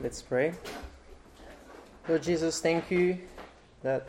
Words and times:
Let's 0.00 0.22
pray. 0.22 0.52
Lord 2.08 2.22
Jesus, 2.22 2.60
thank 2.60 2.88
you 2.88 3.18
that 3.82 4.06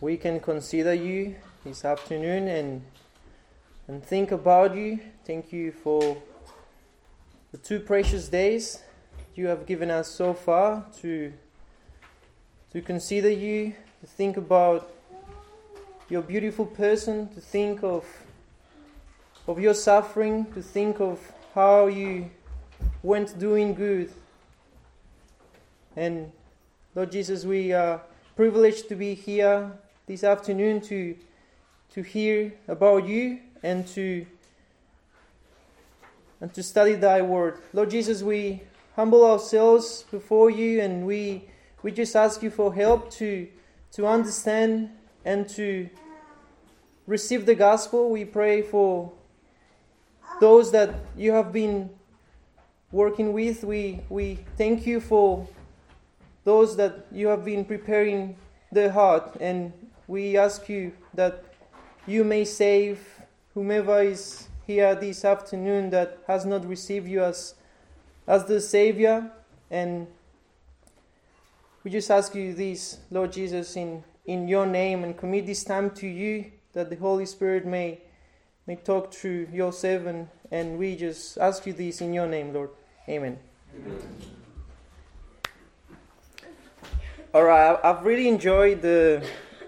we 0.00 0.16
can 0.16 0.40
consider 0.40 0.94
you 0.94 1.36
this 1.62 1.84
afternoon 1.84 2.48
and 2.48 2.82
and 3.86 4.02
think 4.02 4.32
about 4.32 4.74
you. 4.74 4.98
Thank 5.26 5.52
you 5.52 5.72
for 5.72 6.16
the 7.52 7.58
two 7.58 7.80
precious 7.80 8.28
days 8.28 8.82
you 9.34 9.46
have 9.48 9.66
given 9.66 9.90
us 9.90 10.08
so 10.08 10.32
far 10.32 10.86
to 11.02 11.34
to 12.72 12.80
consider 12.80 13.28
you, 13.28 13.74
to 14.00 14.06
think 14.06 14.38
about 14.38 14.90
your 16.08 16.22
beautiful 16.22 16.64
person, 16.64 17.28
to 17.34 17.42
think 17.42 17.84
of 17.84 18.06
of 19.46 19.60
your 19.60 19.74
suffering, 19.74 20.46
to 20.54 20.62
think 20.62 20.98
of 20.98 21.20
how 21.54 21.88
you 21.88 22.30
went 23.02 23.38
doing 23.38 23.74
good. 23.74 24.10
And 25.96 26.32
Lord 26.96 27.12
Jesus, 27.12 27.44
we 27.44 27.72
are 27.72 28.02
privileged 28.34 28.88
to 28.88 28.96
be 28.96 29.14
here 29.14 29.70
this 30.06 30.24
afternoon 30.24 30.80
to 30.82 31.16
to 31.92 32.02
hear 32.02 32.52
about 32.66 33.06
you 33.06 33.38
and 33.62 33.86
to 33.86 34.26
and 36.40 36.52
to 36.52 36.62
study 36.64 36.94
thy 36.94 37.22
word. 37.22 37.60
Lord 37.72 37.90
Jesus, 37.90 38.24
we 38.24 38.62
humble 38.96 39.24
ourselves 39.24 40.04
before 40.10 40.50
you 40.50 40.80
and 40.80 41.06
we 41.06 41.44
we 41.84 41.92
just 41.92 42.16
ask 42.16 42.42
you 42.42 42.50
for 42.50 42.74
help 42.74 43.12
to 43.12 43.46
to 43.92 44.06
understand 44.08 44.90
and 45.24 45.48
to 45.50 45.88
receive 47.06 47.46
the 47.46 47.54
gospel. 47.54 48.10
We 48.10 48.24
pray 48.24 48.62
for 48.62 49.12
those 50.40 50.72
that 50.72 50.92
you 51.16 51.30
have 51.30 51.52
been 51.52 51.90
working 52.90 53.32
with. 53.32 53.62
We 53.62 54.00
we 54.08 54.40
thank 54.56 54.88
you 54.88 54.98
for 55.00 55.46
those 56.44 56.76
that 56.76 57.06
you 57.10 57.26
have 57.28 57.44
been 57.44 57.64
preparing 57.64 58.36
the 58.72 58.92
heart 58.92 59.36
and 59.40 59.72
we 60.06 60.36
ask 60.36 60.68
you 60.68 60.92
that 61.14 61.44
you 62.06 62.24
may 62.24 62.44
save 62.44 63.00
whomever 63.54 64.02
is 64.02 64.48
here 64.66 64.94
this 64.94 65.24
afternoon 65.24 65.90
that 65.90 66.18
has 66.26 66.44
not 66.44 66.66
received 66.66 67.08
you 67.08 67.22
as 67.22 67.54
as 68.26 68.44
the 68.44 68.60
savior. 68.60 69.30
And 69.70 70.06
we 71.82 71.90
just 71.90 72.10
ask 72.10 72.34
you 72.34 72.54
this 72.54 72.98
lord 73.10 73.32
jesus 73.32 73.76
in 73.76 74.02
in 74.26 74.48
your 74.48 74.66
name 74.66 75.04
and 75.04 75.16
commit 75.16 75.46
this 75.46 75.64
time 75.64 75.90
to 75.90 76.06
you 76.06 76.50
that 76.72 76.88
the 76.88 76.96
holy 76.96 77.26
spirit 77.26 77.66
may 77.66 78.00
may 78.66 78.76
talk 78.76 79.12
through 79.12 79.48
your 79.52 79.72
servant. 79.72 80.28
And 80.50 80.78
we 80.78 80.96
just 80.96 81.38
ask 81.38 81.66
you 81.66 81.72
this 81.72 82.00
in 82.00 82.12
your 82.12 82.26
name 82.26 82.52
lord. 82.52 82.70
Amen, 83.08 83.38
amen. 83.74 84.43
All 87.34 87.42
right 87.42 87.78
i've 87.82 88.04
really 88.04 88.28
enjoyed 88.28 88.80
the 88.80 89.20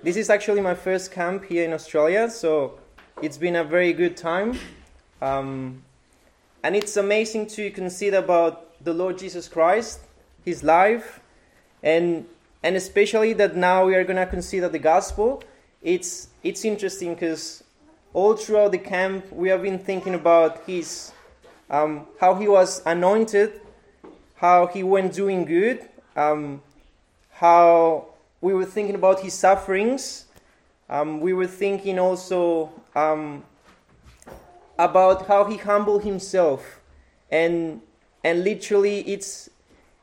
this 0.04 0.16
is 0.16 0.30
actually 0.30 0.60
my 0.60 0.74
first 0.74 1.10
camp 1.10 1.44
here 1.44 1.64
in 1.64 1.72
australia 1.72 2.30
so 2.30 2.78
it's 3.22 3.38
been 3.38 3.56
a 3.56 3.64
very 3.64 3.94
good 3.94 4.14
time. 4.14 4.58
Um, 5.22 5.82
and 6.62 6.76
it's 6.76 6.98
amazing 6.98 7.46
to 7.48 7.70
consider 7.70 8.18
about 8.18 8.82
the 8.84 8.92
lord 8.92 9.18
jesus 9.18 9.48
christ 9.48 10.00
his 10.44 10.62
life 10.62 11.20
and 11.82 12.26
and 12.62 12.76
especially 12.76 13.32
that 13.32 13.56
now 13.56 13.86
we 13.86 13.94
are 13.94 14.04
going 14.04 14.16
to 14.16 14.26
consider 14.26 14.68
the 14.68 14.78
gospel. 14.78 15.42
It's 15.82 16.28
it's 16.42 16.64
interesting 16.64 17.14
because 17.14 17.62
all 18.12 18.34
throughout 18.36 18.72
the 18.72 18.78
camp 18.78 19.30
we 19.32 19.48
have 19.50 19.62
been 19.62 19.78
thinking 19.78 20.14
about 20.14 20.64
his 20.66 21.12
um, 21.70 22.06
how 22.20 22.34
he 22.34 22.48
was 22.48 22.82
anointed 22.86 23.60
how 24.36 24.66
he 24.66 24.82
went 24.82 25.12
doing 25.12 25.44
good 25.44 25.88
um, 26.16 26.60
how 27.38 28.06
we 28.40 28.54
were 28.54 28.64
thinking 28.64 28.94
about 28.94 29.20
his 29.20 29.34
sufferings. 29.34 30.24
Um, 30.88 31.20
we 31.20 31.34
were 31.34 31.46
thinking 31.46 31.98
also 31.98 32.72
um, 32.94 33.44
about 34.78 35.26
how 35.26 35.44
he 35.44 35.58
humbled 35.58 36.02
himself. 36.02 36.80
And 37.30 37.82
and 38.24 38.42
literally 38.42 39.00
it's 39.00 39.50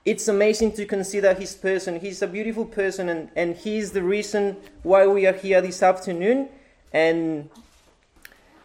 it's 0.05 0.27
amazing 0.27 0.73
to 0.73 0.85
consider 0.85 1.33
his 1.33 1.55
person. 1.55 1.99
He's 1.99 2.21
a 2.21 2.27
beautiful 2.27 2.65
person 2.65 3.09
and, 3.09 3.29
and 3.35 3.55
he's 3.55 3.93
the 3.93 4.03
reason 4.03 4.57
why 4.83 5.07
we 5.07 5.25
are 5.25 5.33
here 5.33 5.61
this 5.61 5.81
afternoon. 5.81 6.49
And 6.91 7.49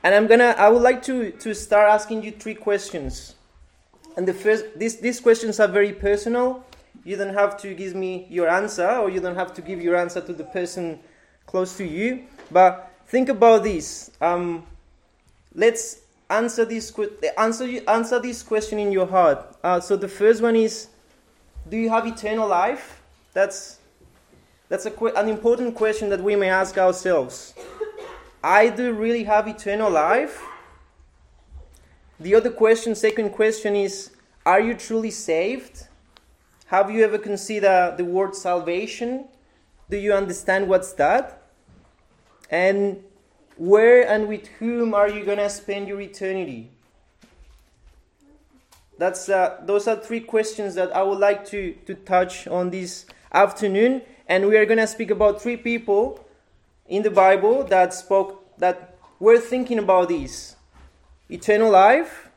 and 0.03 0.15
i'm 0.15 0.27
gonna 0.27 0.55
i 0.59 0.69
would 0.69 0.83
like 0.83 1.03
to 1.03 1.31
to 1.33 1.55
start 1.55 1.91
asking 1.91 2.23
you 2.23 2.33
three 2.33 2.55
questions. 2.55 3.35
And 4.17 4.29
the 4.29 4.35
first 4.35 4.65
these 4.77 5.01
these 5.01 5.21
questions 5.21 5.59
are 5.59 5.69
very 5.69 5.93
personal 5.93 6.67
you 7.09 7.17
don't 7.17 7.33
have 7.33 7.57
to 7.57 7.73
give 7.73 7.95
me 7.95 8.27
your 8.29 8.51
answer 8.51 8.87
or 8.87 9.09
you 9.09 9.19
don't 9.19 9.35
have 9.35 9.55
to 9.55 9.63
give 9.63 9.81
your 9.81 9.97
answer 9.97 10.21
to 10.21 10.35
the 10.35 10.45
person 10.45 10.99
close 11.47 11.75
to 11.79 11.85
you. 11.87 12.25
But 12.51 12.93
think 13.07 13.31
about 13.31 13.63
this. 13.63 14.11
Um, 14.21 14.67
let's 15.55 16.01
answer 16.29 16.67
this 16.67 16.93
answer 17.39 17.67
answer 17.89 18.21
this 18.21 18.43
question 18.43 18.79
in 18.79 18.93
your 18.93 19.07
heart. 19.07 19.57
Uh, 19.65 19.81
so 19.81 19.97
the 19.97 20.07
first 20.07 20.43
one 20.43 20.55
is 20.55 20.89
do 21.67 21.79
you 21.79 21.89
have 21.89 22.07
eternal 22.07 22.47
life? 22.47 23.01
That's 23.33 23.79
that's 24.69 24.85
a, 24.85 24.93
an 25.17 25.31
important 25.31 25.75
question 25.77 26.11
that 26.11 26.23
we 26.23 26.37
may 26.37 26.51
ask 26.51 26.77
ourselves. 26.77 27.55
I 28.45 28.69
do 28.69 28.93
really 28.93 29.25
have 29.25 29.49
eternal 29.49 29.91
life? 29.91 30.43
The 32.21 32.35
other 32.35 32.51
question 32.51 32.95
second 32.95 33.31
question 33.31 33.75
is 33.75 34.11
are 34.45 34.61
you 34.61 34.75
truly 34.75 35.11
saved 35.11 35.88
have 36.69 36.91
you 36.91 37.03
ever 37.03 37.17
considered 37.17 37.95
the 37.97 38.05
word 38.05 38.35
salvation? 38.35 39.25
Do 39.89 39.97
you 39.97 40.13
understand 40.13 40.69
what's 40.69 40.93
that? 40.95 41.43
And 42.51 43.03
where 43.57 44.07
and 44.07 44.29
with 44.29 44.47
whom 44.59 44.93
are 44.93 45.09
you 45.09 45.25
going 45.25 45.39
to 45.39 45.49
spend 45.49 45.89
your 45.89 45.99
eternity? 45.99 46.71
That's 48.99 49.31
uh, 49.31 49.63
those 49.65 49.89
are 49.89 49.97
three 49.97 50.21
questions 50.21 50.75
that 50.75 50.95
i 50.95 51.03
would 51.03 51.19
like 51.19 51.47
to 51.47 51.73
to 51.87 51.95
touch 51.95 52.47
on 52.47 52.69
this 52.69 53.07
afternoon. 53.33 54.03
And 54.29 54.47
we 54.47 54.59
are 54.59 54.67
going 54.67 54.79
to 54.79 54.87
speak 54.87 55.11
about 55.11 55.41
three 55.41 55.57
people 55.57 56.23
in 56.87 57.03
the 57.03 57.11
bible 57.11 57.65
that 57.65 57.95
spoke 57.95 58.45
that 58.59 58.99
were 59.19 59.39
thinking 59.39 59.79
about 59.79 60.11
this. 60.11 60.57
Eternal 61.31 61.71
life 61.71 62.29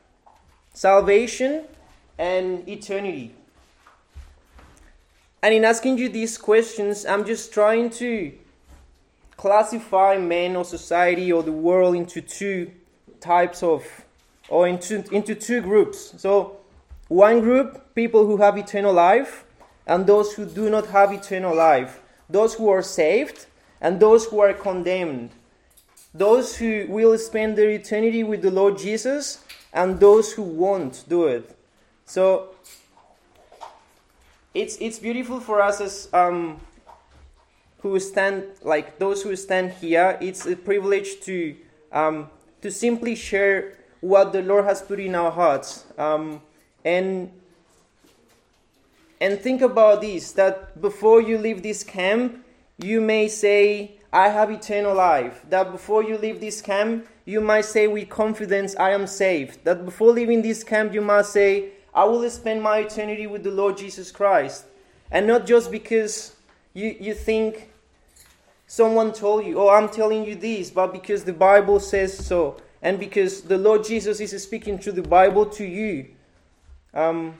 salvation 0.72 1.64
and 2.16 2.66
eternity 2.66 3.34
and 5.42 5.54
in 5.54 5.64
asking 5.64 5.98
you 5.98 6.08
these 6.08 6.38
questions 6.38 7.04
i'm 7.06 7.24
just 7.24 7.52
trying 7.52 7.90
to 7.90 8.32
classify 9.36 10.16
men 10.16 10.54
or 10.54 10.64
society 10.64 11.32
or 11.32 11.42
the 11.42 11.52
world 11.52 11.96
into 11.96 12.20
two 12.20 12.70
types 13.20 13.62
of 13.62 13.84
or 14.48 14.68
into, 14.68 15.02
into 15.12 15.34
two 15.34 15.60
groups. 15.60 16.14
So 16.16 16.58
one 17.08 17.40
group 17.40 17.94
people 17.94 18.26
who 18.26 18.36
have 18.36 18.56
eternal 18.56 18.92
life 18.92 19.44
and 19.86 20.06
those 20.06 20.34
who 20.34 20.46
do 20.46 20.70
not 20.70 20.86
have 20.88 21.12
eternal 21.12 21.56
life. 21.56 22.00
Those 22.28 22.54
who 22.54 22.68
are 22.68 22.82
saved 22.82 23.46
and 23.80 23.98
those 23.98 24.26
who 24.26 24.40
are 24.40 24.52
condemned. 24.52 25.30
Those 26.14 26.56
who 26.56 26.86
will 26.88 27.16
spend 27.18 27.56
their 27.56 27.70
eternity 27.70 28.22
with 28.22 28.42
the 28.42 28.50
lord 28.50 28.76
jesus 28.78 29.42
and 29.72 29.98
those 29.98 30.34
who 30.34 30.42
won't 30.42 31.04
do 31.08 31.26
it. 31.26 31.56
So 32.04 32.51
it's 34.54 34.76
it's 34.80 34.98
beautiful 34.98 35.40
for 35.40 35.60
us 35.60 35.80
as 35.80 36.08
um, 36.12 36.60
who 37.80 37.98
stand 37.98 38.44
like 38.62 38.98
those 38.98 39.22
who 39.22 39.34
stand 39.36 39.72
here. 39.72 40.18
It's 40.20 40.46
a 40.46 40.56
privilege 40.56 41.20
to 41.22 41.56
um, 41.90 42.28
to 42.60 42.70
simply 42.70 43.14
share 43.14 43.78
what 44.00 44.32
the 44.32 44.42
Lord 44.42 44.64
has 44.64 44.82
put 44.82 45.00
in 45.00 45.14
our 45.14 45.30
hearts, 45.30 45.84
um, 45.96 46.42
and 46.84 47.30
and 49.20 49.40
think 49.40 49.62
about 49.62 50.00
this: 50.00 50.32
that 50.32 50.80
before 50.80 51.22
you 51.22 51.38
leave 51.38 51.62
this 51.62 51.82
camp, 51.82 52.44
you 52.78 53.00
may 53.00 53.28
say, 53.28 53.92
"I 54.12 54.28
have 54.28 54.50
eternal 54.50 54.94
life." 54.94 55.44
That 55.48 55.72
before 55.72 56.02
you 56.02 56.18
leave 56.18 56.40
this 56.40 56.60
camp, 56.60 57.06
you 57.24 57.40
might 57.40 57.64
say 57.64 57.86
with 57.86 58.10
confidence, 58.10 58.76
"I 58.76 58.90
am 58.90 59.06
saved." 59.06 59.64
That 59.64 59.86
before 59.86 60.12
leaving 60.12 60.42
this 60.42 60.62
camp, 60.62 60.92
you 60.92 61.00
must 61.00 61.32
say, 61.32 61.70
I 61.94 62.04
will 62.04 62.28
spend 62.30 62.62
my 62.62 62.78
eternity 62.78 63.26
with 63.26 63.42
the 63.42 63.50
Lord 63.50 63.76
Jesus 63.76 64.10
Christ. 64.10 64.64
And 65.10 65.26
not 65.26 65.46
just 65.46 65.70
because 65.70 66.34
you, 66.72 66.96
you 66.98 67.14
think 67.14 67.70
someone 68.66 69.12
told 69.12 69.44
you, 69.44 69.60
oh, 69.60 69.68
I'm 69.68 69.88
telling 69.88 70.24
you 70.24 70.34
this, 70.34 70.70
but 70.70 70.92
because 70.92 71.24
the 71.24 71.32
Bible 71.32 71.80
says 71.80 72.16
so, 72.16 72.60
and 72.80 72.98
because 72.98 73.42
the 73.42 73.58
Lord 73.58 73.84
Jesus 73.84 74.20
is 74.20 74.42
speaking 74.42 74.78
through 74.78 74.94
the 74.94 75.02
Bible 75.02 75.46
to 75.46 75.64
you. 75.64 76.08
Um, 76.94 77.34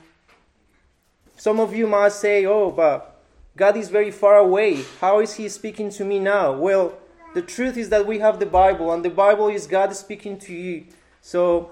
some 1.35 1.59
of 1.59 1.75
you 1.75 1.87
might 1.87 2.11
say, 2.11 2.45
oh, 2.45 2.69
but 2.71 3.21
God 3.57 3.75
is 3.75 3.89
very 3.89 4.11
far 4.11 4.37
away. 4.37 4.83
How 5.01 5.19
is 5.19 5.35
He 5.35 5.49
speaking 5.49 5.89
to 5.91 6.05
me 6.05 6.19
now? 6.19 6.53
Well, 6.53 6.97
the 7.33 7.41
truth 7.41 7.77
is 7.77 7.89
that 7.89 8.05
we 8.05 8.19
have 8.19 8.39
the 8.39 8.45
Bible, 8.45 8.93
and 8.93 9.03
the 9.03 9.09
Bible 9.09 9.47
is 9.47 9.65
God 9.65 9.95
speaking 9.95 10.37
to 10.39 10.53
you. 10.53 10.85
So, 11.21 11.71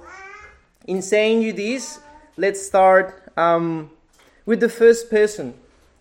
in 0.87 1.01
saying 1.01 1.43
you 1.43 1.53
this, 1.53 1.99
let's 2.41 2.59
start 2.59 3.31
um, 3.37 3.91
with 4.47 4.59
the 4.59 4.67
first 4.67 5.11
person. 5.11 5.53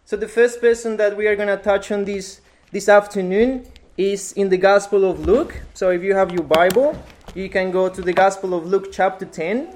So 0.06 0.16
the 0.16 0.26
first 0.26 0.58
person 0.58 0.96
that 0.96 1.14
we 1.14 1.26
are 1.26 1.36
going 1.36 1.54
to 1.54 1.62
touch 1.62 1.92
on 1.92 2.06
this 2.06 2.40
this 2.72 2.88
afternoon 2.88 3.66
is 3.98 4.32
in 4.32 4.48
the 4.48 4.56
Gospel 4.56 5.04
of 5.04 5.26
Luke. 5.26 5.60
So 5.74 5.90
if 5.90 6.02
you 6.02 6.14
have 6.14 6.32
your 6.32 6.44
Bible, 6.44 6.96
you 7.34 7.50
can 7.50 7.70
go 7.70 7.90
to 7.90 8.00
the 8.00 8.14
Gospel 8.14 8.54
of 8.54 8.64
Luke 8.64 8.90
chapter 8.90 9.26
10. 9.26 9.68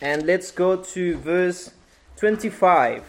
And 0.00 0.22
let's 0.26 0.52
go 0.52 0.76
to 0.76 1.16
verse 1.16 1.72
25. 2.18 3.02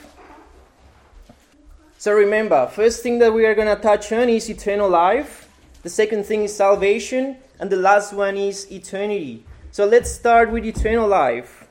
So 2.00 2.14
remember, 2.14 2.66
first 2.66 3.04
thing 3.04 3.20
that 3.20 3.32
we 3.32 3.46
are 3.46 3.54
going 3.54 3.68
to 3.76 3.80
touch 3.80 4.12
on 4.12 4.28
is 4.28 4.50
eternal 4.50 4.90
life. 4.90 5.48
The 5.84 5.90
second 5.90 6.26
thing 6.26 6.46
is 6.46 6.56
salvation, 6.56 7.38
and 7.60 7.70
the 7.70 7.78
last 7.78 8.14
one 8.14 8.38
is 8.38 8.72
eternity. 8.72 9.46
So 9.72 9.86
let's 9.86 10.12
start 10.12 10.52
with 10.52 10.66
eternal 10.66 11.08
life. 11.08 11.68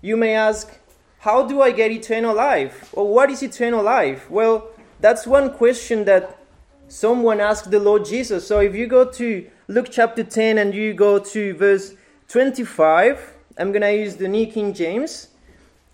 You 0.00 0.16
may 0.16 0.34
ask, 0.34 0.78
how 1.18 1.46
do 1.46 1.60
I 1.62 1.70
get 1.70 1.90
eternal 1.90 2.34
life? 2.34 2.90
Or 2.92 3.12
what 3.12 3.30
is 3.30 3.42
eternal 3.42 3.82
life? 3.82 4.30
Well, 4.30 4.68
that's 5.00 5.26
one 5.26 5.52
question 5.52 6.04
that 6.06 6.38
someone 6.88 7.40
asked 7.40 7.70
the 7.70 7.80
Lord 7.80 8.04
Jesus. 8.04 8.46
So 8.46 8.60
if 8.60 8.74
you 8.74 8.86
go 8.86 9.04
to 9.04 9.46
Luke 9.68 9.88
chapter 9.90 10.24
10 10.24 10.58
and 10.58 10.74
you 10.74 10.94
go 10.94 11.18
to 11.18 11.54
verse 11.54 11.94
25, 12.28 13.34
I'm 13.58 13.72
going 13.72 13.82
to 13.82 13.94
use 13.94 14.16
the 14.16 14.28
New 14.28 14.46
King 14.46 14.72
James. 14.72 15.28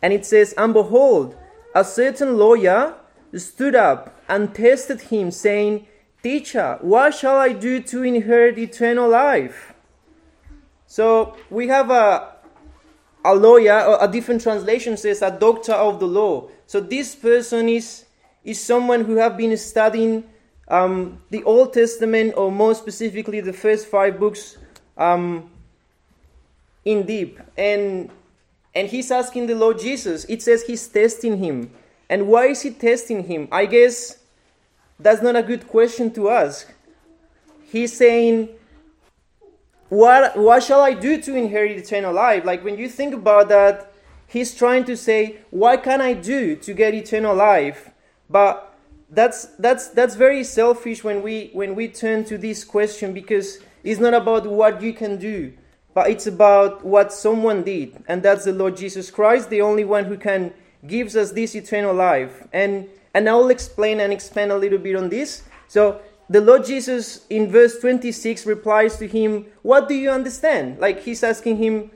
And 0.01 0.13
it 0.13 0.25
says, 0.25 0.53
And 0.57 0.73
behold, 0.73 1.37
a 1.75 1.85
certain 1.85 2.39
lawyer 2.39 2.95
stood 3.35 3.75
up 3.75 4.17
and 4.29 4.55
tested 4.55 5.01
him, 5.03 5.31
saying, 5.31 5.87
Teacher, 6.23 6.79
what 6.81 7.15
shall 7.15 7.37
I 7.37 7.53
do 7.53 7.81
to 7.81 8.03
inherit 8.03 8.59
eternal 8.59 9.09
life? 9.09 9.73
So 10.87 11.37
we 11.51 11.69
have 11.69 11.91
a, 11.91 12.35
a 13.25 13.35
lawyer, 13.35 13.97
a 14.01 14.09
different 14.09 14.43
translation 14.43 14.97
says 14.97 15.23
a 15.23 15.31
doctor 15.31 15.75
of 15.75 16.01
the 16.01 16.07
law. 16.07 16.49
So 16.67 16.81
this 16.81 17.15
person 17.15 17.69
is, 17.69 18.05
is 18.45 18.61
someone 18.63 19.05
who 19.05 19.17
have 19.17 19.37
been 19.37 19.57
studying 19.57 20.25
um, 20.69 21.23
the 21.31 21.45
Old 21.45 21.73
Testament, 21.73 22.35
or 22.37 22.51
more 22.53 22.75
specifically 22.75 23.41
the 23.41 23.53
first 23.53 23.87
five 23.87 24.19
books, 24.19 24.59
um, 24.97 25.51
in 26.85 27.07
deep. 27.07 27.41
And 27.57 28.11
and 28.75 28.89
he's 28.89 29.11
asking 29.11 29.47
the 29.47 29.55
Lord 29.55 29.79
Jesus. 29.79 30.25
It 30.27 30.43
says 30.43 30.63
he's 30.63 30.87
testing 30.87 31.39
him. 31.39 31.71
And 32.09 32.29
why 32.29 32.47
is 32.47 32.63
he 32.63 32.71
testing 32.71 33.25
him? 33.25 33.49
I 33.51 33.67
guess 33.67 34.18
that's 34.99 35.23
not 35.23 35.37
a 35.37 35.43
good 35.43 35.69
question 35.69 36.11
to 36.15 36.31
ask. 36.31 36.73
He's 37.71 37.97
saying, 37.97 38.49
what, 39.89 40.37
what 40.37 40.63
shall 40.63 40.81
I 40.81 40.95
do 40.95 41.21
to 41.23 41.35
inherit 41.35 41.79
eternal 41.79 42.13
life? 42.13 42.45
Like 42.45 42.65
when 42.65 42.79
you 42.79 42.89
think 42.89 43.15
about 43.15 43.49
that, 43.49 43.93
he's 44.27 44.55
trying 44.55 44.85
to 44.85 44.97
say, 44.97 45.39
what 45.51 45.83
can 45.83 46.01
I 46.01 46.13
do 46.15 46.57
to 46.57 46.75
get 46.75 46.95
eternal 46.95 47.35
life? 47.35 47.91
But 48.29 48.69
that's 49.11 49.47
that's 49.59 49.89
that's 49.89 50.17
very 50.17 50.45
selfish 50.45 51.03
when 51.03 51.23
we 51.23 51.51
when 51.55 51.75
we 51.75 51.89
turn 51.89 52.25
to 52.25 52.37
this 52.37 52.65
question 52.65 53.15
because 53.15 53.59
it's 53.83 54.01
not 54.01 54.13
about 54.13 54.47
what 54.47 54.83
you 54.83 54.93
can 54.93 55.17
do, 55.17 55.55
but 55.95 56.11
it's 56.11 56.27
about 56.27 56.85
what 56.85 57.13
someone 57.13 57.63
did, 57.63 58.03
and 58.07 58.23
that's 58.23 58.45
the 58.45 58.53
Lord 58.53 58.77
Jesus 58.77 59.11
Christ, 59.11 59.49
the 59.49 59.63
only 59.63 59.85
one 59.85 60.05
who 60.05 60.19
can 60.19 60.53
gives 60.87 61.17
us 61.17 61.33
this 61.33 61.55
eternal 61.55 61.95
life. 61.95 62.47
And 62.53 62.89
and 63.15 63.29
I 63.29 63.35
will 63.35 63.51
explain 63.51 64.01
and 64.01 64.13
expand 64.13 64.53
a 64.53 64.59
little 64.59 64.79
bit 64.79 64.97
on 64.97 65.09
this. 65.09 65.43
So 65.67 66.01
the 66.29 66.41
Lord 66.41 66.65
Jesus 66.65 67.27
in 67.31 67.51
verse 67.51 67.79
26 67.79 68.45
replies 68.47 68.97
to 68.99 69.09
him, 69.09 69.47
What 69.63 69.89
do 69.89 69.95
you 69.95 70.11
understand? 70.11 70.79
Like 70.79 71.03
he's 71.03 71.23
asking 71.23 71.57
him, 71.57 71.91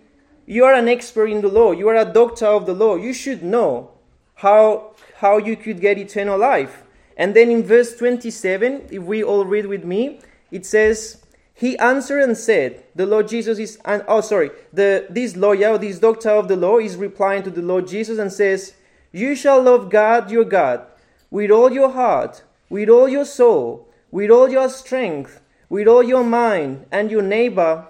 You 0.47 0.65
are 0.65 0.75
an 0.75 0.89
expert 0.89 1.27
in 1.27 1.43
the 1.43 1.49
law, 1.49 1.73
you 1.73 1.89
are 1.89 1.97
a 1.97 2.05
doctor 2.05 2.47
of 2.47 2.67
the 2.67 2.75
law, 2.75 2.97
you 2.97 3.13
should 3.13 3.43
know 3.43 3.91
how 4.37 4.95
how 5.17 5.37
you 5.39 5.57
could 5.57 5.81
get 5.81 5.99
eternal 5.99 6.39
life. 6.39 6.83
And 7.17 7.37
then 7.37 7.51
in 7.51 7.63
verse 7.63 7.95
27, 7.97 8.89
if 8.91 9.03
we 9.03 9.23
all 9.23 9.45
read 9.45 9.67
with 9.67 9.85
me, 9.85 10.21
it 10.51 10.67
says, 10.67 11.23
He 11.55 11.79
answered 11.79 12.23
and 12.23 12.37
said, 12.37 12.83
The 12.97 13.07
Lord 13.07 13.29
Jesus 13.29 13.59
is, 13.59 13.79
oh, 13.85 14.21
sorry, 14.23 14.51
the, 14.73 15.07
this 15.11 15.37
lawyer, 15.37 15.79
this 15.79 15.99
doctor 15.99 16.31
of 16.31 16.49
the 16.49 16.57
law, 16.57 16.79
is 16.79 16.97
replying 16.97 17.43
to 17.45 17.51
the 17.51 17.63
Lord 17.63 17.87
Jesus 17.87 18.19
and 18.19 18.33
says, 18.33 18.75
You 19.13 19.37
shall 19.37 19.63
love 19.63 19.91
God 19.91 20.31
your 20.31 20.45
God 20.45 20.87
with 21.33 21.51
all 21.51 21.73
your 21.73 21.91
heart, 21.91 22.43
with 22.69 22.91
all 22.91 23.09
your 23.09 23.25
soul, 23.25 23.89
with 24.11 24.31
all 24.31 24.51
your 24.51 24.69
strength, 24.69 25.41
with 25.71 25.89
all 25.89 26.03
your 26.03 26.23
mind, 26.23 26.85
and 26.93 27.11
your 27.11 27.23
neighbor 27.23 27.87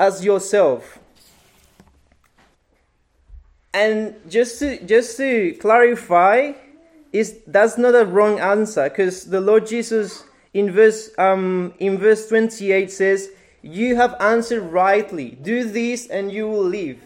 as 0.00 0.24
yourself. 0.24 0.98
And 3.72 4.16
just 4.28 4.58
to 4.58 4.84
just 4.84 5.16
to 5.16 5.56
clarify, 5.60 6.52
is 7.12 7.38
that's 7.46 7.78
not 7.78 7.94
a 7.94 8.04
wrong 8.04 8.40
answer 8.40 8.88
because 8.88 9.26
the 9.26 9.40
Lord 9.40 9.66
Jesus 9.66 10.24
in 10.52 10.72
verse 10.72 11.10
um, 11.18 11.72
in 11.78 11.98
verse 11.98 12.28
28 12.28 12.90
says, 12.90 13.30
"You 13.62 13.94
have 13.94 14.16
answered 14.20 14.60
rightly. 14.60 15.38
Do 15.40 15.64
this 15.64 16.08
and 16.08 16.32
you 16.32 16.48
will 16.48 16.64
live." 16.64 16.98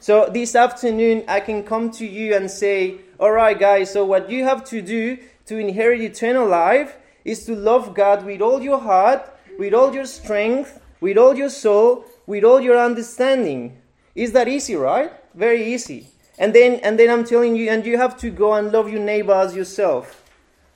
So 0.00 0.30
this 0.32 0.56
afternoon 0.56 1.24
I 1.28 1.40
can 1.40 1.64
come 1.64 1.90
to 1.92 2.06
you 2.06 2.34
and 2.34 2.50
say, 2.50 2.98
"All 3.18 3.32
right, 3.32 3.58
guys. 3.58 3.92
So 3.92 4.04
what 4.04 4.30
you 4.30 4.44
have 4.44 4.64
to 4.66 4.82
do 4.82 5.18
to 5.46 5.58
inherit 5.58 6.00
eternal 6.00 6.46
life 6.46 6.96
is 7.24 7.44
to 7.46 7.54
love 7.54 7.94
God 7.94 8.24
with 8.24 8.40
all 8.40 8.62
your 8.62 8.78
heart, 8.78 9.28
with 9.58 9.74
all 9.74 9.94
your 9.94 10.06
strength, 10.06 10.80
with 11.00 11.18
all 11.18 11.36
your 11.36 11.50
soul, 11.50 12.04
with 12.26 12.44
all 12.44 12.60
your 12.60 12.78
understanding." 12.78 13.76
Is 14.14 14.32
that 14.32 14.48
easy, 14.48 14.74
right? 14.74 15.12
Very 15.34 15.72
easy. 15.72 16.08
And 16.38 16.54
then, 16.54 16.80
and 16.82 16.98
then 16.98 17.10
I'm 17.10 17.24
telling 17.24 17.56
you, 17.56 17.68
and 17.70 17.84
you 17.84 17.96
have 17.98 18.16
to 18.18 18.30
go 18.30 18.54
and 18.54 18.72
love 18.72 18.90
your 18.90 19.00
neighbor 19.00 19.32
as 19.32 19.54
yourself. 19.54 20.22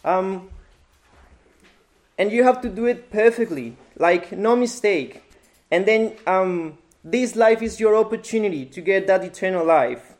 Um, 0.04 0.50
and 2.18 2.30
you 2.30 2.44
have 2.44 2.60
to 2.62 2.68
do 2.68 2.86
it 2.86 3.10
perfectly, 3.10 3.76
like 3.96 4.32
no 4.32 4.56
mistake. 4.56 5.22
And 5.70 5.86
then 5.86 6.16
um, 6.26 6.78
this 7.04 7.34
life 7.34 7.62
is 7.62 7.80
your 7.80 7.96
opportunity 7.96 8.66
to 8.66 8.80
get 8.80 9.06
that 9.06 9.24
eternal 9.24 9.64
life. 9.64 10.11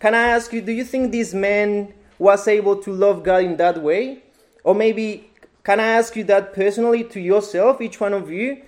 Can 0.00 0.14
I 0.14 0.28
ask 0.28 0.52
you, 0.52 0.60
do 0.60 0.70
you 0.70 0.84
think 0.84 1.10
this 1.10 1.34
man 1.34 1.92
was 2.18 2.46
able 2.46 2.76
to 2.82 2.92
love 2.92 3.24
God 3.24 3.42
in 3.42 3.56
that 3.56 3.82
way? 3.82 4.22
Or 4.62 4.74
maybe, 4.74 5.30
can 5.64 5.80
I 5.80 5.86
ask 5.86 6.14
you 6.14 6.24
that 6.24 6.54
personally 6.54 7.02
to 7.04 7.20
yourself, 7.20 7.80
each 7.80 8.00
one 8.00 8.14
of 8.14 8.30
you? 8.30 8.62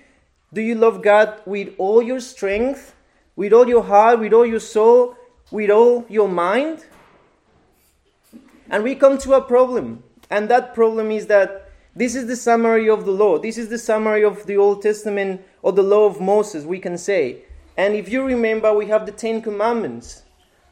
Do 0.53 0.61
you 0.61 0.75
love 0.75 1.01
God 1.01 1.39
with 1.45 1.73
all 1.77 2.01
your 2.01 2.19
strength, 2.19 2.93
with 3.37 3.53
all 3.53 3.67
your 3.67 3.83
heart, 3.83 4.19
with 4.19 4.33
all 4.33 4.45
your 4.45 4.59
soul, 4.59 5.15
with 5.51 5.69
all 5.69 6.05
your 6.09 6.27
mind? 6.27 6.85
And 8.69 8.83
we 8.83 8.95
come 8.95 9.17
to 9.19 9.33
a 9.33 9.41
problem. 9.41 10.03
And 10.29 10.49
that 10.49 10.73
problem 10.73 11.11
is 11.11 11.27
that 11.27 11.69
this 11.95 12.15
is 12.15 12.27
the 12.27 12.35
summary 12.35 12.89
of 12.89 13.05
the 13.05 13.11
law. 13.11 13.37
This 13.37 13.57
is 13.57 13.69
the 13.69 13.77
summary 13.77 14.23
of 14.23 14.45
the 14.45 14.57
Old 14.57 14.81
Testament 14.81 15.41
or 15.61 15.71
the 15.71 15.83
law 15.83 16.05
of 16.05 16.19
Moses, 16.19 16.65
we 16.65 16.79
can 16.79 16.97
say. 16.97 17.43
And 17.77 17.95
if 17.95 18.09
you 18.09 18.23
remember, 18.23 18.73
we 18.73 18.87
have 18.87 19.05
the 19.05 19.11
Ten 19.13 19.41
Commandments. 19.41 20.23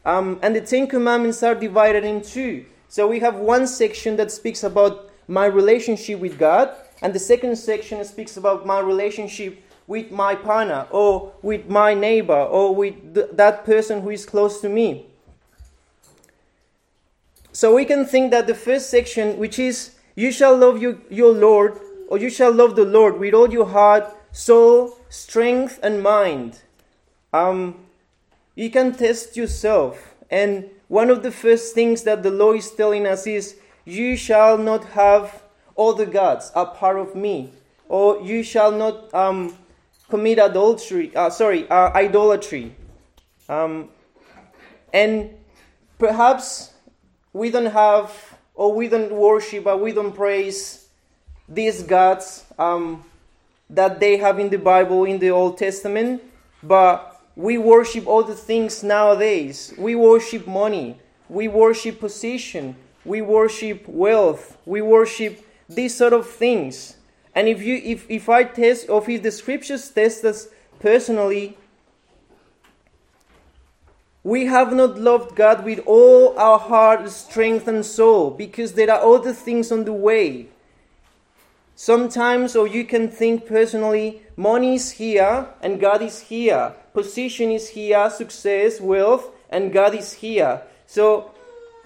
Um, 0.04 0.38
and 0.42 0.56
the 0.56 0.60
Ten 0.60 0.86
Commandments 0.86 1.42
are 1.42 1.54
divided 1.54 2.04
in 2.04 2.22
two. 2.22 2.64
So 2.88 3.06
we 3.06 3.20
have 3.20 3.36
one 3.36 3.66
section 3.66 4.16
that 4.16 4.30
speaks 4.32 4.64
about 4.64 5.10
my 5.28 5.46
relationship 5.46 6.18
with 6.18 6.38
God, 6.38 6.74
and 7.02 7.14
the 7.14 7.18
second 7.18 7.56
section 7.56 8.04
speaks 8.04 8.36
about 8.36 8.66
my 8.66 8.80
relationship 8.80 9.62
with 9.86 10.10
my 10.10 10.34
partner, 10.34 10.86
or 10.90 11.32
with 11.42 11.68
my 11.68 11.94
neighbor, 11.94 12.32
or 12.32 12.74
with 12.74 13.14
th- 13.14 13.26
that 13.32 13.64
person 13.64 14.02
who 14.02 14.10
is 14.10 14.24
close 14.24 14.60
to 14.60 14.68
me. 14.68 15.06
So 17.52 17.74
we 17.74 17.84
can 17.84 18.04
think 18.06 18.30
that 18.30 18.46
the 18.46 18.54
first 18.54 18.90
section, 18.90 19.36
which 19.36 19.58
is 19.58 19.96
you 20.14 20.30
shall 20.30 20.56
love 20.56 20.80
your, 20.80 20.98
your 21.10 21.32
Lord, 21.32 21.78
or 22.08 22.18
you 22.18 22.30
shall 22.30 22.52
love 22.52 22.76
the 22.76 22.84
Lord 22.84 23.18
with 23.18 23.34
all 23.34 23.50
your 23.50 23.66
heart, 23.66 24.04
soul, 24.32 24.96
strength, 25.08 25.78
and 25.82 26.02
mind. 26.02 26.60
Um, 27.32 27.76
you 28.60 28.68
can 28.68 28.92
test 28.92 29.38
yourself. 29.38 30.14
And 30.30 30.68
one 30.88 31.08
of 31.08 31.22
the 31.22 31.30
first 31.30 31.74
things 31.74 32.02
that 32.02 32.22
the 32.22 32.30
law 32.30 32.52
is 32.52 32.70
telling 32.70 33.06
us 33.06 33.26
is, 33.26 33.56
You 33.86 34.18
shall 34.18 34.58
not 34.58 34.84
have 34.90 35.42
other 35.78 36.04
gods 36.04 36.52
apart 36.54 36.98
of 36.98 37.14
me, 37.14 37.52
or 37.88 38.20
you 38.20 38.42
shall 38.42 38.70
not 38.70 39.14
um, 39.14 39.56
commit 40.10 40.38
adultery, 40.38 41.10
uh, 41.16 41.30
sorry, 41.30 41.66
uh, 41.70 41.90
idolatry. 41.94 42.76
Um, 43.48 43.88
and 44.92 45.30
perhaps 45.98 46.74
we 47.32 47.50
don't 47.50 47.72
have, 47.72 48.12
or 48.54 48.74
we 48.74 48.88
don't 48.88 49.10
worship, 49.10 49.64
or 49.64 49.78
we 49.78 49.92
don't 49.92 50.14
praise 50.14 50.86
these 51.48 51.82
gods 51.82 52.44
um, 52.58 53.04
that 53.70 54.00
they 54.00 54.18
have 54.18 54.38
in 54.38 54.50
the 54.50 54.58
Bible, 54.58 55.06
in 55.06 55.18
the 55.18 55.30
Old 55.30 55.56
Testament, 55.56 56.22
but 56.62 57.09
we 57.40 57.56
worship 57.56 58.06
other 58.06 58.34
things 58.34 58.82
nowadays. 58.82 59.72
We 59.78 59.94
worship 59.94 60.46
money, 60.46 60.98
we 61.28 61.48
worship 61.48 61.98
position, 61.98 62.76
we 63.02 63.22
worship 63.22 63.88
wealth, 63.88 64.58
we 64.66 64.82
worship 64.82 65.42
these 65.66 65.96
sort 65.96 66.12
of 66.12 66.28
things. 66.28 66.96
And 67.34 67.48
if 67.48 67.62
you 67.62 67.76
if, 67.82 68.10
if 68.10 68.28
I 68.28 68.44
test 68.44 68.90
or 68.90 69.02
if 69.10 69.22
the 69.22 69.30
scriptures 69.30 69.88
test 69.88 70.22
us 70.24 70.48
personally, 70.80 71.56
we 74.22 74.44
have 74.44 74.74
not 74.74 74.98
loved 74.98 75.34
God 75.34 75.64
with 75.64 75.80
all 75.86 76.38
our 76.38 76.58
heart, 76.58 77.08
strength, 77.08 77.66
and 77.66 77.86
soul 77.86 78.32
because 78.32 78.74
there 78.74 78.90
are 78.90 79.00
other 79.00 79.32
things 79.32 79.72
on 79.72 79.84
the 79.84 79.94
way. 79.94 80.49
Sometimes, 81.80 82.56
or 82.56 82.66
you 82.66 82.84
can 82.84 83.08
think 83.08 83.46
personally, 83.46 84.20
money 84.36 84.74
is 84.74 84.90
here 84.90 85.46
and 85.62 85.80
God 85.80 86.02
is 86.02 86.20
here. 86.20 86.74
Position 86.92 87.50
is 87.50 87.70
here, 87.70 88.10
success, 88.10 88.82
wealth, 88.82 89.30
and 89.48 89.72
God 89.72 89.94
is 89.94 90.12
here. 90.12 90.60
So 90.86 91.30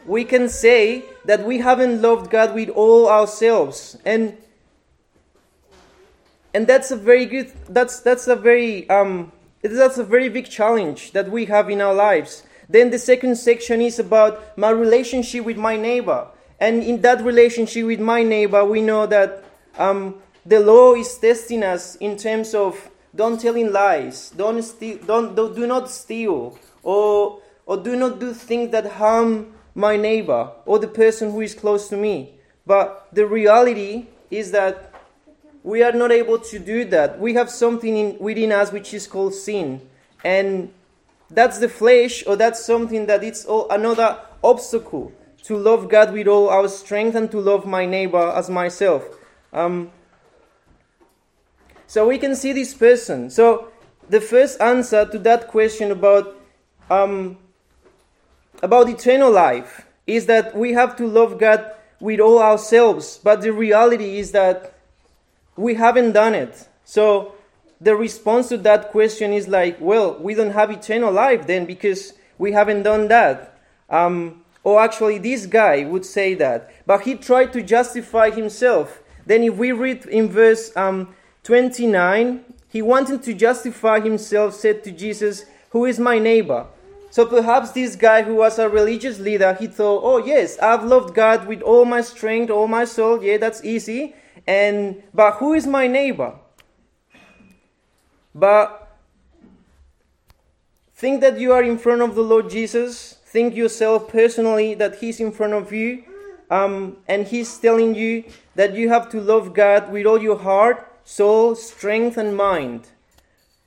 we 0.05 0.25
can 0.25 0.49
say 0.49 1.05
that 1.27 1.47
we 1.47 1.59
haven't 1.59 2.03
loved 2.03 2.29
God 2.29 2.57
with 2.57 2.71
all 2.71 3.09
ourselves. 3.09 3.97
And 4.05 4.37
and 6.53 6.67
that's 6.67 6.91
a 6.91 6.97
very 6.97 7.27
good 7.27 7.53
that's 7.69 8.01
that's 8.01 8.27
a 8.27 8.35
very 8.35 8.91
um 8.91 9.31
that's 9.63 9.97
a 9.97 10.03
very 10.03 10.29
big 10.29 10.51
challenge 10.51 11.13
that 11.13 11.31
we 11.31 11.45
have 11.45 11.71
in 11.71 11.81
our 11.81 11.95
lives. 11.95 12.43
Then 12.69 12.91
the 12.91 12.99
second 12.99 13.37
section 13.37 13.81
is 13.81 14.01
about 14.01 14.59
my 14.59 14.71
relationship 14.71 15.45
with 15.45 15.57
my 15.57 15.77
neighbor. 15.77 16.27
And 16.59 16.83
in 16.83 17.03
that 17.03 17.23
relationship 17.23 17.87
with 17.87 18.01
my 18.01 18.25
neighbor, 18.25 18.65
we 18.65 18.81
know 18.81 19.07
that 19.07 19.45
um, 19.79 20.17
the 20.47 20.61
law 20.61 20.95
is 20.95 21.17
testing 21.19 21.63
us 21.63 21.97
in 21.97 22.17
terms 22.17 22.55
of 22.55 22.91
don't 23.15 23.41
telling 23.41 23.73
lies, 23.73 24.31
don't 24.31 24.63
steal, 24.63 24.99
don't, 25.07 25.35
don't 25.35 25.55
do 25.55 25.67
not 25.67 25.91
steal, 25.91 26.59
or 26.83 27.41
or 27.67 27.77
do 27.77 27.97
not 27.97 28.21
do 28.21 28.35
things 28.35 28.71
that 28.73 28.93
harm 28.93 29.55
my 29.75 29.97
neighbor 29.97 30.51
or 30.67 30.79
the 30.79 30.89
person 30.89 31.31
who 31.31 31.41
is 31.41 31.55
close 31.55 31.89
to 31.89 31.97
me. 31.97 32.35
But 32.67 33.09
the 33.13 33.27
reality 33.27 34.07
is 34.31 34.51
that 34.53 34.93
we 35.63 35.83
are 35.83 35.93
not 35.93 36.13
able 36.13 36.39
to 36.39 36.59
do 36.59 36.85
that. 36.87 37.19
We 37.19 37.35
have 37.35 37.51
something 37.51 37.97
in, 37.97 38.19
within 38.19 38.53
us 38.53 38.71
which 38.71 38.93
is 38.93 39.07
called 39.07 39.35
sin. 39.35 39.81
And 40.23 40.73
that's 41.31 41.59
the 41.59 41.69
flesh, 41.69 42.23
or 42.27 42.37
that's 42.37 42.65
something 42.65 43.07
that 43.07 43.25
it's 43.25 43.45
all, 43.45 43.69
another 43.71 44.19
obstacle 44.43 45.13
to 45.45 45.57
love 45.57 45.89
God 45.89 46.13
with 46.13 46.29
all 46.29 46.49
our 46.49 46.69
strength 46.69 47.15
and 47.15 47.31
to 47.31 47.41
love 47.41 47.67
my 47.67 47.87
neighbor 47.87 48.33
as 48.35 48.49
myself. 48.51 49.05
Um, 49.55 49.91
so 51.87 52.09
we 52.09 52.19
can 52.19 52.35
see 52.35 52.53
this 52.53 52.75
person. 52.75 53.31
So 53.31 53.69
the 54.09 54.21
first 54.21 54.61
answer 54.61 55.07
to 55.07 55.19
that 55.21 55.49
question 55.49 55.91
about 55.91 56.37
um, 56.91 57.39
about 58.63 58.89
eternal 58.89 59.31
life 59.31 59.87
is 60.07 60.27
that 60.27 60.57
we 60.57 60.73
have 60.73 60.97
to 60.97 61.07
love 61.07 61.39
God 61.39 61.73
with 62.01 62.21
all 62.21 62.41
ourselves. 62.41 63.19
But 63.23 63.41
the 63.41 63.53
reality 63.53 64.19
is 64.19 64.33
that 64.33 64.75
we 65.57 65.75
haven't 65.75 66.13
done 66.13 66.35
it. 66.35 66.69
So 66.85 67.35
the 67.81 67.97
response 67.97 68.49
to 68.49 68.59
that 68.59 68.91
question 68.91 69.33
is 69.33 69.49
like, 69.49 69.81
well, 69.81 70.19
we 70.19 70.35
don't 70.35 70.51
have 70.51 70.71
eternal 70.71 71.13
life 71.13 71.47
then 71.47 71.65
because 71.65 72.15
we 72.39 72.53
haven't 72.53 72.83
done 72.83 73.09
that. 73.09 73.59
Um, 73.89 74.45
or 74.63 74.81
actually, 74.81 75.19
this 75.19 75.47
guy 75.47 75.85
would 75.85 76.05
say 76.05 76.35
that. 76.35 76.73
But 76.87 77.03
he 77.03 77.15
tried 77.15 77.53
to 77.53 77.63
justify 77.63 78.31
himself. 78.31 79.03
Then, 79.27 79.43
if 79.43 79.57
we 79.57 79.73
read 79.73 80.07
in 80.07 80.29
verse 80.29 80.75
um, 80.77 81.15
29, 81.45 82.45
he 82.69 82.83
wanted 82.83 83.23
to 83.23 83.35
justify 83.35 84.01
himself, 84.01 84.55
said 84.55 84.83
to 84.85 84.91
Jesus, 84.91 85.45
Who 85.71 85.85
is 85.85 85.99
my 85.99 86.19
neighbor? 86.19 86.67
So 87.11 87.25
perhaps 87.25 87.71
this 87.71 87.95
guy 87.95 88.23
who 88.23 88.35
was 88.35 88.59
a 88.59 88.69
religious 88.69 89.21
leader, 89.21 89.55
he 89.55 89.69
thought, 89.69 90.01
Oh, 90.03 90.19
yes, 90.19 90.59
I've 90.59 90.83
loved 90.83 91.15
God 91.15 91.47
with 91.47 91.63
all 91.63 91.85
my 91.85 92.01
strength, 92.01 92.51
all 92.51 92.67
my 92.67 92.85
soul. 92.85 93.23
Yeah, 93.23 93.37
that's 93.37 93.65
easy. 93.65 94.17
And 94.47 95.03
but 95.15 95.35
who 95.35 95.55
is 95.55 95.67
my 95.67 95.87
neighbor? 95.87 96.35
But 98.35 98.97
think 100.97 101.21
that 101.21 101.39
you 101.39 101.53
are 101.53 101.63
in 101.63 101.79
front 101.79 102.03
of 102.03 102.17
the 102.17 102.23
Lord 102.23 102.51
Jesus. 102.51 103.19
Think 103.27 103.55
yourself 103.55 104.09
personally 104.09 104.75
that 104.75 104.97
He's 104.97 105.21
in 105.21 105.31
front 105.31 105.53
of 105.53 105.73
you, 105.73 106.03
um, 106.51 106.97
and 107.09 107.27
He's 107.27 107.57
telling 107.59 107.95
you 107.95 108.25
that 108.55 108.75
you 108.75 108.89
have 108.89 109.09
to 109.11 109.21
love 109.21 109.55
God 109.55 109.93
with 109.93 110.07
all 110.07 110.23
your 110.23 110.39
heart, 110.39 110.91
soul, 111.05 111.55
strength, 111.55 112.17
and 112.17 112.37
mind. 112.37 112.89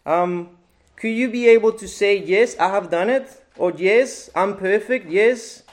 Um, 0.06 0.50
could 0.96 1.10
you 1.10 1.30
be 1.30 1.48
able 1.48 1.74
to 1.74 1.88
say, 1.88 2.18
Yes, 2.18 2.58
I 2.58 2.70
have 2.70 2.90
done 2.90 3.10
it? 3.10 3.44
Or 3.58 3.72
Yes, 3.76 4.30
I'm 4.36 4.56
perfect? 4.58 5.10
Yes? 5.10 5.64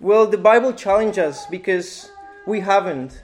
Well, 0.00 0.26
the 0.26 0.38
Bible 0.38 0.72
challenges 0.72 1.18
us 1.18 1.46
because 1.46 2.10
we 2.46 2.60
haven't. 2.60 3.22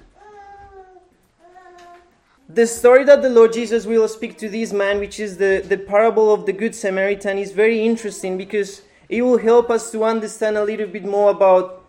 The 2.48 2.66
story 2.66 3.04
that 3.04 3.22
the 3.22 3.30
Lord 3.30 3.52
Jesus 3.52 3.86
will 3.86 4.08
speak 4.08 4.36
to 4.38 4.48
this 4.48 4.72
man, 4.72 4.98
which 4.98 5.20
is 5.20 5.36
the, 5.36 5.64
the 5.66 5.78
parable 5.78 6.32
of 6.32 6.44
the 6.44 6.52
Good 6.52 6.74
Samaritan, 6.74 7.38
is 7.38 7.52
very 7.52 7.84
interesting 7.84 8.36
because 8.36 8.82
it 9.08 9.22
will 9.22 9.38
help 9.38 9.70
us 9.70 9.90
to 9.92 10.04
understand 10.04 10.56
a 10.56 10.64
little 10.64 10.86
bit 10.86 11.04
more 11.04 11.30
about, 11.30 11.81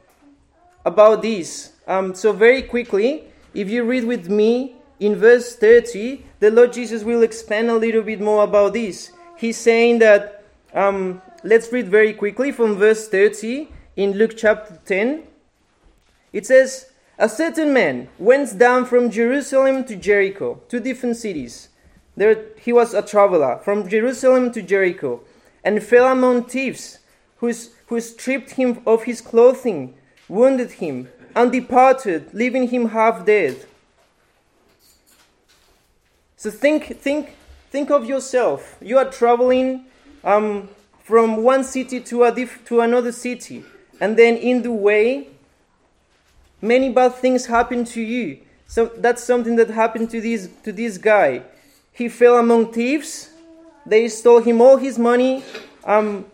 about 0.85 1.21
this. 1.21 1.73
Um, 1.87 2.13
so, 2.15 2.31
very 2.31 2.61
quickly, 2.61 3.25
if 3.53 3.69
you 3.69 3.83
read 3.83 4.05
with 4.05 4.29
me 4.29 4.75
in 4.99 5.15
verse 5.15 5.55
30, 5.55 6.23
the 6.39 6.51
Lord 6.51 6.73
Jesus 6.73 7.03
will 7.03 7.23
expand 7.23 7.69
a 7.69 7.75
little 7.75 8.01
bit 8.01 8.19
more 8.19 8.43
about 8.43 8.73
this. 8.73 9.11
He's 9.37 9.57
saying 9.57 9.99
that, 9.99 10.43
um, 10.73 11.21
let's 11.43 11.71
read 11.71 11.89
very 11.89 12.13
quickly 12.13 12.51
from 12.51 12.77
verse 12.77 13.07
30 13.09 13.67
in 13.95 14.13
Luke 14.13 14.35
chapter 14.37 14.79
10. 14.85 15.23
It 16.31 16.45
says, 16.45 16.91
a 17.17 17.29
certain 17.29 17.73
man 17.73 18.09
went 18.17 18.57
down 18.57 18.85
from 18.85 19.11
Jerusalem 19.11 19.83
to 19.85 19.95
Jericho, 19.95 20.61
two 20.67 20.79
different 20.79 21.15
cities. 21.15 21.69
There 22.17 22.45
he 22.59 22.73
was 22.73 22.93
a 22.93 23.01
traveler 23.01 23.59
from 23.63 23.87
Jerusalem 23.87 24.51
to 24.53 24.61
Jericho, 24.61 25.21
and 25.63 25.81
fell 25.83 26.11
among 26.11 26.45
thieves, 26.45 26.99
who, 27.37 27.51
who 27.87 27.99
stripped 27.99 28.51
him 28.51 28.81
of 28.85 29.03
his 29.03 29.21
clothing, 29.21 29.95
wounded 30.27 30.71
him, 30.71 31.09
and 31.35 31.51
departed, 31.51 32.33
leaving 32.33 32.67
him 32.67 32.89
half 32.89 33.25
dead. 33.25 33.65
So 36.37 36.51
think, 36.51 36.99
think, 36.99 37.35
think 37.71 37.89
of 37.89 38.05
yourself. 38.05 38.77
You 38.81 38.97
are 38.97 39.09
traveling 39.09 39.85
um, 40.23 40.69
from 41.03 41.43
one 41.43 41.63
city 41.63 41.99
to, 42.01 42.23
a 42.23 42.31
diff- 42.31 42.65
to 42.65 42.81
another 42.81 43.11
city, 43.11 43.63
and 43.99 44.17
then 44.17 44.35
in 44.37 44.61
the 44.61 44.71
way 44.71 45.27
many 46.61 46.89
bad 46.89 47.13
things 47.15 47.45
happen 47.45 47.83
to 47.85 48.01
you. 48.01 48.39
So 48.67 48.85
that's 48.85 49.23
something 49.23 49.55
that 49.57 49.69
happened 49.69 50.09
to 50.11 50.21
this 50.21 50.49
to 50.63 50.71
this 50.71 50.97
guy. 50.97 51.43
He 51.91 52.09
fell 52.09 52.37
among 52.37 52.73
thieves. 52.73 53.29
They 53.85 54.07
stole 54.07 54.41
him 54.41 54.61
all 54.61 54.77
his 54.77 54.97
money. 54.97 55.43
Um, 55.83 56.25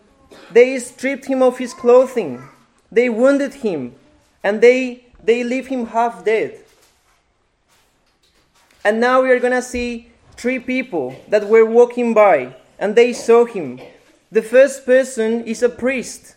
they 0.50 0.78
stripped 0.78 1.26
him 1.26 1.42
of 1.42 1.58
his 1.58 1.74
clothing. 1.74 2.42
They 2.92 3.08
wounded 3.08 3.54
him, 3.54 3.94
and 4.42 4.60
they 4.60 5.06
they 5.22 5.44
leave 5.44 5.68
him 5.68 5.86
half 5.86 6.24
dead. 6.24 6.64
And 8.84 9.00
now 9.00 9.22
we 9.22 9.30
are 9.30 9.38
gonna 9.38 9.62
see 9.62 10.10
three 10.36 10.58
people 10.58 11.14
that 11.28 11.48
were 11.48 11.66
walking 11.66 12.14
by, 12.14 12.56
and 12.78 12.96
they 12.96 13.12
saw 13.12 13.44
him. 13.44 13.80
The 14.32 14.42
first 14.42 14.86
person 14.86 15.44
is 15.44 15.62
a 15.62 15.68
priest. 15.68 16.36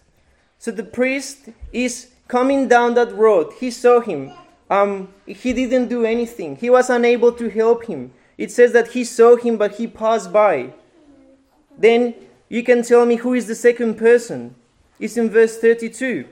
So 0.60 0.72
the 0.72 0.83
priest 0.83 1.50
is 1.72 2.07
coming 2.27 2.67
down 2.67 2.95
that 2.95 3.13
road, 3.15 3.53
he 3.60 3.72
saw 3.72 4.00
him. 4.00 4.33
Um, 4.69 5.10
he 5.25 5.53
didn't 5.53 5.89
do 5.89 6.05
anything. 6.05 6.55
He 6.55 6.69
was 6.69 6.89
unable 6.89 7.31
to 7.33 7.50
help 7.50 7.86
him. 7.86 8.12
It 8.38 8.51
says 8.51 8.72
that 8.74 8.89
he 8.89 9.03
saw 9.03 9.36
him, 9.36 9.57
but 9.57 9.75
he 9.75 9.86
passed 9.88 10.33
by. 10.33 10.74
Then 11.77 12.15
you 12.50 12.63
can 12.63 12.81
tell 12.81 13.05
me 13.05 13.17
who 13.17 13.33
is 13.33 13.48
the 13.48 13.55
second 13.55 13.95
person. 13.98 14.55
It's 15.00 15.17
in 15.17 15.29
verse 15.29 15.57
32. 15.57 16.27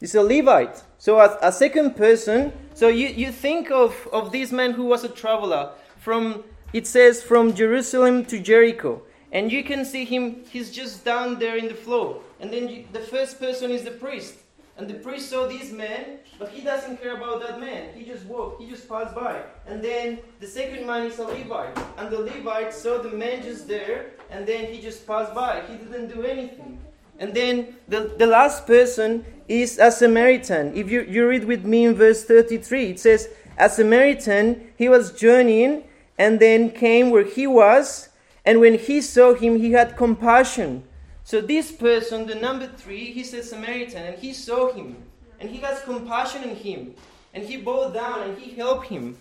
It's 0.00 0.14
a 0.14 0.22
Levite. 0.22 0.82
So 0.98 1.20
a, 1.20 1.38
a 1.42 1.52
second 1.52 1.96
person. 1.96 2.52
So 2.74 2.88
you, 2.88 3.08
you 3.08 3.30
think 3.32 3.70
of, 3.70 4.08
of 4.12 4.32
this 4.32 4.50
man 4.50 4.72
who 4.72 4.84
was 4.84 5.04
a 5.04 5.08
traveler 5.08 5.72
from, 5.98 6.44
it 6.72 6.86
says, 6.86 7.22
from 7.22 7.54
Jerusalem 7.54 8.24
to 8.26 8.40
Jericho. 8.40 9.02
And 9.32 9.52
you 9.52 9.62
can 9.62 9.84
see 9.84 10.04
him, 10.04 10.44
he's 10.50 10.70
just 10.70 11.04
down 11.04 11.38
there 11.38 11.56
in 11.56 11.68
the 11.68 11.74
floor. 11.74 12.22
And 12.40 12.50
then 12.50 12.68
you, 12.68 12.84
the 12.92 13.00
first 13.00 13.38
person 13.38 13.70
is 13.70 13.84
the 13.84 13.90
priest. 13.90 14.34
And 14.76 14.88
the 14.88 14.94
priest 14.94 15.28
saw 15.28 15.46
this 15.46 15.70
man, 15.70 16.20
but 16.38 16.48
he 16.48 16.62
doesn't 16.62 17.02
care 17.02 17.14
about 17.14 17.40
that 17.42 17.60
man. 17.60 17.92
He 17.94 18.02
just 18.06 18.24
walked, 18.24 18.62
he 18.62 18.70
just 18.70 18.88
passed 18.88 19.14
by. 19.14 19.42
And 19.66 19.84
then 19.84 20.20
the 20.40 20.46
second 20.46 20.86
man 20.86 21.06
is 21.06 21.18
a 21.18 21.24
Levite. 21.24 21.78
And 21.98 22.10
the 22.10 22.18
Levite 22.18 22.72
saw 22.72 22.96
the 22.96 23.10
man 23.10 23.42
just 23.42 23.68
there, 23.68 24.12
and 24.30 24.46
then 24.46 24.72
he 24.72 24.80
just 24.80 25.06
passed 25.06 25.34
by. 25.34 25.62
He 25.68 25.76
didn't 25.76 26.08
do 26.08 26.22
anything. 26.22 26.78
And 27.20 27.32
then 27.32 27.76
the, 27.86 28.12
the 28.18 28.26
last 28.26 28.66
person 28.66 29.24
is 29.46 29.78
a 29.78 29.92
Samaritan. 29.92 30.74
If 30.74 30.90
you, 30.90 31.02
you 31.02 31.28
read 31.28 31.44
with 31.44 31.64
me 31.64 31.84
in 31.84 31.94
verse 31.94 32.24
33, 32.24 32.86
it 32.86 32.98
says, 32.98 33.28
A 33.56 33.68
Samaritan, 33.68 34.72
he 34.76 34.88
was 34.88 35.12
journeying 35.12 35.84
and 36.18 36.40
then 36.40 36.70
came 36.70 37.10
where 37.10 37.24
he 37.24 37.46
was, 37.46 38.08
and 38.44 38.58
when 38.58 38.76
he 38.78 39.00
saw 39.00 39.34
him, 39.34 39.60
he 39.60 39.70
had 39.72 39.96
compassion 39.96 40.82
so 41.30 41.40
this 41.40 41.70
person, 41.70 42.26
the 42.26 42.34
number 42.34 42.66
three, 42.66 43.12
he's 43.12 43.32
a 43.34 43.44
Samaritan, 43.44 44.02
and 44.02 44.18
he 44.18 44.32
saw 44.32 44.72
him, 44.72 44.96
and 45.38 45.48
he 45.48 45.58
has 45.58 45.80
compassion 45.82 46.42
on 46.42 46.56
him, 46.56 46.94
and 47.32 47.44
he 47.44 47.56
bowed 47.56 47.94
down 47.94 48.22
and 48.22 48.36
he 48.36 48.50
helped 48.56 48.88
him. 48.88 49.16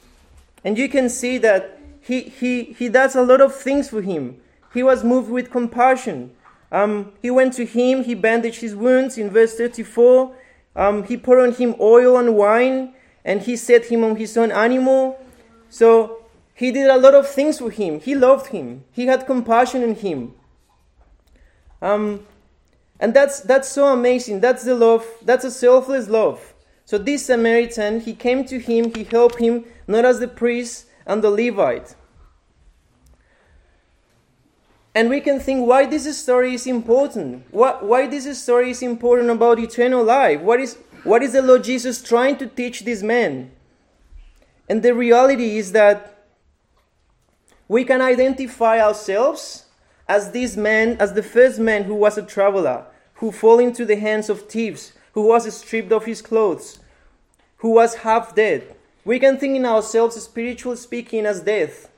And 0.64 0.76
you 0.76 0.90
can 0.90 1.08
see 1.08 1.38
that 1.38 1.80
he, 2.02 2.22
he, 2.22 2.64
he 2.64 2.90
does 2.90 3.16
a 3.16 3.22
lot 3.22 3.42
of 3.42 3.54
things 3.54 3.90
for 3.90 4.02
him. 4.02 4.42
He 4.74 4.82
was 4.82 5.04
moved 5.04 5.30
with 5.30 5.52
compassion. 5.52 6.32
Um, 6.72 7.14
he 7.22 7.32
went 7.32 7.54
to 7.54 7.66
him, 7.66 8.04
he 8.04 8.14
bandaged 8.14 8.62
his 8.62 8.76
wounds 8.76 9.18
in 9.18 9.30
verse 9.30 9.56
34. 9.56 10.36
Um, 10.76 11.04
he 11.04 11.18
poured 11.18 11.40
on 11.40 11.54
him 11.54 11.76
oil 11.80 12.18
and 12.18 12.36
wine, 12.36 12.94
and 13.26 13.42
he 13.42 13.56
set 13.56 13.86
him 13.86 14.04
on 14.04 14.16
his 14.16 14.38
own 14.38 14.52
animal. 14.52 15.20
So 15.70 16.24
he 16.54 16.72
did 16.72 16.90
a 16.90 16.98
lot 16.98 17.16
of 17.16 17.28
things 17.28 17.60
for 17.60 17.72
him. 17.72 18.00
He 18.00 18.16
loved 18.16 18.48
him, 18.48 18.84
he 18.92 19.08
had 19.08 19.26
compassion 19.26 19.84
on 19.84 19.96
him. 19.96 20.34
Um, 21.82 22.26
and 23.00 23.14
that's, 23.14 23.40
that's 23.40 23.70
so 23.70 23.88
amazing. 23.88 24.42
That's 24.42 24.64
the 24.64 24.76
love, 24.76 25.06
that's 25.22 25.46
a 25.46 25.52
selfless 25.52 26.10
love. 26.10 26.54
So 26.86 26.98
this 26.98 27.26
Samaritan, 27.26 28.02
he 28.02 28.14
came 28.14 28.44
to 28.46 28.60
him, 28.60 28.94
he 28.94 29.04
helped 29.04 29.40
him, 29.40 29.66
not 29.88 30.06
as 30.06 30.20
the 30.20 30.28
priest 30.28 30.88
and 31.06 31.24
the 31.24 31.30
Levite. 31.30 31.96
And 35.00 35.10
we 35.10 35.22
can 35.22 35.40
think 35.40 35.66
why 35.66 35.86
this 35.86 36.18
story 36.18 36.54
is 36.56 36.68
important. 36.68 37.46
Why 37.52 38.06
this 38.08 38.44
story 38.44 38.72
is 38.72 38.82
important 38.84 39.30
about 39.30 39.58
eternal 39.58 40.04
life. 40.04 40.42
What 40.42 40.60
is, 40.60 40.78
what 41.06 41.24
is 41.24 41.32
the 41.32 41.42
Lord 41.42 41.64
Jesus 41.64 42.02
trying 42.02 42.36
to 42.36 42.48
teach 42.48 42.82
these 42.82 43.02
men? 43.02 43.50
And 44.68 44.84
the 44.84 44.94
reality 44.94 45.58
is 45.58 45.72
that 45.72 46.26
we 47.70 47.86
can 47.86 48.02
identify 48.02 48.82
ourselves 48.82 49.68
as 50.06 50.32
this 50.32 50.58
man, 50.58 50.98
as 51.00 51.14
the 51.14 51.24
first 51.24 51.60
man 51.60 51.86
who 51.86 51.96
was 51.96 52.18
a 52.18 52.22
traveler, 52.22 52.86
who 53.14 53.32
fell 53.32 53.60
into 53.60 53.86
the 53.86 53.96
hands 53.96 54.30
of 54.30 54.50
thieves, 54.50 54.92
who 55.14 55.22
was 55.22 55.50
stripped 55.56 55.94
of 55.94 56.04
his 56.04 56.22
clothes, 56.22 56.80
who 57.60 57.70
was 57.70 58.04
half 58.04 58.36
dead. 58.36 58.76
We 59.06 59.18
can 59.18 59.38
think 59.38 59.56
in 59.56 59.66
ourselves, 59.66 60.22
spiritually 60.22 60.76
speaking, 60.76 61.26
as 61.26 61.40
death. 61.40 61.90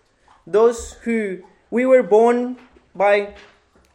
Those 0.45 0.93
who 1.01 1.39
we 1.71 1.87
were 1.87 2.03
born 2.03 2.57
by 2.95 3.33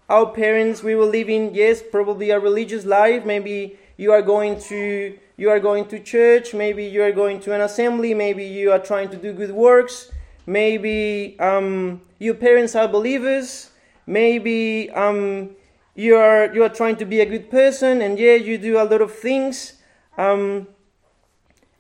our 0.09 0.27
parents, 0.27 0.83
we 0.83 0.95
were 0.95 1.07
living, 1.07 1.55
yes, 1.55 1.83
probably 1.83 2.31
a 2.31 2.39
religious 2.39 2.85
life. 2.85 3.25
Maybe 3.25 3.79
you 3.97 4.13
are 4.13 4.23
going 4.23 4.61
to 4.61 5.19
you 5.39 5.51
are 5.51 5.61
going 5.61 5.87
to 5.87 5.99
church, 5.99 6.55
maybe 6.55 6.85
you 6.87 7.03
are 7.03 7.13
going 7.13 7.41
to 7.41 7.53
an 7.53 7.61
assembly, 7.61 8.15
maybe 8.15 8.45
you 8.45 8.73
are 8.73 8.79
trying 8.79 9.11
to 9.11 9.17
do 9.17 9.35
good 9.35 9.53
works, 9.53 10.11
maybe 10.47 11.37
um, 11.41 12.01
your 12.19 12.35
parents 12.35 12.75
are 12.75 12.89
believers, 12.89 13.71
maybe 14.07 14.91
um, 14.93 15.51
you 15.95 16.17
are 16.17 16.55
you 16.55 16.63
are 16.63 16.71
trying 16.71 16.97
to 16.97 17.05
be 17.05 17.21
a 17.21 17.27
good 17.27 17.51
person, 17.51 18.01
and 18.01 18.19
yeah, 18.19 18.35
you 18.35 18.57
do 18.57 18.79
a 18.79 18.85
lot 18.85 19.03
of 19.03 19.13
things, 19.13 19.75
um, 20.17 20.67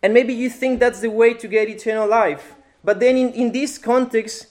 and 0.03 0.13
maybe 0.13 0.35
you 0.35 0.51
think 0.51 0.81
that's 0.81 1.01
the 1.01 1.11
way 1.11 1.33
to 1.33 1.49
get 1.49 1.69
eternal 1.69 2.09
life. 2.09 2.55
But 2.85 3.01
then, 3.01 3.17
in, 3.17 3.33
in 3.33 3.53
this 3.53 3.79
context, 3.79 4.49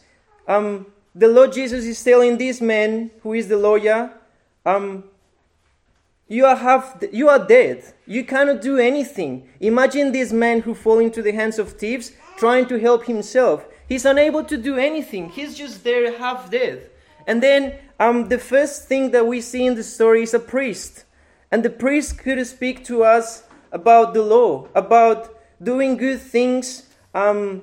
um, 0.47 0.87
the 1.15 1.29
Lord 1.29 1.53
Jesus 1.53 1.85
is 1.85 2.03
telling 2.03 2.37
this 2.37 2.59
man 2.59 3.09
who 3.23 3.33
is 3.33 3.47
the 3.47 3.57
lawyer, 3.57 4.11
um, 4.65 5.05
you 6.27 6.45
are 6.45 6.57
half, 6.57 7.01
you 7.13 7.29
are 7.29 7.39
dead. 7.39 7.83
You 8.05 8.25
cannot 8.25 8.61
do 8.61 8.77
anything. 8.77 9.47
Imagine 9.61 10.11
this 10.11 10.33
man 10.33 10.61
who 10.61 10.73
fall 10.73 10.99
into 10.99 11.21
the 11.21 11.31
hands 11.31 11.57
of 11.57 11.73
thieves, 11.73 12.11
trying 12.37 12.65
to 12.67 12.79
help 12.79 13.05
himself. 13.05 13.65
He's 13.87 14.05
unable 14.05 14.43
to 14.43 14.57
do 14.57 14.77
anything. 14.77 15.29
He's 15.29 15.55
just 15.55 15.83
there, 15.83 16.17
half 16.17 16.51
dead. 16.51 16.89
And 17.27 17.41
then 17.41 17.75
um, 17.99 18.27
the 18.27 18.39
first 18.39 18.87
thing 18.87 19.11
that 19.11 19.25
we 19.25 19.39
see 19.39 19.65
in 19.65 19.75
the 19.75 19.83
story 19.83 20.23
is 20.23 20.33
a 20.33 20.39
priest. 20.39 21.05
And 21.51 21.63
the 21.63 21.69
priest 21.69 22.17
could 22.17 22.45
speak 22.45 22.83
to 22.85 23.03
us 23.03 23.43
about 23.71 24.13
the 24.13 24.23
law, 24.23 24.67
about 24.75 25.33
doing 25.61 25.95
good 25.95 26.19
things 26.19 26.89
um, 27.13 27.61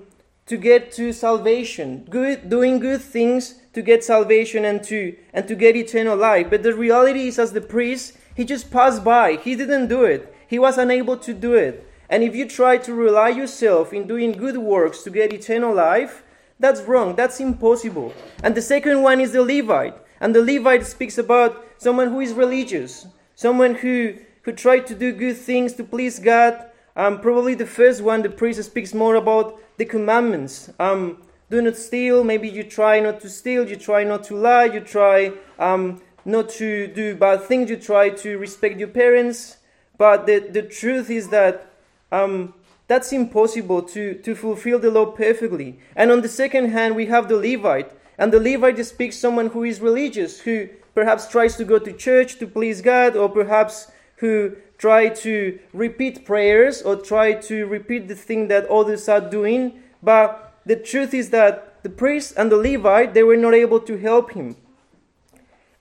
to 0.53 0.59
get 0.59 0.93
to 0.93 1.15
salvation, 1.15 2.07
good, 2.11 2.51
doing 2.51 2.79
good 2.79 3.01
things 3.01 3.55
to 3.73 3.81
get 3.81 4.05
salvation 4.05 4.67
and 4.67 4.85
to, 4.85 5.17
and 5.33 5.49
to 5.49 5.55
get 5.55 5.75
eternal 5.75 6.15
life. 6.15 6.51
But 6.51 6.63
the 6.63 6.75
reality 6.75 7.29
is, 7.29 7.39
as 7.39 7.55
the 7.55 7.63
priest, 7.63 8.19
he 8.37 8.45
just 8.45 8.71
passed 8.71 9.03
by. 9.03 9.37
He 9.37 9.57
didn't 9.57 9.89
do 9.89 10.05
it. 10.05 10.31
He 10.47 10.59
was 10.59 10.77
unable 10.77 11.17
to 11.17 11.33
do 11.33 11.55
it. 11.55 11.89
And 12.11 12.23
if 12.23 12.37
you 12.37 12.47
try 12.47 12.77
to 12.77 12.93
rely 12.93 13.31
yourself 13.31 13.95
in 13.95 14.07
doing 14.07 14.33
good 14.33 14.59
works 14.59 15.03
to 15.05 15.11
get 15.11 15.33
eternal 15.33 15.75
life, 15.75 16.23
that's 16.61 16.83
wrong. 16.83 17.17
That's 17.17 17.41
impossible. 17.41 18.13
And 18.43 18.55
the 18.55 18.61
second 18.61 19.01
one 19.01 19.21
is 19.23 19.33
the 19.33 19.41
Levite. 19.41 19.97
And 20.21 20.35
the 20.35 20.45
Levite 20.45 20.85
speaks 20.85 21.17
about 21.17 21.65
someone 21.79 22.09
who 22.09 22.21
is 22.21 22.35
religious, 22.35 23.07
someone 23.37 23.77
who, 23.77 24.17
who 24.43 24.53
tried 24.53 24.87
to 24.89 24.95
do 24.95 25.13
good 25.13 25.39
things 25.39 25.73
to 25.73 25.83
please 25.85 26.19
God. 26.19 26.63
Um, 26.95 27.21
probably 27.21 27.55
the 27.55 27.67
first 27.67 28.03
one, 28.03 28.23
the 28.23 28.29
priest 28.29 28.63
speaks 28.63 28.93
more 28.93 29.15
about 29.15 29.59
the 29.79 29.85
commandments. 29.85 30.71
Um, 30.79 31.23
do 31.51 31.61
not 31.63 31.77
steal. 31.77 32.25
Maybe 32.25 32.49
you 32.49 32.65
try 32.65 33.01
not 33.01 33.21
to 33.21 33.29
steal. 33.29 33.69
You 33.69 33.77
try 33.77 34.05
not 34.05 34.25
to 34.25 34.37
lie. 34.37 34.65
You 34.65 34.81
try 34.81 35.33
um, 35.59 36.01
not 36.25 36.49
to 36.51 36.87
do 36.87 37.15
bad 37.15 37.45
things. 37.45 37.71
You 37.71 37.77
try 37.77 38.11
to 38.11 38.39
respect 38.39 38.79
your 38.79 38.89
parents. 38.89 39.59
But 39.99 40.27
the, 40.27 40.39
the 40.39 40.63
truth 40.63 41.11
is 41.11 41.29
that 41.29 41.71
um, 42.11 42.55
that's 42.89 43.13
impossible 43.13 43.83
to, 43.83 44.15
to 44.15 44.35
fulfill 44.35 44.79
the 44.79 44.91
law 44.91 45.07
perfectly. 45.07 45.79
And 45.97 46.11
on 46.11 46.21
the 46.23 46.29
second 46.29 46.71
hand, 46.71 46.97
we 46.97 47.07
have 47.07 47.29
the 47.29 47.37
Levite. 47.37 47.93
And 48.19 48.33
the 48.33 48.41
Levite 48.41 48.85
speaks 48.85 49.19
someone 49.19 49.49
who 49.49 49.65
is 49.65 49.81
religious, 49.81 50.41
who 50.41 50.69
perhaps 50.95 51.29
tries 51.29 51.57
to 51.57 51.65
go 51.65 51.79
to 51.79 51.93
church 51.93 52.39
to 52.39 52.47
please 52.47 52.83
God, 52.83 53.17
or 53.17 53.29
perhaps 53.29 53.91
who 54.17 54.57
try 54.83 55.09
to 55.09 55.61
repeat 55.73 56.25
prayers 56.25 56.83
or 56.83 56.97
try 56.97 57.33
to 57.33 57.67
repeat 57.67 58.09
the 58.09 58.17
thing 58.17 58.49
that 58.49 58.67
others 58.67 59.09
are 59.09 59.21
doing. 59.21 59.81
But 60.03 60.59
the 60.67 60.75
truth 60.75 61.15
is 61.15 61.31
that 61.31 61.81
the 61.85 61.89
priest 61.89 62.35
and 62.37 62.51
the 62.51 62.57
Levite, 62.57 63.15
they 63.15 63.23
were 63.23 63.37
not 63.37 63.55
able 63.55 63.79
to 63.79 63.97
help 63.97 64.33
him. 64.33 64.57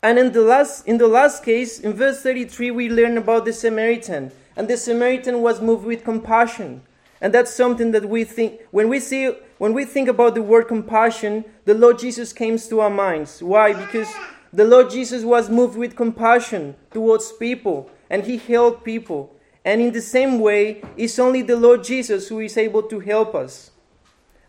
And 0.04 0.20
in 0.20 0.34
the 0.34 0.44
last 0.44 0.88
in 0.88 1.00
the 1.00 1.08
last 1.08 1.44
case, 1.44 1.80
in 1.80 1.94
verse 1.94 2.22
33, 2.22 2.70
we 2.70 2.90
learn 2.90 3.18
about 3.18 3.46
the 3.46 3.54
Samaritan. 3.54 4.32
And 4.56 4.68
the 4.68 4.78
Samaritan 4.78 5.42
was 5.42 5.62
moved 5.62 5.86
with 5.86 6.04
compassion. 6.04 6.84
And 7.20 7.34
that's 7.34 7.54
something 7.54 7.92
that 7.94 8.08
we 8.08 8.24
think 8.24 8.62
when 8.70 8.88
we 8.88 9.00
see 9.00 9.34
when 9.58 9.74
we 9.74 9.84
think 9.84 10.10
about 10.10 10.36
the 10.36 10.44
word 10.44 10.68
compassion, 10.68 11.46
the 11.66 11.74
Lord 11.74 11.98
Jesus 11.98 12.34
comes 12.34 12.68
to 12.68 12.82
our 12.82 12.90
minds. 12.92 13.42
Why? 13.42 13.74
Because 13.74 14.14
the 14.54 14.66
Lord 14.66 14.92
Jesus 14.92 15.24
was 15.24 15.50
moved 15.50 15.76
with 15.76 15.96
compassion 15.96 16.76
towards 16.92 17.32
people 17.32 17.90
and 18.12 18.26
he 18.26 18.38
helped 18.38 18.84
people. 18.84 19.34
And 19.63 19.80
in 19.80 19.93
the 19.93 20.02
same 20.02 20.39
way, 20.39 20.84
it's 20.97 21.17
only 21.17 21.41
the 21.41 21.56
Lord 21.56 21.84
Jesus 21.86 22.28
who 22.28 22.41
is 22.41 22.58
able 22.58 22.84
to 22.84 23.00
help 23.00 23.34
us. 23.34 23.71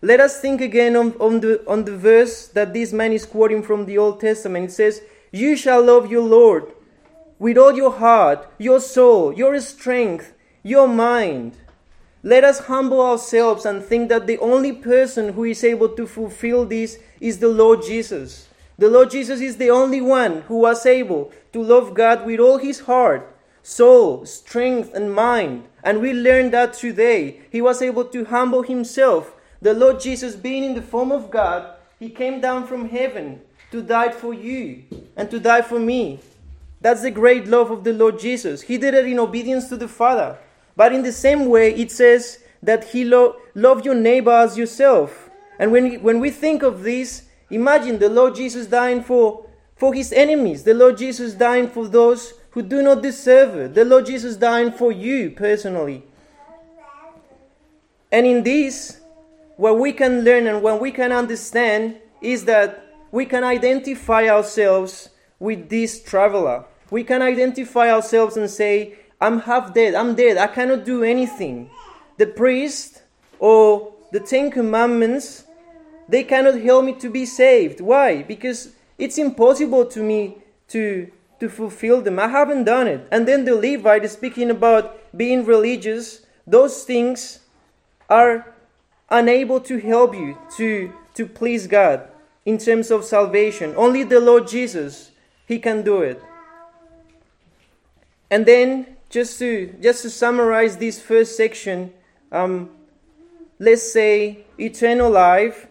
Let 0.03 0.18
us 0.18 0.40
think 0.40 0.61
again 0.61 0.96
on, 0.96 1.12
on, 1.20 1.38
the, 1.38 1.64
on 1.68 1.85
the 1.85 1.96
verse 1.96 2.48
that 2.48 2.75
this 2.75 2.92
man 2.92 3.12
is 3.12 3.25
quoting 3.25 3.62
from 3.62 3.87
the 3.87 3.96
Old 3.98 4.18
Testament. 4.20 4.70
It 4.70 4.72
says, 4.72 5.03
You 5.31 5.57
shall 5.57 5.85
love 5.85 6.11
your 6.11 6.25
Lord 6.25 6.72
with 7.38 7.57
all 7.57 7.72
your 7.72 7.92
heart, 7.92 8.48
your 8.59 8.81
soul, 8.81 9.33
your 9.33 9.59
strength, 9.61 10.35
your 10.64 10.88
mind. 10.88 11.57
Let 12.25 12.42
us 12.42 12.66
humble 12.66 13.01
ourselves 13.01 13.64
and 13.64 13.81
think 13.83 14.09
that 14.09 14.27
the 14.27 14.38
only 14.38 14.72
person 14.72 15.35
who 15.35 15.44
is 15.44 15.62
able 15.62 15.90
to 15.90 16.07
fulfill 16.09 16.64
this 16.64 16.98
is 17.20 17.38
the 17.38 17.48
Lord 17.48 17.83
Jesus. 17.83 18.48
The 18.77 18.90
Lord 18.90 19.12
Jesus 19.12 19.40
is 19.40 19.57
the 19.57 19.70
only 19.70 20.01
one 20.01 20.42
who 20.42 20.57
was 20.59 20.85
able 20.85 21.31
to 21.53 21.62
love 21.62 21.94
God 21.94 22.27
with 22.27 22.40
all 22.40 22.59
his 22.59 22.81
heart, 22.81 23.32
soul, 23.62 24.27
strength, 24.27 24.92
and 24.94 25.14
mind. 25.14 25.64
And 25.83 26.01
we 26.01 26.12
learned 26.12 26.53
that 26.53 26.75
today. 26.75 27.40
He 27.51 27.61
was 27.61 27.83
able 27.83 28.05
to 28.07 28.25
humble 28.25 28.62
himself. 28.62 29.35
The 29.61 29.75
Lord 29.75 30.01
Jesus, 30.01 30.35
being 30.35 30.64
in 30.64 30.75
the 30.75 30.83
form 30.83 31.12
of 31.12 31.31
God, 31.31 31.77
he 31.98 32.11
came 32.11 32.40
down 32.40 32.66
from 32.66 32.88
heaven 32.88 33.40
to 33.70 33.83
die 33.83 34.11
for 34.11 34.35
you 34.35 34.83
and 35.16 35.31
to 35.31 35.38
die 35.38 35.62
for 35.62 35.79
me. 35.79 36.20
That's 36.81 37.03
the 37.03 37.12
great 37.12 37.46
love 37.46 37.70
of 37.70 37.85
the 37.85 37.92
Lord 37.92 38.18
Jesus. 38.18 38.62
He 38.62 38.77
did 38.77 38.94
it 38.94 39.07
in 39.07 39.20
obedience 39.20 39.68
to 39.68 39.77
the 39.77 39.87
Father. 39.87 40.37
But 40.77 40.92
in 40.92 41.03
the 41.03 41.12
same 41.12 41.48
way, 41.48 41.72
it 41.75 41.92
says 41.92 42.42
that 42.62 42.85
he 42.85 43.05
lo- 43.05 43.37
love 43.55 43.85
your 43.85 43.94
neighbor 43.94 44.33
as 44.33 44.59
yourself. 44.59 45.31
And 45.59 45.70
when, 45.70 46.03
when 46.03 46.18
we 46.18 46.31
think 46.31 46.62
of 46.62 46.83
this, 46.83 47.25
imagine 47.51 47.98
the 47.98 48.09
Lord 48.09 48.35
Jesus 48.35 48.66
dying 48.66 49.03
for, 49.03 49.46
for 49.77 49.94
his 49.94 50.12
enemies, 50.12 50.64
the 50.64 50.75
Lord 50.75 50.98
Jesus 50.98 51.35
dying 51.35 51.68
for 51.68 51.87
those 51.87 52.35
who 52.53 52.62
do 52.62 52.83
not 52.83 53.03
deserve 53.03 53.57
it, 53.57 53.75
the 53.75 53.85
Lord 53.85 54.07
Jesus 54.07 54.37
dying 54.37 54.73
for 54.73 54.93
you 54.93 55.31
personally. 55.31 56.05
And 58.11 58.27
in 58.27 58.43
this, 58.43 59.01
what 59.57 59.79
we 59.79 59.93
can 59.93 60.23
learn 60.23 60.47
and 60.47 60.62
what 60.62 60.81
we 60.81 60.91
can 60.91 61.12
understand 61.12 61.97
is 62.21 62.45
that 62.45 62.95
we 63.11 63.27
can 63.27 63.43
identify 63.43 64.29
ourselves 64.29 65.11
with 65.38 65.69
this 65.69 66.03
traveler. 66.03 66.65
We 66.91 67.05
can 67.05 67.23
identify 67.23 67.91
ourselves 67.91 68.37
and 68.37 68.51
say, 68.51 68.97
I'm 69.21 69.41
half 69.41 69.73
dead. 69.73 69.95
I'm 69.95 70.15
dead. 70.15 70.37
I 70.37 70.47
cannot 70.47 70.85
do 70.85 71.03
anything. 71.03 71.71
The 72.19 72.27
priest 72.27 73.03
or 73.38 73.95
the 74.12 74.21
Ten 74.21 74.51
Commandments, 74.51 75.45
they 76.09 76.23
cannot 76.23 76.61
help 76.61 76.85
me 76.85 76.93
to 76.95 77.09
be 77.09 77.25
saved. 77.25 77.81
Why? 77.81 78.23
Because 78.23 78.73
it's 78.99 79.17
impossible 79.17 79.87
to 79.87 80.03
me 80.03 80.37
to, 80.69 81.11
to 81.42 81.48
fulfill 81.48 82.00
them. 82.00 82.20
I 82.20 82.28
haven't 82.28 82.62
done 82.62 82.87
it. 82.87 83.05
And 83.11 83.26
then 83.26 83.44
the 83.44 83.57
Levite 83.57 84.05
is 84.05 84.12
speaking 84.12 84.48
about 84.48 84.96
being 85.16 85.44
religious. 85.44 86.24
Those 86.46 86.85
things 86.85 87.40
are 88.09 88.55
unable 89.11 89.59
to 89.62 89.78
help 89.78 90.14
you 90.14 90.38
to, 90.57 90.92
to 91.14 91.26
please 91.26 91.66
God 91.66 92.07
in 92.46 92.59
terms 92.59 92.92
of 92.92 93.05
salvation. 93.05 93.74
Only 93.76 94.05
the 94.05 94.20
Lord 94.20 94.46
Jesus, 94.46 95.11
He 95.44 95.59
can 95.59 95.83
do 95.83 96.02
it. 96.02 96.22
and 98.31 98.46
then 98.46 98.87
just 99.11 99.38
to 99.40 99.74
just 99.83 100.02
to 100.02 100.11
summarize 100.11 100.76
this 100.76 101.02
first 101.02 101.37
section, 101.37 101.92
um, 102.31 102.70
let's 103.59 103.92
say 103.92 104.46
eternal 104.59 105.11
life, 105.11 105.66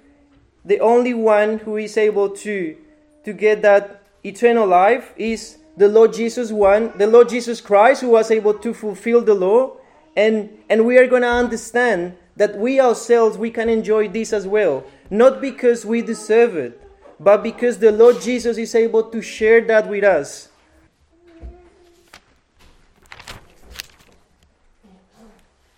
the 0.66 0.82
only 0.82 1.14
one 1.14 1.60
who 1.60 1.78
is 1.78 1.96
able 1.98 2.30
to 2.44 2.76
to 3.24 3.32
get 3.32 3.62
that 3.62 4.04
eternal 4.24 4.68
life 4.68 5.14
is 5.16 5.58
the 5.78 5.88
Lord 5.88 6.14
Jesus 6.14 6.52
one, 6.52 6.92
the 6.98 7.08
Lord 7.08 7.30
Jesus 7.30 7.62
Christ 7.62 8.02
who 8.02 8.10
was 8.10 8.32
able 8.32 8.54
to 8.56 8.74
fulfill 8.74 9.22
the 9.22 9.34
law, 9.34 9.78
and 10.16 10.50
and 10.70 10.86
we 10.86 10.98
are 10.98 11.08
going 11.08 11.22
to 11.22 11.28
understand 11.28 12.18
that 12.36 12.58
we 12.58 12.80
ourselves 12.80 13.38
we 13.38 13.52
can 13.52 13.70
enjoy 13.70 14.08
this 14.08 14.34
as 14.34 14.48
well, 14.48 14.84
not 15.10 15.42
because 15.42 15.86
we 15.86 16.02
deserve 16.02 16.56
it, 16.56 16.82
but 17.20 17.44
because 17.44 17.78
the 17.78 17.92
Lord 17.92 18.22
Jesus 18.22 18.58
is 18.58 18.76
able 18.76 19.04
to 19.04 19.22
share 19.22 19.62
that 19.62 19.88
with 19.88 20.04
us. 20.04 20.50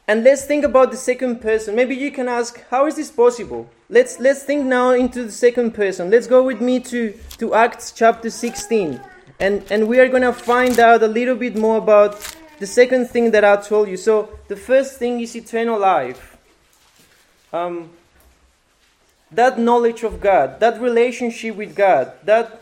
And 0.06 0.24
let's 0.24 0.44
think 0.44 0.66
about 0.66 0.92
the 0.92 0.98
second 0.98 1.40
person. 1.40 1.76
Maybe 1.76 1.96
you 1.96 2.12
can 2.12 2.28
ask, 2.28 2.62
how 2.70 2.88
is 2.88 2.96
this 2.96 3.10
possible? 3.10 3.70
Let's 3.90 4.20
let's 4.20 4.44
think 4.44 4.66
now 4.66 4.92
into 4.92 5.24
the 5.24 5.32
second 5.32 5.74
person. 5.74 6.10
Let's 6.10 6.28
go 6.28 6.44
with 6.44 6.60
me 6.60 6.82
to, 6.82 7.18
to 7.38 7.54
Acts 7.54 7.92
chapter 7.92 8.30
16. 8.30 9.00
And 9.40 9.64
and 9.72 9.88
we 9.88 10.00
are 10.00 10.08
gonna 10.08 10.34
find 10.34 10.80
out 10.80 11.04
a 11.04 11.08
little 11.08 11.36
bit 11.36 11.56
more 11.56 11.78
about 11.78 12.36
the 12.60 12.68
second 12.68 13.08
thing 13.08 13.32
that 13.32 13.44
I 13.44 13.58
told 13.58 13.90
you. 13.90 13.98
So 13.98 14.30
the 14.48 14.56
first 14.56 14.98
thing 14.98 15.20
is 15.20 15.36
eternal 15.36 15.80
life. 15.80 16.38
Um, 17.52 17.90
that 19.32 19.60
knowledge 19.60 20.04
of 20.04 20.22
God, 20.22 20.60
that 20.60 20.80
relationship 20.80 21.56
with 21.56 21.76
God, 21.76 22.14
that 22.24 22.62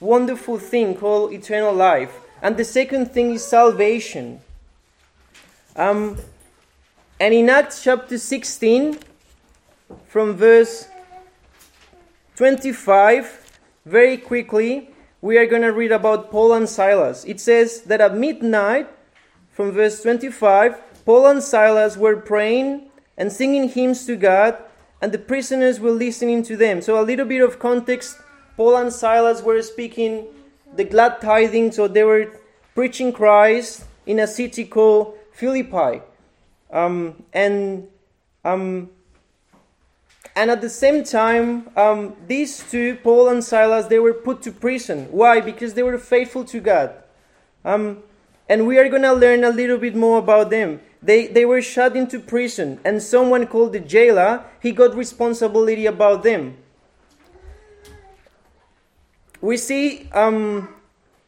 wonderful 0.00 0.58
thing 0.58 0.94
called 0.94 1.32
eternal 1.32 1.72
life. 1.72 2.20
And 2.42 2.56
the 2.56 2.64
second 2.64 3.10
thing 3.12 3.32
is 3.32 3.44
salvation. 3.44 4.40
Um, 5.74 6.18
and 7.20 7.34
in 7.34 7.48
Acts 7.48 7.82
chapter 7.82 8.18
16, 8.18 8.98
from 10.06 10.34
verse 10.34 10.88
25, 12.36 13.60
very 13.84 14.16
quickly, 14.16 14.87
we 15.20 15.36
are 15.36 15.46
going 15.46 15.62
to 15.62 15.72
read 15.72 15.92
about 15.92 16.30
Paul 16.30 16.52
and 16.52 16.68
Silas. 16.68 17.24
It 17.24 17.40
says 17.40 17.82
that 17.82 18.00
at 18.00 18.16
midnight, 18.16 18.88
from 19.50 19.72
verse 19.72 20.02
25, 20.02 21.04
Paul 21.04 21.26
and 21.26 21.42
Silas 21.42 21.96
were 21.96 22.16
praying 22.16 22.90
and 23.16 23.32
singing 23.32 23.68
hymns 23.68 24.06
to 24.06 24.14
God, 24.14 24.56
and 25.02 25.10
the 25.10 25.18
prisoners 25.18 25.80
were 25.80 25.90
listening 25.90 26.42
to 26.44 26.56
them. 26.56 26.80
So, 26.82 27.00
a 27.00 27.02
little 27.02 27.26
bit 27.26 27.42
of 27.42 27.58
context 27.58 28.16
Paul 28.56 28.76
and 28.76 28.92
Silas 28.92 29.40
were 29.42 29.62
speaking 29.62 30.26
the 30.74 30.84
glad 30.84 31.20
tidings, 31.20 31.76
so 31.76 31.86
they 31.86 32.02
were 32.02 32.32
preaching 32.74 33.12
Christ 33.12 33.84
in 34.04 34.18
a 34.18 34.26
city 34.26 34.64
called 34.64 35.16
Philippi. 35.32 36.02
Um, 36.70 37.22
and 37.32 37.86
um, 38.44 38.90
and 40.38 40.52
at 40.52 40.60
the 40.60 40.70
same 40.70 41.02
time, 41.02 41.68
um, 41.76 42.14
these 42.28 42.62
two, 42.70 42.94
Paul 43.02 43.28
and 43.28 43.42
Silas, 43.42 43.86
they 43.86 43.98
were 43.98 44.14
put 44.14 44.40
to 44.42 44.52
prison. 44.52 45.08
Why? 45.10 45.40
Because 45.40 45.74
they 45.74 45.82
were 45.82 45.98
faithful 45.98 46.44
to 46.44 46.60
God. 46.60 46.94
Um, 47.64 48.04
and 48.48 48.64
we 48.64 48.78
are 48.78 48.88
going 48.88 49.02
to 49.02 49.14
learn 49.14 49.42
a 49.42 49.50
little 49.50 49.78
bit 49.78 49.96
more 49.96 50.20
about 50.20 50.50
them. 50.50 50.80
They, 51.02 51.26
they 51.26 51.44
were 51.44 51.60
shut 51.60 51.96
into 51.96 52.20
prison, 52.20 52.78
and 52.84 53.02
someone 53.02 53.48
called 53.48 53.72
the 53.72 53.80
jailer, 53.80 54.44
he 54.62 54.70
got 54.70 54.94
responsibility 54.94 55.86
about 55.86 56.22
them. 56.22 56.56
We 59.40 59.56
see 59.56 60.08
um, 60.12 60.72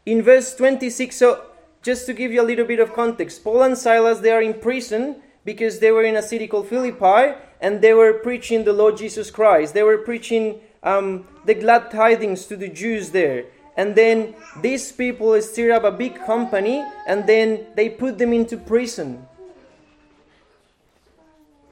in 0.06 0.22
verse 0.22 0.54
26, 0.54 1.16
so 1.16 1.46
just 1.82 2.06
to 2.06 2.12
give 2.12 2.30
you 2.30 2.42
a 2.42 2.46
little 2.46 2.64
bit 2.64 2.78
of 2.78 2.92
context, 2.92 3.42
Paul 3.42 3.62
and 3.62 3.76
Silas, 3.76 4.20
they 4.20 4.30
are 4.30 4.42
in 4.42 4.54
prison, 4.54 5.16
because 5.44 5.80
they 5.80 5.90
were 5.90 6.04
in 6.04 6.14
a 6.14 6.22
city 6.22 6.46
called 6.46 6.68
Philippi 6.68 7.34
and 7.60 7.80
they 7.80 7.92
were 7.92 8.14
preaching 8.14 8.64
the 8.64 8.72
Lord 8.72 8.96
Jesus 8.96 9.30
Christ. 9.30 9.74
They 9.74 9.82
were 9.82 9.98
preaching 9.98 10.60
um, 10.82 11.26
the 11.44 11.54
glad 11.54 11.90
tidings 11.90 12.46
to 12.46 12.56
the 12.56 12.68
Jews 12.68 13.10
there. 13.10 13.46
And 13.76 13.94
then 13.94 14.34
these 14.60 14.92
people 14.92 15.40
stirred 15.42 15.72
up 15.72 15.84
a 15.84 15.92
big 15.92 16.24
company 16.26 16.84
and 17.06 17.26
then 17.26 17.66
they 17.76 17.88
put 17.88 18.18
them 18.18 18.32
into 18.32 18.56
prison. 18.56 19.26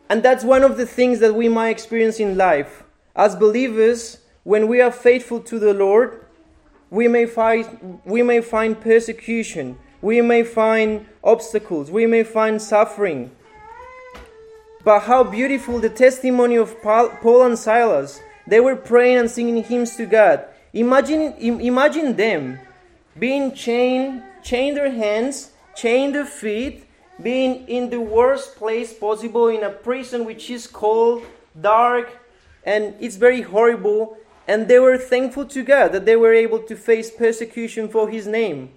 And 0.09 0.23
that's 0.23 0.45
one 0.45 0.63
of 0.63 0.77
the 0.77 0.87
things 0.87 1.19
that 1.21 1.35
we 1.35 1.49
might 1.49 1.71
experience 1.71 2.19
in 2.19 2.37
life. 2.37 2.85
As 3.15 3.37
believers, 3.37 4.19
when 4.45 4.69
we 4.69 4.81
are 4.81 4.93
faithful 4.93 5.41
to 5.41 5.59
the 5.59 5.75
Lord, 5.75 6.25
we 6.91 7.09
may 7.09 7.27
find, 7.27 8.01
we 8.05 8.23
may 8.23 8.41
find 8.41 8.81
persecution, 8.81 9.79
we 10.01 10.23
may 10.23 10.43
find 10.43 11.07
obstacles, 11.23 11.91
we 11.91 12.07
may 12.07 12.23
find 12.23 12.63
suffering. 12.63 13.31
But 14.89 15.01
how 15.01 15.23
beautiful 15.23 15.81
the 15.81 15.91
testimony 15.91 16.57
of 16.57 16.81
Paul 16.81 17.43
and 17.43 17.59
Silas. 17.59 18.23
They 18.47 18.59
were 18.59 18.75
praying 18.75 19.19
and 19.19 19.31
singing 19.31 19.63
hymns 19.63 19.95
to 19.97 20.07
God. 20.07 20.47
Imagine, 20.73 21.35
imagine 21.35 22.17
them 22.17 22.59
being 23.19 23.53
chained, 23.53 24.23
chained 24.43 24.79
their 24.79 24.91
hands, 24.91 25.51
chained 25.77 26.15
their 26.15 26.25
feet, 26.25 26.87
being 27.23 27.69
in 27.69 27.91
the 27.91 28.01
worst 28.01 28.57
place 28.57 28.95
possible 28.95 29.49
in 29.49 29.63
a 29.63 29.69
prison 29.69 30.25
which 30.25 30.49
is 30.49 30.67
cold, 30.67 31.23
dark, 31.61 32.09
and 32.65 32.95
it's 32.99 33.17
very 33.17 33.43
horrible. 33.43 34.17
And 34.47 34.69
they 34.69 34.79
were 34.79 34.97
thankful 34.97 35.45
to 35.49 35.63
God 35.63 35.93
that 35.93 36.07
they 36.07 36.17
were 36.17 36.33
able 36.33 36.61
to 36.61 36.75
face 36.75 37.11
persecution 37.11 37.91
for 37.91 38.09
His 38.09 38.27
name. 38.27 38.71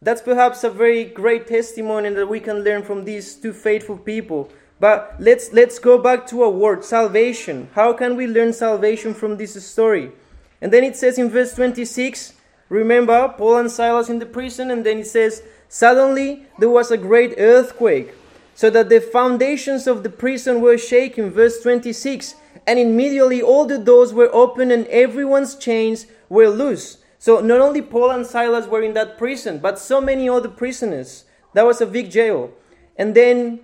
That's 0.00 0.22
perhaps 0.22 0.62
a 0.62 0.70
very 0.70 1.02
great 1.02 1.48
testimony 1.48 2.10
that 2.10 2.28
we 2.28 2.38
can 2.38 2.62
learn 2.62 2.84
from 2.84 3.04
these 3.04 3.34
two 3.34 3.52
faithful 3.52 3.98
people. 3.98 4.50
But 4.80 5.14
let's 5.18 5.52
let's 5.52 5.78
go 5.78 5.98
back 5.98 6.26
to 6.28 6.42
a 6.42 6.50
word, 6.50 6.84
salvation. 6.84 7.68
How 7.74 7.92
can 7.92 8.16
we 8.16 8.26
learn 8.26 8.52
salvation 8.52 9.14
from 9.14 9.36
this 9.36 9.64
story? 9.64 10.12
And 10.60 10.72
then 10.72 10.84
it 10.84 10.96
says 10.96 11.18
in 11.18 11.30
verse 11.30 11.54
26, 11.54 12.32
remember 12.68 13.34
Paul 13.36 13.58
and 13.58 13.70
Silas 13.70 14.08
in 14.08 14.18
the 14.18 14.26
prison, 14.26 14.70
and 14.70 14.84
then 14.84 14.98
it 14.98 15.06
says, 15.06 15.42
Suddenly 15.68 16.46
there 16.58 16.70
was 16.70 16.90
a 16.90 16.96
great 16.96 17.34
earthquake, 17.38 18.14
so 18.54 18.70
that 18.70 18.88
the 18.88 19.00
foundations 19.00 19.86
of 19.86 20.02
the 20.02 20.10
prison 20.10 20.60
were 20.60 20.78
shaken. 20.78 21.30
Verse 21.30 21.60
26, 21.60 22.34
and 22.66 22.78
immediately 22.78 23.42
all 23.42 23.66
the 23.66 23.78
doors 23.78 24.12
were 24.12 24.30
open 24.32 24.70
and 24.70 24.86
everyone's 24.86 25.54
chains 25.54 26.06
were 26.28 26.48
loose. 26.48 26.98
So 27.18 27.40
not 27.40 27.60
only 27.60 27.82
Paul 27.82 28.10
and 28.10 28.26
Silas 28.26 28.66
were 28.66 28.82
in 28.82 28.94
that 28.94 29.18
prison, 29.18 29.58
but 29.58 29.78
so 29.78 30.00
many 30.00 30.28
other 30.28 30.48
prisoners. 30.48 31.24
That 31.54 31.66
was 31.66 31.80
a 31.80 31.86
big 31.86 32.10
jail. 32.10 32.52
And 32.96 33.14
then 33.14 33.63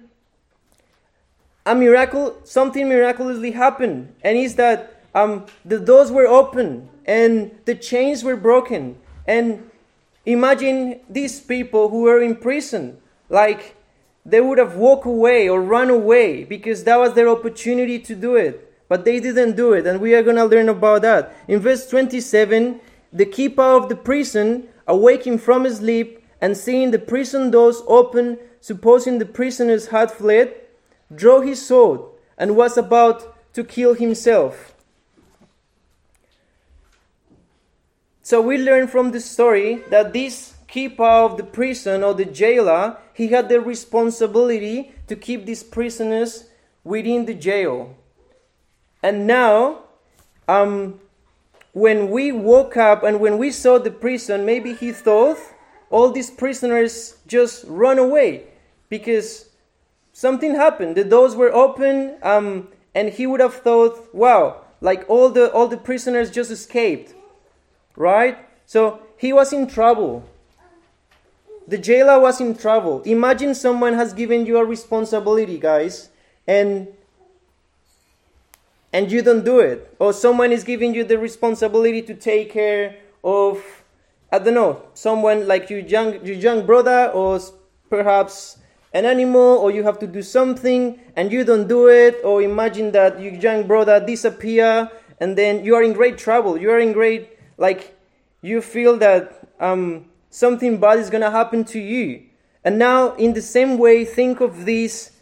a 1.67 1.75
miracle, 1.75 2.39
something 2.45 2.89
miraculously 2.89 3.53
happened, 3.53 4.15
and 4.23 4.37
is 4.37 4.55
that 4.57 5.03
um, 5.15 5.47
the 5.65 5.79
doors 5.79 6.11
were 6.11 6.27
open 6.27 6.89
and 7.05 7.51
the 7.65 7.75
chains 7.75 8.23
were 8.23 8.37
broken. 8.37 8.97
And 9.27 9.71
imagine 10.25 11.01
these 11.09 11.41
people 11.41 11.89
who 11.89 12.03
were 12.03 12.23
in 12.23 12.37
prison, 12.37 12.99
like 13.29 13.77
they 14.25 14.41
would 14.41 14.59
have 14.59 14.77
walked 14.77 15.07
away 15.07 15.49
or 15.49 15.61
run 15.61 15.91
away 15.91 16.45
because 16.45 16.85
that 16.85 16.99
was 16.99 17.15
their 17.15 17.29
opportunity 17.29 17.99
to 17.99 18.15
do 18.15 18.37
it. 18.37 18.67
But 18.89 19.05
they 19.05 19.21
didn't 19.21 19.55
do 19.55 19.73
it, 19.73 19.87
and 19.87 20.01
we 20.01 20.15
are 20.15 20.23
going 20.23 20.37
to 20.37 20.45
learn 20.45 20.69
about 20.69 21.03
that. 21.03 21.33
In 21.47 21.61
verse 21.61 21.87
27, 21.89 22.81
the 23.13 23.25
keeper 23.25 23.63
of 23.63 23.89
the 23.89 23.95
prison, 23.95 24.69
awaking 24.89 25.39
from 25.39 25.63
his 25.63 25.77
sleep 25.77 26.25
and 26.41 26.57
seeing 26.57 26.91
the 26.91 26.99
prison 26.99 27.53
doors 27.53 27.83
open, 27.87 28.39
supposing 28.61 29.19
the 29.19 29.27
prisoners 29.27 29.89
had 29.89 30.11
fled, 30.11 30.55
drew 31.15 31.41
his 31.41 31.65
sword 31.67 32.01
and 32.39 32.57
was 32.57 32.77
about 32.77 33.37
to 33.55 33.65
kill 33.65 33.95
himself. 33.95 34.75
So 38.23 38.41
we 38.41 38.59
learn 38.59 38.87
from 38.87 39.11
the 39.11 39.21
story 39.21 39.83
that 39.91 40.13
this 40.13 40.55
keeper 40.69 41.03
of 41.03 41.37
the 41.37 41.43
prison 41.43 42.05
or 42.05 42.15
the 42.15 42.25
jailer, 42.25 42.97
he 43.13 43.29
had 43.29 43.49
the 43.49 43.61
responsibility 43.61 44.93
to 45.09 45.17
keep 45.17 45.47
these 45.47 45.65
prisoners 45.65 46.45
within 46.85 47.27
the 47.27 47.35
jail. 47.35 47.97
And 49.03 49.27
now, 49.27 49.81
um, 50.47 51.01
when 51.73 52.11
we 52.11 52.33
woke 52.33 52.77
up 52.77 53.03
and 53.03 53.21
when 53.21 53.37
we 53.37 53.51
saw 53.51 53.79
the 53.79 53.91
prison, 53.91 54.47
maybe 54.47 54.75
he 54.75 54.93
thought 54.93 55.39
all 55.91 56.13
these 56.13 56.31
prisoners 56.31 57.17
just 57.27 57.65
run 57.67 57.99
away 57.99 58.45
because 58.89 59.50
something 60.21 60.55
happened. 60.55 60.97
The 60.97 61.05
doors 61.05 61.35
were 61.35 61.53
open, 61.55 62.17
um, 62.23 62.69
and 62.95 63.09
he 63.09 63.27
would 63.27 63.41
have 63.41 63.55
thought, 63.55 64.15
"Wow, 64.15 64.61
like 64.81 65.09
all 65.09 65.31
the 65.31 65.51
all 65.53 65.67
the 65.67 65.79
prisoners 65.79 66.31
just 66.31 66.51
escaped." 66.51 67.15
Right? 67.97 68.37
So 68.67 69.01
he 69.17 69.33
was 69.33 69.53
in 69.53 69.67
trouble. 69.67 70.25
The 71.67 71.79
jailer 71.79 72.19
was 72.21 72.41
in 72.41 72.55
trouble. 72.55 73.03
Imagine 73.05 73.55
someone 73.55 73.95
has 73.95 74.13
given 74.13 74.45
you 74.45 74.59
a 74.59 74.65
responsibility, 74.65 75.59
guys, 75.59 76.11
and 76.47 76.89
and 78.93 79.11
you 79.11 79.23
don't 79.23 79.45
do 79.45 79.61
it. 79.61 79.95
Or 79.99 80.13
someone 80.13 80.53
is 80.53 80.65
giving 80.65 80.95
you 80.95 81.05
the 81.05 81.19
responsibility 81.19 82.03
to 82.03 82.15
take 82.15 82.53
care 82.53 82.97
of 83.25 83.65
I 84.33 84.39
don't 84.39 84.55
know, 84.55 84.83
someone 84.95 85.49
like 85.49 85.71
your 85.71 85.81
young, 85.81 86.25
your 86.25 86.37
young 86.37 86.65
brother, 86.65 87.11
or 87.11 87.41
perhaps 87.89 88.60
an 88.93 89.05
animal, 89.05 89.59
or 89.59 89.71
you 89.71 89.83
have 89.85 89.99
to 90.01 90.07
do 90.07 90.23
something 90.23 90.99
and 91.17 91.33
you 91.33 91.45
don't 91.45 91.69
do 91.69 91.89
it, 91.89 92.21
or 92.25 92.43
imagine 92.43 92.93
that 92.93 93.21
your 93.21 93.35
young 93.35 93.67
brother 93.67 94.05
disappear 94.05 94.91
and 95.21 95.37
then 95.37 95.65
you 95.65 95.75
are 95.75 95.83
in 95.83 95.93
great 95.93 96.19
trouble. 96.19 96.57
You 96.57 96.71
are 96.71 96.81
in 96.81 96.93
great, 96.93 97.29
like, 97.59 97.97
you 98.43 98.63
feel 98.63 98.97
that 98.99 99.49
um, 99.61 100.07
something 100.31 100.81
bad 100.81 100.99
is 100.99 101.11
gonna 101.11 101.31
happen 101.31 101.65
to 101.67 101.79
you. 101.79 102.23
And 102.65 102.79
now, 102.79 103.15
in 103.15 103.35
the 103.35 103.43
same 103.43 103.79
way, 103.79 104.05
think 104.05 104.41
of 104.41 104.65
this 104.65 105.13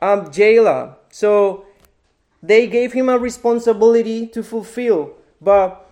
um, 0.00 0.30
jailer. 0.30 0.96
So 1.10 1.66
they 2.42 2.66
gave 2.66 2.92
him 2.92 3.08
a 3.08 3.18
responsibility 3.18 4.26
to 4.28 4.42
fulfill, 4.42 5.14
but 5.40 5.90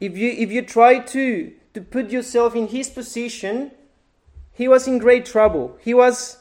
if 0.00 0.16
you 0.16 0.30
if 0.30 0.50
you 0.50 0.62
try 0.62 0.98
to 0.98 1.52
to 1.74 1.80
put 1.80 2.10
yourself 2.10 2.56
in 2.56 2.66
his 2.68 2.88
position, 2.88 3.70
he 4.52 4.66
was 4.66 4.88
in 4.88 4.98
great 4.98 5.26
trouble. 5.26 5.76
He 5.80 5.94
was 5.94 6.38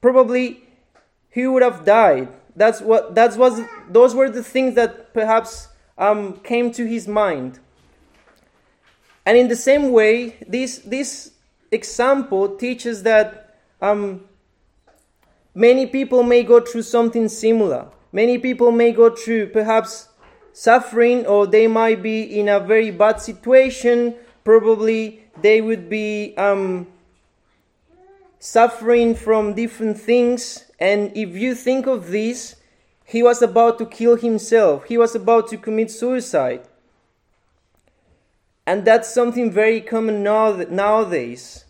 probably 0.00 0.62
he 1.30 1.46
would 1.46 1.62
have 1.62 1.84
died. 1.84 2.28
That's 2.56 2.80
what 2.80 3.14
that 3.14 3.36
was. 3.36 3.60
Those 3.88 4.14
were 4.14 4.28
the 4.30 4.42
things 4.42 4.74
that 4.74 5.14
perhaps 5.14 5.68
um, 5.96 6.38
came 6.40 6.72
to 6.72 6.86
his 6.86 7.06
mind. 7.06 7.60
And 9.24 9.36
in 9.36 9.48
the 9.48 9.56
same 9.56 9.92
way, 9.92 10.36
this 10.46 10.78
this 10.78 11.32
example 11.70 12.56
teaches 12.56 13.02
that 13.02 13.58
um, 13.80 14.24
many 15.54 15.86
people 15.86 16.22
may 16.22 16.42
go 16.42 16.60
through 16.60 16.82
something 16.82 17.28
similar. 17.28 17.88
Many 18.10 18.38
people 18.38 18.72
may 18.72 18.92
go 18.92 19.10
through 19.10 19.48
perhaps 19.48 20.08
suffering, 20.52 21.26
or 21.26 21.46
they 21.46 21.66
might 21.66 22.02
be 22.02 22.22
in 22.22 22.48
a 22.48 22.58
very 22.58 22.90
bad 22.90 23.20
situation. 23.20 24.14
Probably 24.44 25.24
they 25.42 25.60
would 25.60 25.88
be 25.88 26.34
um, 26.36 26.86
suffering 28.38 29.14
from 29.14 29.54
different 29.54 30.00
things. 30.00 30.64
And 30.78 31.10
if 31.16 31.30
you 31.36 31.54
think 31.54 31.86
of 31.86 32.10
this, 32.10 32.56
he 33.04 33.22
was 33.22 33.42
about 33.42 33.78
to 33.78 33.86
kill 33.86 34.16
himself, 34.16 34.84
he 34.84 34.98
was 34.98 35.14
about 35.14 35.48
to 35.48 35.56
commit 35.56 35.90
suicide. 35.90 36.62
And 38.66 38.84
that's 38.84 39.12
something 39.12 39.50
very 39.50 39.80
common 39.80 40.22
now, 40.22 40.52
nowadays. 40.68 41.64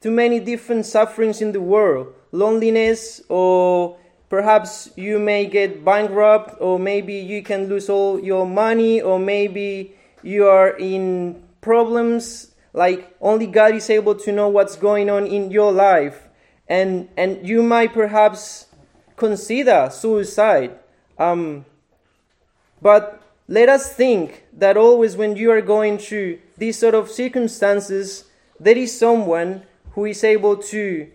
Too 0.00 0.10
many 0.10 0.40
different 0.40 0.86
sufferings 0.86 1.40
in 1.40 1.52
the 1.52 1.60
world 1.60 2.12
loneliness, 2.32 3.20
or 3.28 3.96
perhaps 4.28 4.90
you 4.96 5.18
may 5.18 5.46
get 5.46 5.84
bankrupt, 5.84 6.56
or 6.60 6.78
maybe 6.78 7.14
you 7.14 7.42
can 7.42 7.68
lose 7.68 7.88
all 7.88 8.20
your 8.20 8.46
money, 8.46 9.00
or 9.00 9.18
maybe 9.18 9.94
you 10.22 10.46
are 10.46 10.70
in 10.76 11.42
problems 11.60 12.49
like 12.72 13.16
only 13.20 13.46
God 13.46 13.74
is 13.74 13.90
able 13.90 14.14
to 14.16 14.32
know 14.32 14.48
what's 14.48 14.76
going 14.76 15.10
on 15.10 15.26
in 15.26 15.50
your 15.50 15.72
life. 15.72 16.28
And, 16.68 17.08
and 17.16 17.46
you 17.46 17.62
might 17.62 17.92
perhaps 17.92 18.66
consider 19.16 19.88
suicide. 19.90 20.78
Um, 21.18 21.64
but 22.80 23.22
let 23.48 23.68
us 23.68 23.92
think 23.92 24.44
that 24.52 24.76
always 24.76 25.16
when 25.16 25.36
you 25.36 25.50
are 25.50 25.60
going 25.60 25.98
through 25.98 26.38
these 26.56 26.78
sort 26.78 26.94
of 26.94 27.10
circumstances, 27.10 28.24
there 28.58 28.78
is 28.78 28.96
someone 28.96 29.64
who 29.92 30.04
is 30.04 30.22
able 30.22 30.56
to 30.56 31.10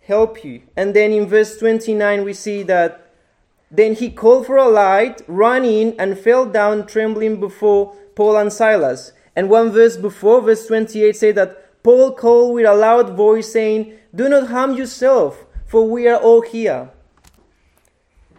help 0.00 0.42
you. 0.42 0.62
And 0.74 0.94
then 0.94 1.12
in 1.12 1.26
verse 1.26 1.58
29, 1.58 2.24
we 2.24 2.32
see 2.32 2.62
that 2.62 3.12
then 3.70 3.94
he 3.94 4.10
called 4.10 4.46
for 4.46 4.56
a 4.56 4.68
light, 4.68 5.20
ran 5.28 5.64
in, 5.64 5.94
and 5.98 6.18
fell 6.18 6.46
down 6.46 6.86
trembling 6.86 7.38
before 7.38 7.94
Paul 8.14 8.38
and 8.38 8.52
Silas. 8.52 9.12
And 9.36 9.48
one 9.48 9.70
verse 9.70 9.96
before, 9.96 10.40
verse 10.40 10.66
28, 10.66 11.16
say 11.16 11.32
that 11.32 11.82
Paul 11.82 12.12
called 12.12 12.54
with 12.54 12.66
a 12.66 12.74
loud 12.74 13.16
voice, 13.16 13.52
saying, 13.52 13.94
Do 14.14 14.28
not 14.28 14.48
harm 14.48 14.74
yourself, 14.74 15.44
for 15.66 15.88
we 15.88 16.08
are 16.08 16.18
all 16.18 16.42
here. 16.42 16.90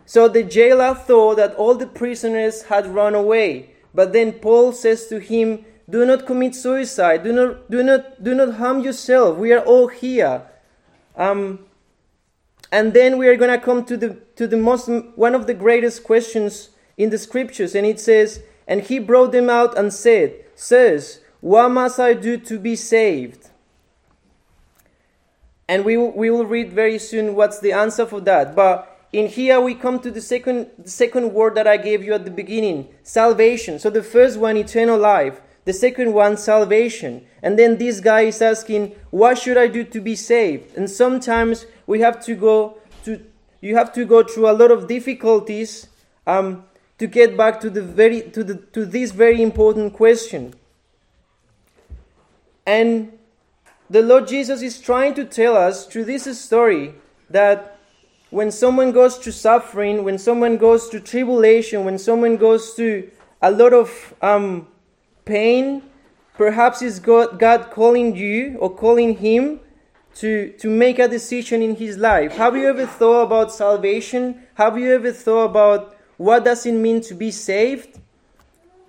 So 0.05 0.27
the 0.27 0.43
jailer 0.43 0.95
thought 0.95 1.35
that 1.35 1.55
all 1.55 1.75
the 1.75 1.87
prisoners 1.87 2.63
had 2.63 2.87
run 2.87 3.13
away. 3.13 3.75
But 3.93 4.13
then 4.13 4.33
Paul 4.33 4.71
says 4.71 5.07
to 5.07 5.19
him, 5.19 5.65
Do 5.89 6.05
not 6.05 6.25
commit 6.25 6.55
suicide. 6.55 7.23
Do 7.23 7.31
not, 7.31 7.69
do 7.69 7.83
not, 7.83 8.23
do 8.23 8.33
not 8.33 8.55
harm 8.55 8.81
yourself. 8.81 9.37
We 9.37 9.53
are 9.53 9.63
all 9.63 9.87
here. 9.87 10.43
Um, 11.15 11.59
and 12.71 12.93
then 12.93 13.17
we 13.17 13.27
are 13.27 13.35
going 13.35 13.51
to 13.51 13.63
come 13.63 13.85
to 13.85 13.97
the, 13.97 14.17
to 14.35 14.47
the 14.47 14.57
most, 14.57 14.89
one 15.15 15.35
of 15.35 15.47
the 15.47 15.53
greatest 15.53 16.03
questions 16.03 16.69
in 16.97 17.09
the 17.09 17.17
scriptures. 17.17 17.75
And 17.75 17.85
it 17.85 17.99
says, 17.99 18.41
And 18.67 18.81
he 18.81 18.99
brought 18.99 19.31
them 19.31 19.49
out 19.49 19.77
and 19.77 19.93
said, 19.93 20.45
Sirs, 20.61 21.21
what 21.39 21.69
must 21.69 22.01
I 22.01 22.13
do 22.13 22.35
to 22.35 22.59
be 22.59 22.75
saved? 22.75 23.47
And 25.69 25.85
we, 25.85 25.95
we 25.95 26.29
will 26.29 26.45
read 26.45 26.73
very 26.73 26.99
soon 26.99 27.33
what's 27.33 27.61
the 27.61 27.71
answer 27.71 28.05
for 28.05 28.19
that. 28.21 28.57
But 28.57 29.07
in 29.13 29.27
here 29.27 29.61
we 29.61 29.73
come 29.73 30.01
to 30.01 30.11
the 30.11 30.19
second, 30.19 30.67
the 30.77 30.89
second 30.89 31.33
word 31.33 31.55
that 31.55 31.65
I 31.65 31.77
gave 31.77 32.03
you 32.03 32.13
at 32.13 32.25
the 32.25 32.31
beginning 32.31 32.89
salvation. 33.03 33.79
So 33.79 33.89
the 33.89 34.03
first 34.03 34.37
one, 34.37 34.57
eternal 34.57 34.99
life. 34.99 35.39
The 35.63 35.71
second 35.71 36.11
one, 36.11 36.35
salvation. 36.35 37.25
And 37.41 37.57
then 37.57 37.77
this 37.77 38.01
guy 38.01 38.21
is 38.23 38.41
asking, 38.41 38.97
What 39.11 39.37
should 39.37 39.57
I 39.57 39.67
do 39.67 39.85
to 39.85 40.01
be 40.01 40.17
saved? 40.17 40.75
And 40.75 40.89
sometimes 40.89 41.67
we 41.87 42.01
have 42.01 42.21
to 42.25 42.35
go 42.35 42.79
to, 43.05 43.23
you 43.61 43.77
have 43.77 43.93
to 43.93 44.03
go 44.03 44.23
through 44.23 44.49
a 44.49 44.57
lot 44.59 44.71
of 44.71 44.89
difficulties 44.89 45.87
um, 46.27 46.65
to 46.99 47.07
get 47.07 47.35
back 47.35 47.59
to, 47.61 47.69
the 47.69 47.81
very, 47.81 48.21
to, 48.21 48.43
the, 48.43 48.55
to 48.55 48.85
this 48.85 49.11
very 49.11 49.41
important 49.41 49.93
question. 49.93 50.53
And 52.65 53.17
the 53.89 54.01
Lord 54.01 54.27
Jesus 54.27 54.61
is 54.61 54.79
trying 54.79 55.15
to 55.15 55.25
tell 55.25 55.55
us 55.57 55.87
through 55.87 56.05
this 56.05 56.39
story 56.39 56.93
that 57.29 57.79
when 58.29 58.51
someone 58.51 58.91
goes 58.91 59.17
through 59.17 59.31
suffering, 59.31 60.03
when 60.03 60.19
someone 60.19 60.57
goes 60.57 60.87
through 60.87 60.99
tribulation, 60.99 61.85
when 61.85 61.97
someone 61.97 62.37
goes 62.37 62.71
through 62.71 63.09
a 63.41 63.49
lot 63.49 63.73
of 63.73 64.13
um, 64.21 64.67
pain, 65.25 65.81
perhaps 66.35 66.81
it's 66.81 66.99
God, 66.99 67.39
God 67.39 67.71
calling 67.71 68.15
you 68.15 68.57
or 68.59 68.69
calling 68.69 69.17
him 69.17 69.61
to, 70.15 70.51
to 70.59 70.69
make 70.69 70.99
a 70.99 71.07
decision 71.07 71.61
in 71.61 71.75
his 71.75 71.97
life. 71.97 72.33
Have 72.33 72.55
you 72.55 72.67
ever 72.67 72.85
thought 72.85 73.23
about 73.23 73.51
salvation? 73.51 74.43
Have 74.55 74.77
you 74.77 74.93
ever 74.93 75.11
thought 75.11 75.45
about 75.45 75.95
what 76.19 76.43
does 76.43 76.65
it 76.65 76.73
mean 76.73 76.99
to 76.99 77.13
be 77.13 77.31
saved? 77.31 77.97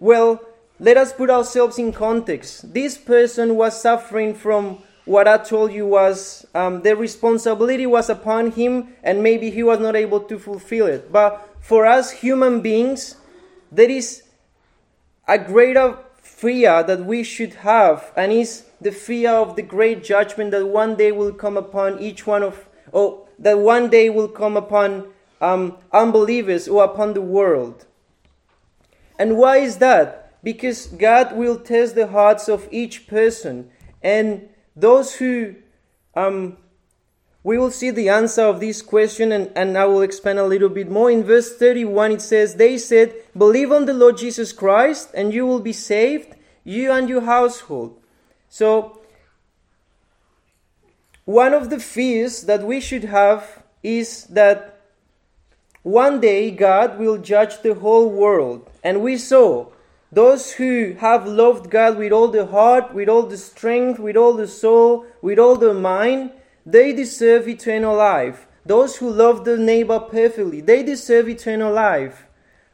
Well, 0.00 0.42
let 0.80 0.96
us 0.96 1.12
put 1.12 1.30
ourselves 1.30 1.78
in 1.78 1.92
context. 1.92 2.74
This 2.74 2.98
person 2.98 3.54
was 3.54 3.80
suffering 3.80 4.34
from 4.34 4.78
what 5.04 5.28
I 5.28 5.38
told 5.38 5.72
you 5.72 5.86
was 5.86 6.44
um, 6.56 6.82
the 6.82 6.96
responsibility 6.96 7.86
was 7.86 8.10
upon 8.10 8.50
him, 8.50 8.96
and 9.04 9.22
maybe 9.22 9.48
he 9.48 9.62
was 9.62 9.78
not 9.78 9.94
able 9.94 10.18
to 10.22 10.40
fulfill 10.40 10.86
it. 10.86 11.12
But 11.12 11.48
for 11.60 11.86
us 11.86 12.10
human 12.10 12.62
beings, 12.62 13.14
there 13.70 13.90
is 13.90 14.24
a 15.28 15.38
greater 15.38 15.98
fear 16.20 16.82
that 16.82 17.04
we 17.04 17.22
should 17.22 17.54
have, 17.54 18.10
and 18.16 18.32
is 18.32 18.64
the 18.80 18.90
fear 18.90 19.30
of 19.30 19.54
the 19.54 19.62
great 19.62 20.02
judgment 20.02 20.50
that 20.50 20.66
one 20.66 20.96
day 20.96 21.12
will 21.12 21.32
come 21.32 21.56
upon 21.56 22.00
each 22.00 22.26
one 22.26 22.42
of, 22.42 22.66
or 22.90 23.24
that 23.38 23.60
one 23.60 23.88
day 23.88 24.10
will 24.10 24.28
come 24.28 24.56
upon 24.56 25.12
um, 25.40 25.76
unbelievers 25.92 26.68
or 26.68 26.84
upon 26.84 27.14
the 27.14 27.22
world. 27.22 27.86
And 29.18 29.36
why 29.36 29.58
is 29.58 29.78
that? 29.78 30.42
Because 30.42 30.86
God 30.86 31.36
will 31.36 31.58
test 31.58 31.94
the 31.94 32.06
hearts 32.06 32.48
of 32.48 32.68
each 32.70 33.06
person, 33.06 33.70
and 34.02 34.48
those 34.74 35.16
who, 35.16 35.56
um, 36.14 36.56
we 37.42 37.58
will 37.58 37.70
see 37.70 37.90
the 37.90 38.08
answer 38.08 38.42
of 38.42 38.60
this 38.60 38.82
question 38.82 39.32
and, 39.32 39.50
and 39.56 39.76
I 39.78 39.86
will 39.86 40.02
expand 40.02 40.38
a 40.38 40.46
little 40.46 40.68
bit 40.68 40.90
more. 40.90 41.10
In 41.10 41.24
verse 41.24 41.56
31, 41.56 42.12
it 42.12 42.22
says, 42.22 42.54
They 42.54 42.76
said, 42.76 43.14
Believe 43.36 43.72
on 43.72 43.86
the 43.86 43.94
Lord 43.94 44.18
Jesus 44.18 44.52
Christ 44.52 45.10
and 45.14 45.32
you 45.32 45.46
will 45.46 45.60
be 45.60 45.72
saved, 45.72 46.34
you 46.64 46.92
and 46.92 47.08
your 47.08 47.22
household. 47.22 47.98
So, 48.48 49.00
one 51.24 51.54
of 51.54 51.70
the 51.70 51.78
fears 51.78 52.42
that 52.42 52.62
we 52.62 52.80
should 52.80 53.04
have 53.04 53.62
is 53.82 54.24
that 54.24 54.79
one 55.82 56.20
day 56.20 56.50
God 56.50 56.98
will 56.98 57.18
judge 57.18 57.62
the 57.62 57.74
whole 57.74 58.10
world. 58.10 58.68
And 58.84 59.02
we 59.02 59.16
saw 59.16 59.66
those 60.12 60.52
who 60.52 60.94
have 60.98 61.26
loved 61.26 61.70
God 61.70 61.96
with 61.96 62.12
all 62.12 62.28
the 62.28 62.46
heart, 62.46 62.92
with 62.92 63.08
all 63.08 63.22
the 63.22 63.38
strength, 63.38 63.98
with 63.98 64.16
all 64.16 64.34
the 64.34 64.48
soul, 64.48 65.06
with 65.22 65.38
all 65.38 65.56
the 65.56 65.72
mind, 65.72 66.32
they 66.66 66.92
deserve 66.92 67.48
eternal 67.48 67.96
life. 67.96 68.46
Those 68.66 68.96
who 68.96 69.10
love 69.10 69.44
their 69.44 69.56
neighbor 69.56 69.98
perfectly, 70.00 70.60
they 70.60 70.82
deserve 70.82 71.28
eternal 71.28 71.72
life. 71.72 72.26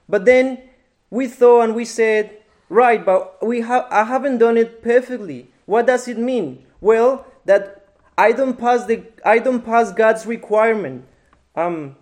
But 0.08 0.24
then 0.24 0.62
we 1.10 1.28
thought 1.28 1.62
and 1.62 1.74
we 1.74 1.84
said, 1.84 2.38
right, 2.68 3.04
but 3.04 3.44
we 3.46 3.60
have 3.60 3.86
I 3.90 4.04
haven't 4.04 4.38
done 4.38 4.56
it 4.56 4.82
perfectly. 4.82 5.50
What 5.66 5.86
does 5.86 6.08
it 6.08 6.18
mean? 6.18 6.64
Well, 6.80 7.26
that 7.44 7.86
I 8.18 8.32
don't 8.32 8.58
pass 8.58 8.86
the 8.86 9.04
I 9.24 9.38
don't 9.38 9.64
pass 9.64 9.92
God's 9.92 10.26
requirement. 10.26 11.06
Um, 11.54 11.96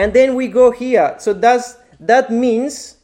and 0.00 0.14
then 0.14 0.34
we 0.34 0.48
go 0.48 0.70
here. 0.70 1.14
So 1.18 1.34
that's 1.34 1.76
that 2.00 2.30
means 2.30 2.96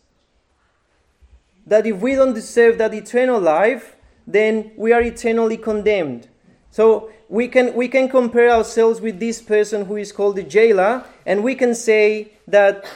that 1.66 1.86
if 1.86 2.00
we 2.00 2.14
don't 2.14 2.32
deserve 2.32 2.78
that 2.78 2.94
eternal 2.94 3.38
life, 3.38 3.96
then 4.26 4.72
we 4.78 4.94
are 4.94 5.02
eternally 5.02 5.58
condemned. 5.58 6.26
So 6.70 7.10
we 7.28 7.48
can 7.48 7.74
we 7.74 7.88
can 7.88 8.08
compare 8.08 8.50
ourselves 8.50 9.02
with 9.02 9.20
this 9.20 9.42
person 9.42 9.84
who 9.84 9.96
is 9.96 10.10
called 10.10 10.36
the 10.36 10.42
jailer, 10.42 11.04
and 11.26 11.44
we 11.44 11.54
can 11.54 11.74
say 11.74 12.32
that 12.48 12.86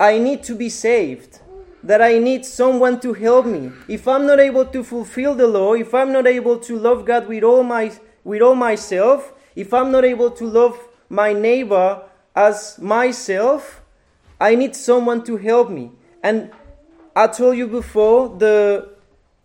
I 0.00 0.18
need 0.18 0.42
to 0.42 0.56
be 0.56 0.68
saved, 0.68 1.38
that 1.84 2.02
I 2.02 2.18
need 2.18 2.44
someone 2.44 2.98
to 3.02 3.12
help 3.12 3.46
me. 3.46 3.70
If 3.86 4.08
I'm 4.08 4.26
not 4.26 4.40
able 4.40 4.66
to 4.66 4.82
fulfill 4.82 5.36
the 5.36 5.46
law, 5.46 5.74
if 5.74 5.94
I'm 5.94 6.12
not 6.12 6.26
able 6.26 6.58
to 6.58 6.76
love 6.76 7.04
God 7.04 7.28
with 7.28 7.44
all 7.44 7.62
my 7.62 7.92
with 8.24 8.42
all 8.42 8.56
myself, 8.56 9.32
if 9.54 9.72
I'm 9.72 9.92
not 9.92 10.04
able 10.04 10.32
to 10.32 10.44
love 10.44 10.76
my 11.08 11.32
neighbor 11.32 12.02
as 12.34 12.78
myself, 12.78 13.82
I 14.40 14.54
need 14.54 14.74
someone 14.74 15.24
to 15.24 15.36
help 15.36 15.70
me. 15.70 15.90
And 16.22 16.50
I 17.14 17.26
told 17.26 17.56
you 17.56 17.66
before, 17.68 18.28
the 18.28 18.92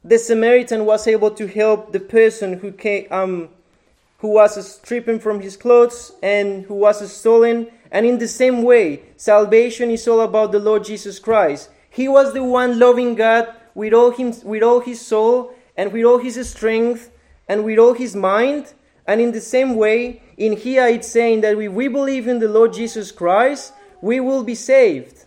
the 0.04 0.18
Samaritan 0.18 0.86
was 0.86 1.06
able 1.06 1.32
to 1.32 1.48
help 1.48 1.92
the 1.92 2.00
person 2.00 2.54
who 2.54 2.72
came, 2.72 3.08
um, 3.12 3.50
who 4.20 4.30
was 4.30 4.76
stripping 4.76 5.20
from 5.20 5.42
his 5.42 5.58
clothes 5.58 6.14
and 6.24 6.64
who 6.66 6.76
was 6.76 7.12
stolen. 7.12 7.68
And 7.92 8.06
in 8.06 8.18
the 8.18 8.28
same 8.28 8.64
way, 8.64 9.04
salvation 9.18 9.92
is 9.92 10.08
all 10.08 10.22
about 10.22 10.54
the 10.54 10.60
Lord 10.60 10.86
Jesus 10.86 11.20
Christ. 11.20 11.70
He 11.90 12.08
was 12.08 12.34
the 12.34 12.44
one 12.44 12.80
loving 12.80 13.16
God 13.16 13.54
with 13.76 13.94
all 13.94 14.12
him, 14.12 14.34
with 14.44 14.64
all 14.64 14.80
his 14.80 15.06
soul 15.06 15.54
and 15.76 15.92
with 15.92 16.06
all 16.06 16.20
his 16.20 16.50
strength 16.50 17.12
and 17.50 17.66
with 17.66 17.78
all 17.78 17.94
his 17.94 18.16
mind. 18.16 18.74
And 19.06 19.20
in 19.20 19.32
the 19.32 19.42
same 19.42 19.76
way, 19.76 20.22
in 20.38 20.56
here 20.56 20.86
it's 20.86 21.08
saying 21.08 21.42
that 21.42 21.58
if 21.58 21.72
we 21.72 21.88
believe 21.88 22.28
in 22.28 22.40
the 22.40 22.48
Lord 22.48 22.74
Jesus 22.74 23.12
Christ, 23.12 23.74
we 24.02 24.20
will 24.20 24.44
be 24.44 24.56
saved. 24.56 25.26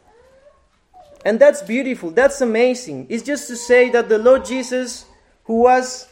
And 1.25 1.39
that's 1.39 1.63
beautiful. 1.63 2.11
That's 2.11 2.41
amazing. 2.41 3.07
It's 3.09 3.23
just 3.23 3.49
to 3.49 3.57
say 3.57 3.91
that 3.91 4.09
the 4.09 4.19
Lord 4.19 4.45
Jesus, 4.45 5.05
who 5.45 5.63
was 5.63 6.09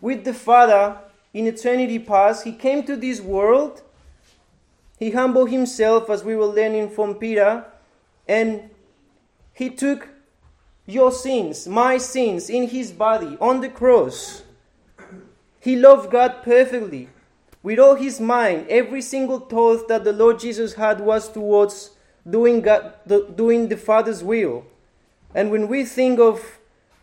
with 0.00 0.24
the 0.24 0.34
Father 0.34 0.98
in 1.32 1.46
eternity 1.46 1.98
past, 1.98 2.44
he 2.44 2.52
came 2.52 2.82
to 2.84 2.96
this 2.96 3.20
world. 3.20 3.82
He 4.98 5.10
humbled 5.10 5.50
himself, 5.50 6.10
as 6.10 6.24
we 6.24 6.34
were 6.36 6.46
learning 6.46 6.90
from 6.90 7.14
Peter, 7.14 7.64
and 8.26 8.70
he 9.52 9.70
took 9.70 10.08
your 10.86 11.12
sins, 11.12 11.68
my 11.68 11.96
sins, 11.98 12.50
in 12.50 12.68
his 12.68 12.90
body 12.90 13.36
on 13.40 13.60
the 13.60 13.68
cross. 13.68 14.42
He 15.60 15.76
loved 15.76 16.10
God 16.10 16.42
perfectly. 16.42 17.08
With 17.62 17.78
all 17.78 17.94
his 17.94 18.20
mind, 18.20 18.66
every 18.68 19.02
single 19.02 19.40
thought 19.40 19.88
that 19.88 20.04
the 20.04 20.12
Lord 20.12 20.40
Jesus 20.40 20.74
had 20.74 21.00
was 21.00 21.30
towards 21.30 21.90
doing, 22.28 22.62
God, 22.62 22.94
the, 23.04 23.26
doing 23.34 23.68
the 23.68 23.76
Father's 23.76 24.24
will. 24.24 24.64
And 25.34 25.50
when 25.50 25.68
we 25.68 25.84
think 25.84 26.18
of 26.18 26.58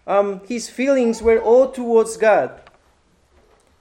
um, 0.07 0.41
his 0.47 0.69
feelings 0.69 1.21
were 1.21 1.39
all 1.39 1.69
towards 1.71 2.17
God, 2.17 2.61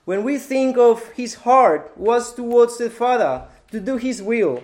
when 0.05 0.23
we 0.23 0.37
think 0.37 0.77
of 0.77 1.05
his 1.09 1.35
heart 1.35 1.91
was 1.97 2.33
towards 2.33 2.77
the 2.77 2.89
Father 2.89 3.47
to 3.71 3.79
do 3.79 3.97
his 3.97 4.21
will, 4.21 4.63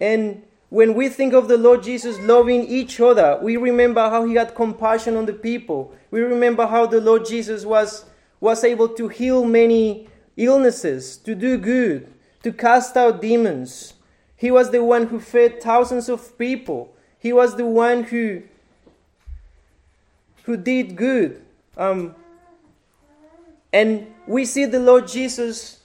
and 0.00 0.42
when 0.68 0.94
we 0.94 1.08
think 1.08 1.32
of 1.32 1.48
the 1.48 1.56
Lord 1.56 1.82
Jesus 1.82 2.18
loving 2.20 2.64
each 2.64 3.00
other, 3.00 3.38
we 3.40 3.56
remember 3.56 4.10
how 4.10 4.24
he 4.24 4.34
had 4.34 4.54
compassion 4.54 5.16
on 5.16 5.26
the 5.26 5.32
people. 5.32 5.94
We 6.10 6.20
remember 6.20 6.66
how 6.66 6.86
the 6.86 7.00
Lord 7.00 7.24
Jesus 7.24 7.64
was, 7.64 8.04
was 8.40 8.62
able 8.64 8.88
to 8.90 9.08
heal 9.08 9.44
many 9.44 10.08
illnesses, 10.36 11.16
to 11.18 11.34
do 11.34 11.58
good, 11.58 12.12
to 12.42 12.52
cast 12.52 12.96
out 12.96 13.20
demons. 13.20 13.94
He 14.36 14.50
was 14.50 14.70
the 14.70 14.84
one 14.84 15.06
who 15.06 15.18
fed 15.18 15.62
thousands 15.62 16.08
of 16.08 16.36
people. 16.38 16.94
He 17.18 17.32
was 17.32 17.56
the 17.56 17.66
one 17.66 18.04
who, 18.04 18.42
who 20.44 20.56
did 20.56 20.96
good. 20.96 21.42
Um, 21.76 22.14
and 23.72 24.06
we 24.26 24.44
see 24.44 24.64
the 24.64 24.80
Lord 24.80 25.08
Jesus 25.08 25.80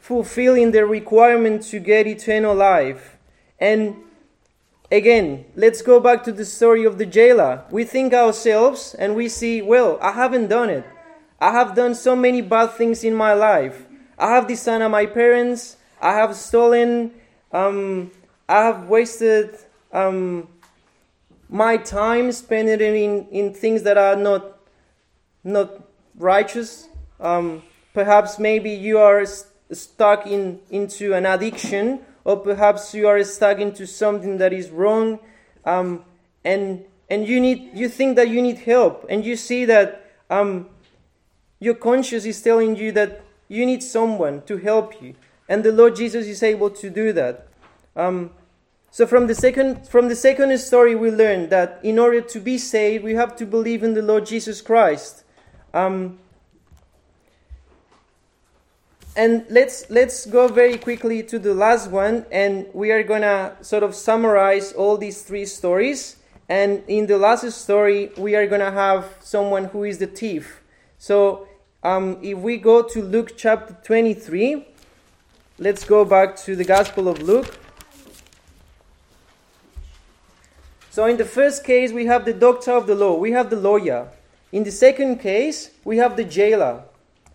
fulfilling 0.00 0.72
the 0.72 0.86
requirement 0.86 1.62
to 1.62 1.78
get 1.78 2.06
eternal 2.06 2.54
life. 2.54 3.18
And 3.60 3.96
again, 4.90 5.44
let's 5.54 5.82
go 5.82 6.00
back 6.00 6.24
to 6.24 6.32
the 6.32 6.44
story 6.44 6.84
of 6.84 6.98
the 6.98 7.06
jailer. 7.06 7.64
We 7.70 7.84
think 7.84 8.14
ourselves 8.14 8.94
and 8.94 9.14
we 9.14 9.28
see, 9.28 9.60
well, 9.60 9.98
I 10.00 10.12
haven't 10.12 10.48
done 10.48 10.70
it. 10.70 10.84
I 11.40 11.52
have 11.52 11.74
done 11.74 11.94
so 11.94 12.16
many 12.16 12.40
bad 12.40 12.72
things 12.72 13.04
in 13.04 13.14
my 13.14 13.34
life. 13.34 13.84
I 14.18 14.34
have 14.34 14.48
dishonored 14.48 14.90
my 14.90 15.06
parents. 15.06 15.76
I 16.00 16.14
have 16.14 16.34
stolen 16.34 17.12
um, 17.52 18.10
I 18.48 18.64
have 18.64 18.88
wasted 18.88 19.56
um, 19.92 20.48
my 21.48 21.76
time 21.76 22.32
spending 22.32 22.80
in, 22.80 23.28
in 23.30 23.54
things 23.54 23.82
that 23.82 23.96
are 23.96 24.16
not 24.16 24.58
not 25.44 25.82
righteous. 26.16 26.88
Um, 27.20 27.62
perhaps 27.94 28.38
maybe 28.38 28.70
you 28.70 28.98
are 28.98 29.24
st- 29.24 29.52
stuck 29.72 30.26
in 30.26 30.60
into 30.70 31.14
an 31.14 31.26
addiction, 31.26 32.00
or 32.24 32.36
perhaps 32.36 32.94
you 32.94 33.08
are 33.08 33.22
stuck 33.24 33.58
into 33.58 33.86
something 33.86 34.38
that 34.38 34.52
is 34.52 34.70
wrong, 34.70 35.20
um, 35.64 36.04
and 36.44 36.84
and 37.08 37.26
you 37.26 37.40
need 37.40 37.70
you 37.74 37.88
think 37.88 38.16
that 38.16 38.28
you 38.28 38.42
need 38.42 38.58
help, 38.58 39.06
and 39.08 39.24
you 39.24 39.36
see 39.36 39.64
that 39.64 40.04
um, 40.28 40.68
your 41.60 41.74
conscience 41.74 42.26
is 42.26 42.42
telling 42.42 42.76
you 42.76 42.92
that 42.92 43.22
you 43.48 43.66
need 43.66 43.82
someone 43.82 44.42
to 44.42 44.58
help 44.58 45.02
you. 45.02 45.14
And 45.48 45.64
the 45.64 45.72
Lord 45.72 45.96
Jesus 45.96 46.26
is 46.26 46.42
able 46.42 46.70
to 46.70 46.90
do 46.90 47.12
that. 47.14 47.48
Um, 47.96 48.30
so 48.90 49.06
from 49.06 49.26
the 49.26 49.34
second 49.34 49.88
from 49.88 50.08
the 50.08 50.16
second 50.16 50.56
story, 50.58 50.94
we 50.94 51.10
learn 51.10 51.48
that 51.48 51.80
in 51.82 51.98
order 51.98 52.20
to 52.20 52.40
be 52.40 52.58
saved, 52.58 53.04
we 53.04 53.14
have 53.14 53.36
to 53.36 53.46
believe 53.46 53.82
in 53.82 53.94
the 53.94 54.02
Lord 54.02 54.26
Jesus 54.26 54.60
Christ. 54.60 55.24
Um, 55.74 56.18
and 59.16 59.44
let's 59.50 59.88
let's 59.90 60.26
go 60.26 60.48
very 60.48 60.78
quickly 60.78 61.22
to 61.24 61.38
the 61.38 61.54
last 61.54 61.90
one, 61.90 62.24
and 62.30 62.66
we 62.72 62.92
are 62.92 63.02
gonna 63.02 63.56
sort 63.62 63.82
of 63.82 63.94
summarize 63.94 64.72
all 64.72 64.96
these 64.96 65.22
three 65.22 65.44
stories. 65.44 66.16
And 66.48 66.82
in 66.88 67.06
the 67.06 67.18
last 67.18 67.50
story, 67.52 68.10
we 68.16 68.36
are 68.36 68.46
gonna 68.46 68.70
have 68.70 69.16
someone 69.20 69.64
who 69.64 69.84
is 69.84 69.98
the 69.98 70.06
thief. 70.06 70.62
So 70.98 71.47
um, 71.82 72.18
if 72.22 72.38
we 72.38 72.56
go 72.56 72.82
to 72.82 73.02
Luke 73.02 73.34
chapter 73.36 73.76
23, 73.84 74.64
Let's 75.60 75.84
go 75.84 76.04
back 76.04 76.36
to 76.44 76.54
the 76.54 76.62
Gospel 76.62 77.08
of 77.08 77.20
Luke. 77.20 77.58
So, 80.90 81.06
in 81.06 81.16
the 81.16 81.24
first 81.24 81.64
case, 81.64 81.90
we 81.90 82.06
have 82.06 82.24
the 82.24 82.32
doctor 82.32 82.70
of 82.70 82.86
the 82.86 82.94
law, 82.94 83.16
we 83.18 83.32
have 83.32 83.50
the 83.50 83.56
lawyer. 83.56 84.06
In 84.52 84.62
the 84.62 84.70
second 84.70 85.18
case, 85.18 85.72
we 85.82 85.96
have 85.96 86.16
the 86.16 86.22
jailer. 86.22 86.84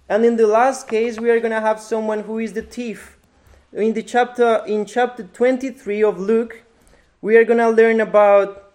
And 0.07 0.23
in 0.23 0.37
the 0.37 0.47
last 0.47 0.87
case, 0.87 1.19
we 1.19 1.31
are 1.31 1.41
going 1.41 1.51
to 1.51 1.59
have 1.59 1.81
someone 1.81 2.21
who 2.21 2.39
is 2.39 2.53
the 2.53 2.61
thief. 2.61 3.17
In 3.73 3.91
the 3.91 4.03
chapter 4.03 4.63
in 4.65 4.85
chapter 4.85 5.23
23 5.23 6.01
of 6.01 6.17
Luke, 6.17 6.63
we 7.21 7.35
are 7.35 7.43
going 7.43 7.59
to 7.59 7.71
learn 7.71 7.99
about 7.99 8.71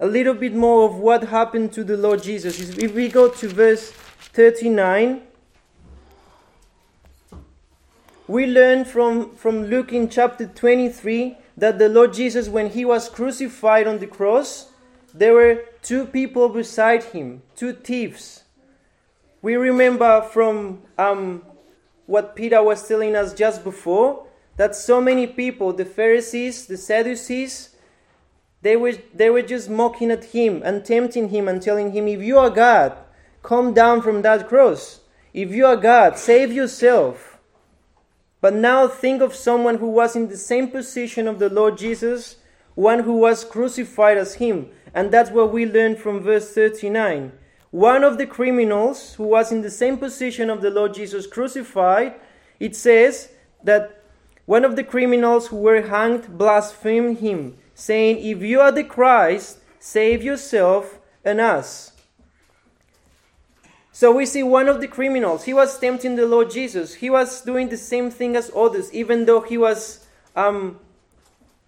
a 0.00 0.06
little 0.08 0.34
bit 0.34 0.52
more 0.52 0.88
of 0.88 0.96
what 0.96 1.28
happened 1.28 1.72
to 1.74 1.84
the 1.84 1.96
Lord 1.96 2.24
Jesus. 2.24 2.58
If 2.76 2.92
we 2.92 3.06
go 3.08 3.28
to 3.28 3.48
verse 3.48 3.92
39, 4.32 5.22
we 8.28 8.46
learn 8.46 8.84
from, 8.84 9.34
from 9.34 9.64
Luke 9.64 9.92
in 9.92 10.08
chapter 10.08 10.46
23 10.46 11.36
that 11.56 11.80
the 11.80 11.88
Lord 11.88 12.12
Jesus, 12.12 12.48
when 12.48 12.70
he 12.70 12.84
was 12.84 13.08
crucified 13.08 13.88
on 13.88 13.98
the 13.98 14.06
cross, 14.06 14.70
there 15.12 15.34
were 15.34 15.64
two 15.82 16.06
people 16.06 16.48
beside 16.48 17.02
him, 17.02 17.42
two 17.56 17.72
thieves. 17.72 18.44
We 19.42 19.56
remember 19.56 20.22
from 20.22 20.82
um, 20.96 21.42
what 22.06 22.36
Peter 22.36 22.62
was 22.62 22.86
telling 22.86 23.16
us 23.16 23.34
just 23.34 23.64
before 23.64 24.26
that 24.56 24.76
so 24.76 25.00
many 25.00 25.26
people, 25.26 25.72
the 25.72 25.84
Pharisees, 25.84 26.66
the 26.66 26.76
Sadducees, 26.76 27.70
they 28.62 28.76
were, 28.76 28.92
they 29.12 29.30
were 29.30 29.42
just 29.42 29.68
mocking 29.68 30.12
at 30.12 30.26
him 30.26 30.62
and 30.64 30.84
tempting 30.84 31.30
him 31.30 31.48
and 31.48 31.60
telling 31.60 31.90
him, 31.90 32.06
If 32.06 32.22
you 32.22 32.38
are 32.38 32.50
God, 32.50 32.96
come 33.42 33.74
down 33.74 34.02
from 34.02 34.22
that 34.22 34.48
cross. 34.48 35.00
If 35.32 35.50
you 35.50 35.66
are 35.66 35.76
God, 35.76 36.18
save 36.18 36.52
yourself. 36.52 37.38
But 38.40 38.54
now 38.54 38.88
think 38.88 39.20
of 39.20 39.34
someone 39.34 39.78
who 39.78 39.90
was 39.90 40.16
in 40.16 40.28
the 40.28 40.36
same 40.36 40.68
position 40.68 41.28
of 41.28 41.38
the 41.38 41.50
Lord 41.50 41.76
Jesus, 41.76 42.36
one 42.74 43.00
who 43.00 43.18
was 43.18 43.44
crucified 43.44 44.16
as 44.16 44.34
him. 44.34 44.70
And 44.94 45.10
that's 45.10 45.30
what 45.30 45.52
we 45.52 45.66
learn 45.66 45.96
from 45.96 46.20
verse 46.20 46.52
39. 46.52 47.32
One 47.70 48.02
of 48.02 48.18
the 48.18 48.26
criminals 48.26 49.14
who 49.14 49.24
was 49.24 49.52
in 49.52 49.62
the 49.62 49.70
same 49.70 49.98
position 49.98 50.50
of 50.50 50.62
the 50.62 50.70
Lord 50.70 50.94
Jesus 50.94 51.26
crucified, 51.26 52.14
it 52.58 52.74
says 52.74 53.30
that 53.62 54.02
one 54.46 54.64
of 54.64 54.74
the 54.74 54.82
criminals 54.82 55.48
who 55.48 55.56
were 55.56 55.82
hanged 55.82 56.36
blasphemed 56.36 57.18
him, 57.18 57.56
saying, 57.74 58.18
If 58.18 58.42
you 58.42 58.60
are 58.60 58.72
the 58.72 58.82
Christ, 58.82 59.58
save 59.78 60.24
yourself 60.24 60.98
and 61.24 61.40
us. 61.40 61.92
So 64.00 64.10
we 64.10 64.24
see 64.24 64.42
one 64.42 64.66
of 64.66 64.80
the 64.80 64.88
criminals, 64.88 65.44
he 65.44 65.52
was 65.52 65.78
tempting 65.78 66.16
the 66.16 66.24
Lord 66.24 66.50
Jesus. 66.50 66.94
He 66.94 67.10
was 67.10 67.42
doing 67.42 67.68
the 67.68 67.76
same 67.76 68.10
thing 68.10 68.34
as 68.34 68.50
others, 68.56 68.90
even 68.94 69.26
though 69.26 69.42
he 69.42 69.58
was 69.58 70.06
um, 70.34 70.80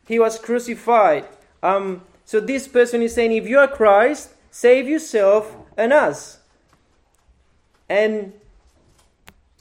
he 0.07 0.19
was 0.19 0.39
crucified. 0.39 1.27
Um, 1.63 2.01
so 2.25 2.41
this 2.41 2.67
person 2.67 3.03
is 3.03 3.15
saying, 3.15 3.33
if 3.33 3.47
you 3.47 3.59
are 3.59 3.69
Christ, 3.69 4.31
save 4.51 4.89
yourself 4.89 5.55
and 5.77 5.93
us. 5.93 6.39
And 7.91 8.33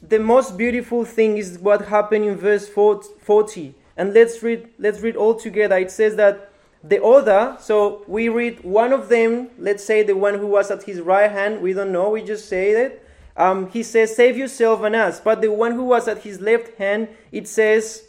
the 0.01 0.19
most 0.19 0.57
beautiful 0.57 1.03
thing 1.03 1.37
is 1.37 1.59
what 1.59 1.89
happened 1.89 2.23
in 2.23 2.37
verse 2.37 2.69
40. 2.69 3.75
And 3.97 4.13
let's 4.13 4.41
read, 4.41 4.69
let's 4.79 5.01
read 5.01 5.17
all 5.17 5.35
together. 5.35 5.77
It 5.77 5.91
says 5.91 6.15
that 6.15 6.50
the 6.83 7.03
other, 7.03 7.57
so 7.59 8.03
we 8.07 8.27
read 8.27 8.63
one 8.63 8.91
of 8.91 9.07
them, 9.09 9.49
let's 9.59 9.83
say 9.83 10.01
the 10.01 10.15
one 10.15 10.39
who 10.39 10.47
was 10.47 10.71
at 10.71 10.83
his 10.83 10.99
right 10.99 11.31
hand, 11.31 11.61
we 11.61 11.73
don't 11.73 11.91
know, 11.91 12.09
we 12.09 12.23
just 12.23 12.49
say 12.49 12.71
it. 12.71 13.05
Um, 13.37 13.69
he 13.69 13.83
says, 13.83 14.15
Save 14.15 14.37
yourself 14.37 14.81
and 14.83 14.95
us. 14.95 15.19
But 15.19 15.41
the 15.41 15.51
one 15.51 15.73
who 15.73 15.85
was 15.85 16.07
at 16.07 16.23
his 16.23 16.41
left 16.41 16.77
hand, 16.77 17.07
it 17.31 17.47
says, 17.47 18.07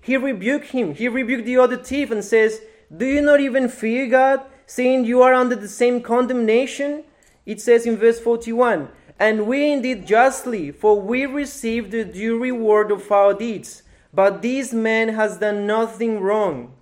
He 0.00 0.16
rebuked 0.16 0.68
him. 0.68 0.94
He 0.94 1.08
rebuked 1.08 1.44
the 1.44 1.58
other 1.58 1.76
thief 1.76 2.10
and 2.10 2.24
says, 2.24 2.60
Do 2.94 3.04
you 3.04 3.20
not 3.20 3.40
even 3.40 3.68
fear 3.68 4.06
God, 4.08 4.40
seeing 4.66 5.04
you 5.04 5.22
are 5.22 5.34
under 5.34 5.56
the 5.56 5.68
same 5.68 6.00
condemnation? 6.00 7.04
It 7.44 7.60
says 7.60 7.86
in 7.86 7.96
verse 7.96 8.20
41, 8.20 8.88
And 9.18 9.46
we 9.46 9.72
indeed 9.72 10.06
justly, 10.06 10.70
for 10.70 11.00
we 11.00 11.26
received 11.26 11.90
the 11.90 12.04
due 12.04 12.38
reward 12.38 12.90
of 12.90 13.10
our 13.10 13.34
deeds. 13.34 13.82
But 14.12 14.42
this 14.42 14.72
man 14.72 15.10
has 15.10 15.38
done 15.38 15.66
nothing 15.66 16.20
wrong. 16.20 16.72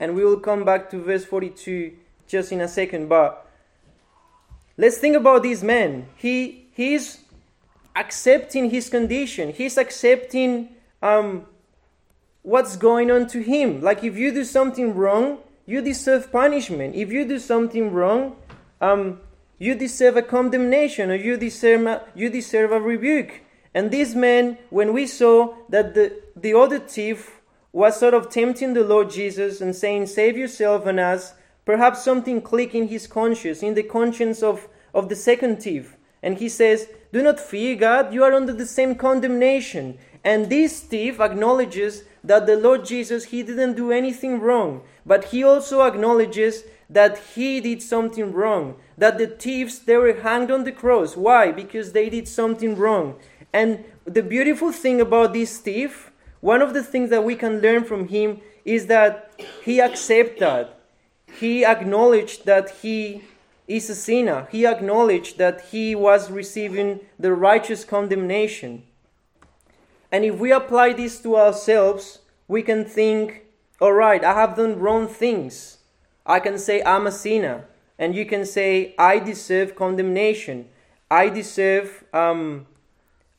And 0.00 0.16
we 0.16 0.24
will 0.24 0.40
come 0.40 0.64
back 0.64 0.90
to 0.90 0.98
verse 1.00 1.24
42 1.24 1.92
just 2.26 2.50
in 2.50 2.60
a 2.60 2.68
second. 2.68 3.08
But 3.08 3.46
let's 4.76 4.98
think 4.98 5.14
about 5.14 5.44
this 5.44 5.62
man. 5.62 6.08
He 6.16 6.66
he's 6.72 7.20
accepting 7.94 8.70
his 8.70 8.88
condition. 8.88 9.52
He's 9.52 9.76
accepting 9.76 10.70
um, 11.02 11.46
what's 12.42 12.76
going 12.76 13.10
on 13.10 13.26
to 13.28 13.42
him. 13.42 13.80
Like 13.80 14.02
if 14.02 14.16
you 14.16 14.32
do 14.32 14.44
something 14.44 14.94
wrong, 14.94 15.38
you 15.66 15.82
deserve 15.82 16.32
punishment. 16.32 16.94
If 16.94 17.12
you 17.12 17.24
do 17.26 17.38
something 17.38 17.92
wrong, 17.92 18.36
um, 18.80 19.20
you 19.58 19.74
deserve 19.74 20.16
a 20.16 20.22
condemnation 20.22 21.10
or 21.10 21.14
you 21.14 21.36
deserve 21.36 21.86
a, 21.86 22.02
you 22.14 22.30
deserve 22.30 22.72
a 22.72 22.80
rebuke. 22.80 23.42
And 23.74 23.90
this 23.90 24.14
man, 24.14 24.58
when 24.70 24.92
we 24.92 25.06
saw 25.06 25.54
that 25.68 25.94
the, 25.94 26.20
the 26.34 26.54
other 26.54 26.78
thief 26.78 27.39
was 27.72 27.98
sort 27.98 28.14
of 28.14 28.30
tempting 28.30 28.74
the 28.74 28.84
Lord 28.84 29.10
Jesus 29.10 29.60
and 29.60 29.74
saying, 29.74 30.06
Save 30.06 30.36
yourself 30.36 30.86
and 30.86 30.98
us, 30.98 31.34
perhaps 31.64 32.02
something 32.02 32.42
clicked 32.42 32.74
in 32.74 32.88
his 32.88 33.06
conscience, 33.06 33.62
in 33.62 33.74
the 33.74 33.82
conscience 33.82 34.42
of, 34.42 34.68
of 34.92 35.08
the 35.08 35.16
second 35.16 35.62
thief. 35.62 35.96
And 36.22 36.38
he 36.38 36.48
says, 36.48 36.88
Do 37.12 37.22
not 37.22 37.40
fear 37.40 37.76
God, 37.76 38.12
you 38.12 38.24
are 38.24 38.32
under 38.32 38.52
the 38.52 38.66
same 38.66 38.94
condemnation. 38.94 39.98
And 40.24 40.50
this 40.50 40.80
thief 40.80 41.20
acknowledges 41.20 42.04
that 42.22 42.46
the 42.46 42.56
Lord 42.56 42.84
Jesus, 42.84 43.26
he 43.26 43.42
didn't 43.42 43.76
do 43.76 43.90
anything 43.90 44.40
wrong, 44.40 44.82
but 45.06 45.26
he 45.26 45.42
also 45.42 45.82
acknowledges 45.82 46.64
that 46.90 47.18
he 47.34 47.60
did 47.60 47.82
something 47.82 48.32
wrong, 48.32 48.74
that 48.98 49.16
the 49.16 49.28
thieves, 49.28 49.78
they 49.78 49.96
were 49.96 50.20
hanged 50.20 50.50
on 50.50 50.64
the 50.64 50.72
cross. 50.72 51.16
Why? 51.16 51.52
Because 51.52 51.92
they 51.92 52.10
did 52.10 52.28
something 52.28 52.76
wrong. 52.76 53.14
And 53.52 53.84
the 54.04 54.22
beautiful 54.22 54.72
thing 54.72 55.00
about 55.00 55.32
this 55.32 55.58
thief, 55.58 56.09
one 56.40 56.62
of 56.62 56.74
the 56.74 56.82
things 56.82 57.10
that 57.10 57.24
we 57.24 57.36
can 57.36 57.60
learn 57.60 57.84
from 57.84 58.08
him 58.08 58.40
is 58.64 58.86
that 58.86 59.40
he 59.64 59.80
accepted, 59.80 60.68
he 61.38 61.64
acknowledged 61.64 62.44
that 62.46 62.70
he 62.82 63.22
is 63.70 63.88
a 63.88 63.94
sinner. 63.94 64.48
He 64.50 64.66
acknowledged 64.66 65.38
that 65.38 65.60
he 65.70 65.94
was 65.94 66.30
receiving 66.30 67.00
the 67.18 67.32
righteous 67.32 67.84
condemnation. 67.84 68.82
And 70.10 70.24
if 70.24 70.38
we 70.38 70.50
apply 70.50 70.94
this 70.94 71.20
to 71.20 71.36
ourselves, 71.36 72.18
we 72.48 72.62
can 72.62 72.84
think, 72.84 73.42
all 73.80 73.92
right, 73.92 74.24
I 74.24 74.34
have 74.34 74.56
done 74.56 74.80
wrong 74.80 75.06
things. 75.06 75.78
I 76.26 76.40
can 76.40 76.58
say 76.58 76.82
I'm 76.82 77.06
a 77.06 77.12
sinner. 77.12 77.66
And 77.96 78.14
you 78.14 78.26
can 78.26 78.44
say, 78.44 78.94
I 78.98 79.20
deserve 79.20 79.76
condemnation. 79.76 80.68
I 81.10 81.28
deserve 81.28 82.04
um, 82.12 82.66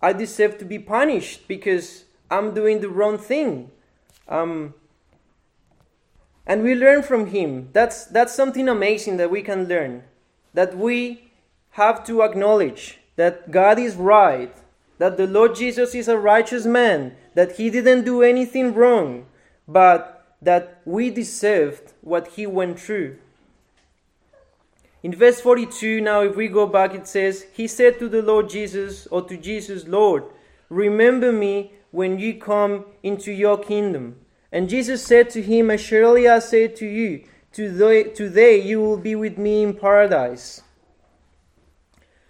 I 0.02 0.14
deserve 0.14 0.58
to 0.60 0.66
be 0.66 0.80
punished 0.80 1.47
because 1.47 2.06
I'm 2.32 2.54
doing 2.54 2.80
the 2.80 2.90
wrong 2.90 3.18
thing. 3.18 3.70
Um, 4.28 4.74
and 6.48 6.64
we 6.64 6.74
learn 6.74 7.04
from 7.04 7.28
him. 7.28 7.70
That's, 7.74 8.06
that's 8.06 8.34
something 8.34 8.68
amazing 8.68 9.18
that 9.18 9.30
we 9.30 9.44
can 9.44 9.68
learn. 9.68 10.04
That 10.54 10.76
we 10.76 11.32
have 11.72 12.04
to 12.06 12.24
acknowledge 12.24 13.00
that 13.18 13.52
God 13.52 13.78
is 13.78 13.96
right, 13.96 14.56
that 14.98 15.18
the 15.18 15.28
Lord 15.28 15.56
Jesus 15.56 15.94
is 15.94 16.08
a 16.08 16.18
righteous 16.18 16.66
man, 16.66 17.16
that 17.36 17.58
he 17.58 17.70
didn't 17.70 18.06
do 18.06 18.22
anything 18.22 18.74
wrong, 18.74 19.26
but 19.68 20.36
that 20.42 20.82
we 20.86 21.10
deserved 21.10 21.94
what 22.02 22.30
he 22.30 22.48
went 22.48 22.80
through. 22.80 23.18
In 25.04 25.16
verse 25.16 25.42
42, 25.42 26.02
now 26.02 26.22
if 26.22 26.36
we 26.36 26.48
go 26.48 26.68
back, 26.68 26.94
it 26.94 27.08
says, 27.08 27.46
He 27.54 27.68
said 27.68 28.00
to 28.00 28.08
the 28.08 28.22
Lord 28.22 28.50
Jesus, 28.50 29.08
or 29.08 29.24
to 29.24 29.38
Jesus, 29.38 29.88
Lord, 29.88 30.24
remember 30.70 31.32
me 31.32 31.74
when 31.92 32.20
you 32.20 32.36
come 32.36 32.86
into 33.04 33.32
your 33.32 33.58
kingdom. 33.58 34.18
And 34.52 34.70
Jesus 34.70 35.06
said 35.06 35.30
to 35.32 35.42
him, 35.42 35.70
As 35.70 35.82
surely 35.82 36.28
I 36.28 36.39
say 36.39 36.68
to 36.68 36.86
you, 36.86 37.24
today, 37.54 38.62
you 38.62 38.80
will 38.82 38.98
be 38.98 39.16
with 39.16 39.38
me 39.38 39.64
in 39.64 39.74
paradise. 39.74 40.62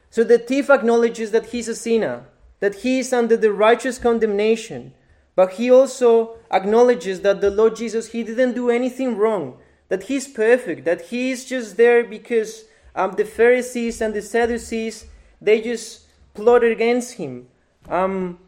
So 0.10 0.24
the 0.24 0.38
thief 0.38 0.70
acknowledges 0.70 1.32
that 1.32 1.48
he's 1.48 1.68
a 1.68 1.76
sinner, 1.76 2.26
that 2.60 2.76
he 2.76 3.00
is 3.00 3.14
under 3.14 3.38
the 3.38 3.54
righteous 3.54 3.98
condemnation, 3.98 4.94
but 5.36 5.54
he 5.54 5.72
also 5.72 6.36
acknowledges 6.52 7.22
that 7.22 7.40
the 7.42 7.50
Lord 7.50 7.76
Jesus, 7.76 8.12
he 8.12 8.24
didn't 8.24 8.54
do 8.54 8.70
anything 8.70 9.18
wrong 9.18 9.58
that 9.92 10.04
he's 10.04 10.26
perfect, 10.26 10.86
that 10.86 11.02
he's 11.08 11.44
just 11.44 11.76
there 11.76 12.02
because 12.02 12.64
um, 12.96 13.12
the 13.18 13.26
Pharisees 13.26 14.00
and 14.00 14.14
the 14.14 14.22
Sadducees, 14.22 15.06
they 15.42 15.60
just 15.60 16.08
plotted 16.34 16.72
against 16.72 17.16
him. 17.16 17.50
Um, 17.90 18.40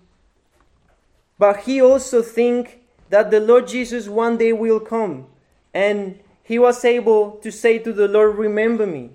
but 1.44 1.64
he 1.64 1.82
also 1.82 2.22
think 2.22 2.80
that 3.10 3.30
the 3.30 3.42
Lord 3.42 3.68
Jesus 3.68 4.08
one 4.08 4.38
day 4.38 4.54
will 4.54 4.80
come. 4.80 5.28
And 5.74 6.20
he 6.42 6.58
was 6.58 6.86
able 6.86 7.32
to 7.44 7.52
say 7.52 7.80
to 7.80 7.92
the 7.92 8.08
Lord, 8.08 8.38
Remember 8.38 8.88
me. 8.88 9.10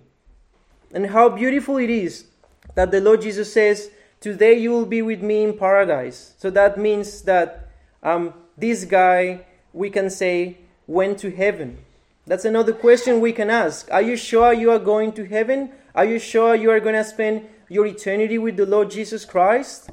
And 0.92 1.06
how 1.06 1.30
beautiful 1.30 1.78
it 1.78 1.88
is 1.88 2.26
that 2.74 2.90
the 2.90 3.00
Lord 3.00 3.22
Jesus 3.22 3.50
says, 3.50 3.90
Today 4.20 4.58
you 4.58 4.72
will 4.72 4.84
be 4.84 5.00
with 5.00 5.22
me 5.22 5.42
in 5.42 5.56
paradise. 5.56 6.34
So 6.36 6.50
that 6.50 6.76
means 6.76 7.22
that 7.22 7.70
um, 8.02 8.34
this 8.58 8.84
guy, 8.84 9.46
we 9.72 9.88
can 9.88 10.10
say, 10.10 10.58
went 10.86 11.18
to 11.20 11.30
heaven. 11.30 11.78
That's 12.26 12.44
another 12.44 12.74
question 12.74 13.20
we 13.20 13.32
can 13.32 13.48
ask. 13.48 13.90
Are 13.90 14.02
you 14.02 14.18
sure 14.18 14.52
you 14.52 14.70
are 14.70 14.78
going 14.78 15.12
to 15.12 15.24
heaven? 15.24 15.70
Are 15.94 16.04
you 16.04 16.18
sure 16.18 16.54
you 16.54 16.70
are 16.72 16.80
going 16.80 16.94
to 16.94 17.04
spend 17.04 17.48
your 17.70 17.86
eternity 17.86 18.36
with 18.36 18.58
the 18.58 18.66
Lord 18.66 18.90
Jesus 18.90 19.24
Christ? 19.24 19.88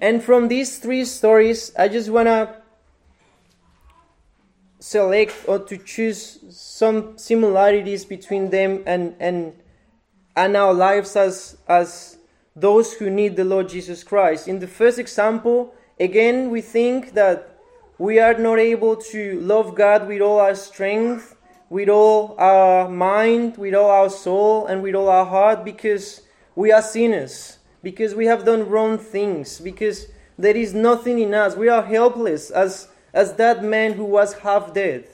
And 0.00 0.22
from 0.22 0.48
these 0.48 0.78
three 0.78 1.04
stories, 1.04 1.72
I 1.78 1.88
just 1.88 2.10
want 2.10 2.26
to 2.26 2.56
select 4.80 5.34
or 5.48 5.58
to 5.58 5.78
choose 5.78 6.40
some 6.50 7.16
similarities 7.16 8.04
between 8.04 8.50
them 8.50 8.82
and, 8.86 9.14
and, 9.18 9.54
and 10.36 10.56
our 10.56 10.74
lives 10.74 11.16
as, 11.16 11.56
as 11.66 12.18
those 12.54 12.92
who 12.92 13.08
need 13.08 13.36
the 13.36 13.44
Lord 13.44 13.68
Jesus 13.68 14.04
Christ. 14.04 14.46
In 14.46 14.58
the 14.58 14.66
first 14.66 14.98
example, 14.98 15.74
again, 15.98 16.50
we 16.50 16.60
think 16.60 17.14
that 17.14 17.58
we 17.98 18.18
are 18.18 18.34
not 18.34 18.58
able 18.58 18.96
to 18.96 19.40
love 19.40 19.74
God 19.74 20.06
with 20.06 20.20
all 20.20 20.40
our 20.40 20.54
strength, 20.54 21.36
with 21.70 21.88
all 21.88 22.34
our 22.38 22.88
mind, 22.88 23.56
with 23.56 23.74
all 23.74 23.90
our 23.90 24.10
soul, 24.10 24.66
and 24.66 24.82
with 24.82 24.94
all 24.94 25.08
our 25.08 25.24
heart 25.24 25.64
because 25.64 26.22
we 26.54 26.70
are 26.72 26.82
sinners, 26.82 27.53
because 27.84 28.14
we 28.14 28.26
have 28.26 28.44
done 28.44 28.68
wrong 28.68 28.98
things, 28.98 29.60
because 29.60 30.08
there 30.36 30.56
is 30.56 30.74
nothing 30.74 31.20
in 31.20 31.34
us. 31.34 31.54
We 31.54 31.68
are 31.68 31.82
helpless 31.82 32.50
as, 32.50 32.88
as 33.12 33.34
that 33.34 33.62
man 33.62 33.92
who 33.92 34.04
was 34.04 34.32
half 34.34 34.74
dead. 34.74 35.06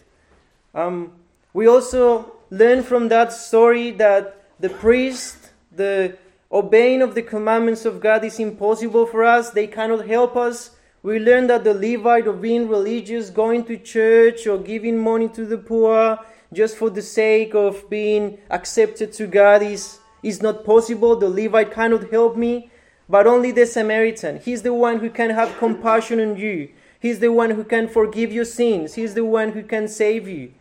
Um, 0.74 1.12
we 1.52 1.66
also 1.66 2.32
learn 2.48 2.82
from 2.82 3.08
that 3.08 3.32
story 3.32 3.90
that 3.92 4.42
the 4.58 4.70
priest, 4.70 5.50
the 5.70 6.16
obeying 6.50 7.02
of 7.02 7.14
the 7.14 7.22
commandments 7.22 7.84
of 7.84 8.00
God 8.00 8.24
is 8.24 8.38
impossible 8.38 9.04
for 9.04 9.24
us. 9.24 9.50
They 9.50 9.66
cannot 9.66 10.06
help 10.06 10.36
us 10.36 10.70
we 11.02 11.18
learn 11.18 11.46
that 11.46 11.64
the 11.64 11.72
Levite 11.72 12.26
of 12.26 12.42
being 12.42 12.68
religious, 12.68 13.30
going 13.30 13.64
to 13.64 13.78
church 13.78 14.46
or 14.46 14.58
giving 14.58 14.98
money 14.98 15.28
to 15.28 15.46
the 15.46 15.56
poor 15.56 16.18
just 16.52 16.76
for 16.76 16.90
the 16.90 17.00
sake 17.00 17.54
of 17.54 17.88
being 17.88 18.38
accepted 18.50 19.12
to 19.12 19.26
God 19.26 19.62
is, 19.62 19.99
is 20.22 20.42
not 20.42 20.64
possible. 20.64 21.16
The 21.16 21.28
Levite 21.28 21.72
cannot 21.72 22.10
help 22.10 22.36
me, 22.36 22.70
but 23.08 23.26
only 23.26 23.52
the 23.52 23.66
Samaritan. 23.66 24.40
He's 24.40 24.62
the 24.62 24.74
one 24.74 25.00
who 25.00 25.10
can 25.10 25.30
have 25.30 25.58
compassion 25.58 26.20
on 26.20 26.36
you. 26.36 26.70
He's 26.98 27.18
the 27.18 27.32
one 27.32 27.50
who 27.50 27.64
can 27.64 27.88
forgive 27.88 28.32
your 28.32 28.44
sins. 28.44 28.94
He's 28.94 29.14
the 29.14 29.24
one 29.24 29.52
who 29.52 29.62
can 29.62 29.88
save 29.88 30.28
you. 30.28 30.52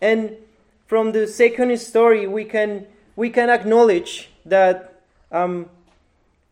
And 0.00 0.36
from 0.86 1.12
the 1.12 1.26
second 1.26 1.76
story, 1.78 2.26
we 2.26 2.44
can, 2.44 2.86
we 3.16 3.30
can 3.30 3.48
acknowledge 3.50 4.30
that 4.44 5.02
um, 5.32 5.70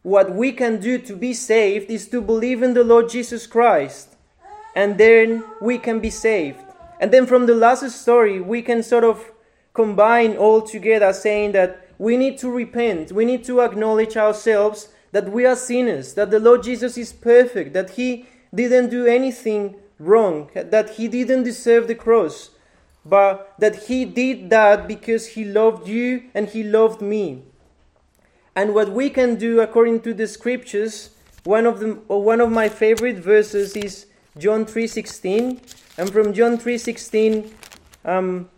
what 0.02 0.32
we 0.32 0.52
can 0.52 0.80
do 0.80 0.98
to 0.98 1.14
be 1.14 1.32
saved 1.32 1.90
is 1.90 2.08
to 2.08 2.20
believe 2.20 2.62
in 2.62 2.74
the 2.74 2.84
Lord 2.84 3.08
Jesus 3.08 3.46
Christ, 3.46 4.16
and 4.74 4.98
then 4.98 5.44
we 5.60 5.78
can 5.78 6.00
be 6.00 6.10
saved. 6.10 6.58
And 7.00 7.12
then 7.12 7.26
from 7.26 7.46
the 7.46 7.54
last 7.54 7.88
story, 7.90 8.40
we 8.40 8.62
can 8.62 8.82
sort 8.82 9.04
of 9.04 9.32
combine 9.72 10.36
all 10.36 10.62
together 10.62 11.12
saying 11.12 11.52
that 11.52 11.83
we 11.98 12.16
need 12.16 12.38
to 12.38 12.50
repent, 12.50 13.12
we 13.12 13.24
need 13.24 13.44
to 13.44 13.60
acknowledge 13.60 14.16
ourselves 14.16 14.88
that 15.12 15.30
we 15.30 15.46
are 15.46 15.56
sinners, 15.56 16.14
that 16.14 16.30
the 16.30 16.40
Lord 16.40 16.62
Jesus 16.62 16.98
is 16.98 17.12
perfect, 17.12 17.72
that 17.72 17.90
He 17.90 18.26
didn't 18.54 18.90
do 18.90 19.06
anything 19.06 19.76
wrong, 19.98 20.50
that 20.54 20.90
He 20.90 21.08
didn't 21.08 21.44
deserve 21.44 21.86
the 21.86 21.94
cross, 21.94 22.50
but 23.04 23.54
that 23.58 23.84
He 23.84 24.04
did 24.04 24.50
that 24.50 24.88
because 24.88 25.28
He 25.28 25.44
loved 25.44 25.86
you 25.86 26.24
and 26.34 26.48
He 26.48 26.62
loved 26.62 27.00
me. 27.00 27.42
And 28.56 28.74
what 28.74 28.90
we 28.90 29.10
can 29.10 29.36
do 29.36 29.60
according 29.60 30.00
to 30.02 30.14
the 30.14 30.26
scriptures, 30.26 31.10
one 31.44 31.66
of, 31.66 31.80
the, 31.80 31.94
one 31.94 32.40
of 32.40 32.50
my 32.50 32.68
favorite 32.68 33.16
verses 33.16 33.76
is 33.76 34.06
John 34.38 34.64
3.16. 34.64 35.60
And 35.98 36.10
from 36.10 36.32
John 36.32 36.58
3.16, 36.58 37.50
um, 38.04 38.48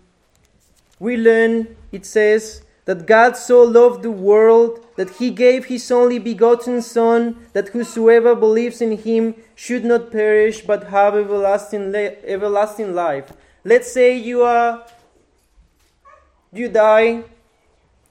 we 0.99 1.17
learn, 1.17 1.77
it 1.93 2.07
says, 2.07 2.63
that 2.87 3.07
God 3.07 3.37
so 3.37 3.63
loved 3.63 4.03
the 4.03 4.11
world 4.11 4.85
that 4.97 5.17
he 5.17 5.31
gave 5.31 5.67
his 5.67 5.91
only 5.91 6.19
begotten 6.19 6.81
Son, 6.81 7.37
that 7.53 7.69
whosoever 7.69 8.35
believes 8.35 8.81
in 8.81 8.97
him 8.97 9.35
should 9.55 9.85
not 9.85 10.11
perish 10.11 10.63
but 10.63 10.85
have 10.85 11.15
everlasting, 11.15 11.95
everlasting 11.95 12.95
life. 12.95 13.33
Let's 13.65 13.93
say 13.93 14.17
you 14.17 14.43
are 14.43 14.87
you 16.53 16.69
die. 16.69 17.25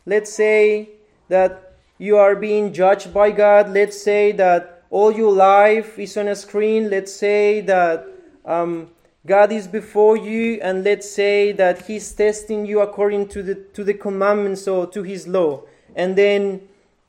Let's 0.05 0.31
say 0.31 0.89
that 1.29 1.73
you 1.97 2.17
are 2.17 2.35
being 2.35 2.73
judged 2.73 3.13
by 3.13 3.31
God. 3.31 3.69
Let's 3.69 4.01
say 4.01 4.33
that 4.33 4.83
all 4.89 5.11
your 5.11 5.31
life 5.31 5.97
is 5.97 6.15
on 6.17 6.27
a 6.27 6.35
screen. 6.35 6.89
Let's 6.89 7.13
say 7.13 7.61
that 7.61 8.05
um, 8.45 8.89
God 9.25 9.51
is 9.51 9.67
before 9.67 10.17
you, 10.17 10.59
and 10.61 10.83
let's 10.83 11.09
say 11.09 11.51
that 11.53 11.87
He's 11.87 12.11
testing 12.11 12.65
you 12.65 12.81
according 12.81 13.27
to 13.29 13.41
the 13.41 13.55
to 13.73 13.83
the 13.83 13.93
commandments 13.93 14.67
or 14.67 14.85
to 14.87 15.01
His 15.01 15.27
law, 15.27 15.63
and 15.95 16.15
then 16.15 16.61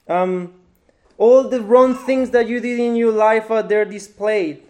um, 0.08 0.54
all 1.18 1.46
the 1.48 1.60
wrong 1.60 1.94
things 1.94 2.30
that 2.30 2.48
you 2.48 2.58
did 2.58 2.80
in 2.80 2.96
your 2.96 3.12
life 3.12 3.50
are 3.50 3.62
there 3.62 3.84
displayed. 3.84 4.62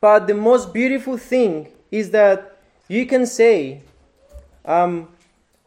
But 0.00 0.28
the 0.28 0.34
most 0.34 0.72
beautiful 0.72 1.16
thing 1.18 1.68
is 1.90 2.10
that 2.10 2.56
you 2.86 3.04
can 3.06 3.26
say, 3.26 3.82
um, 4.64 5.08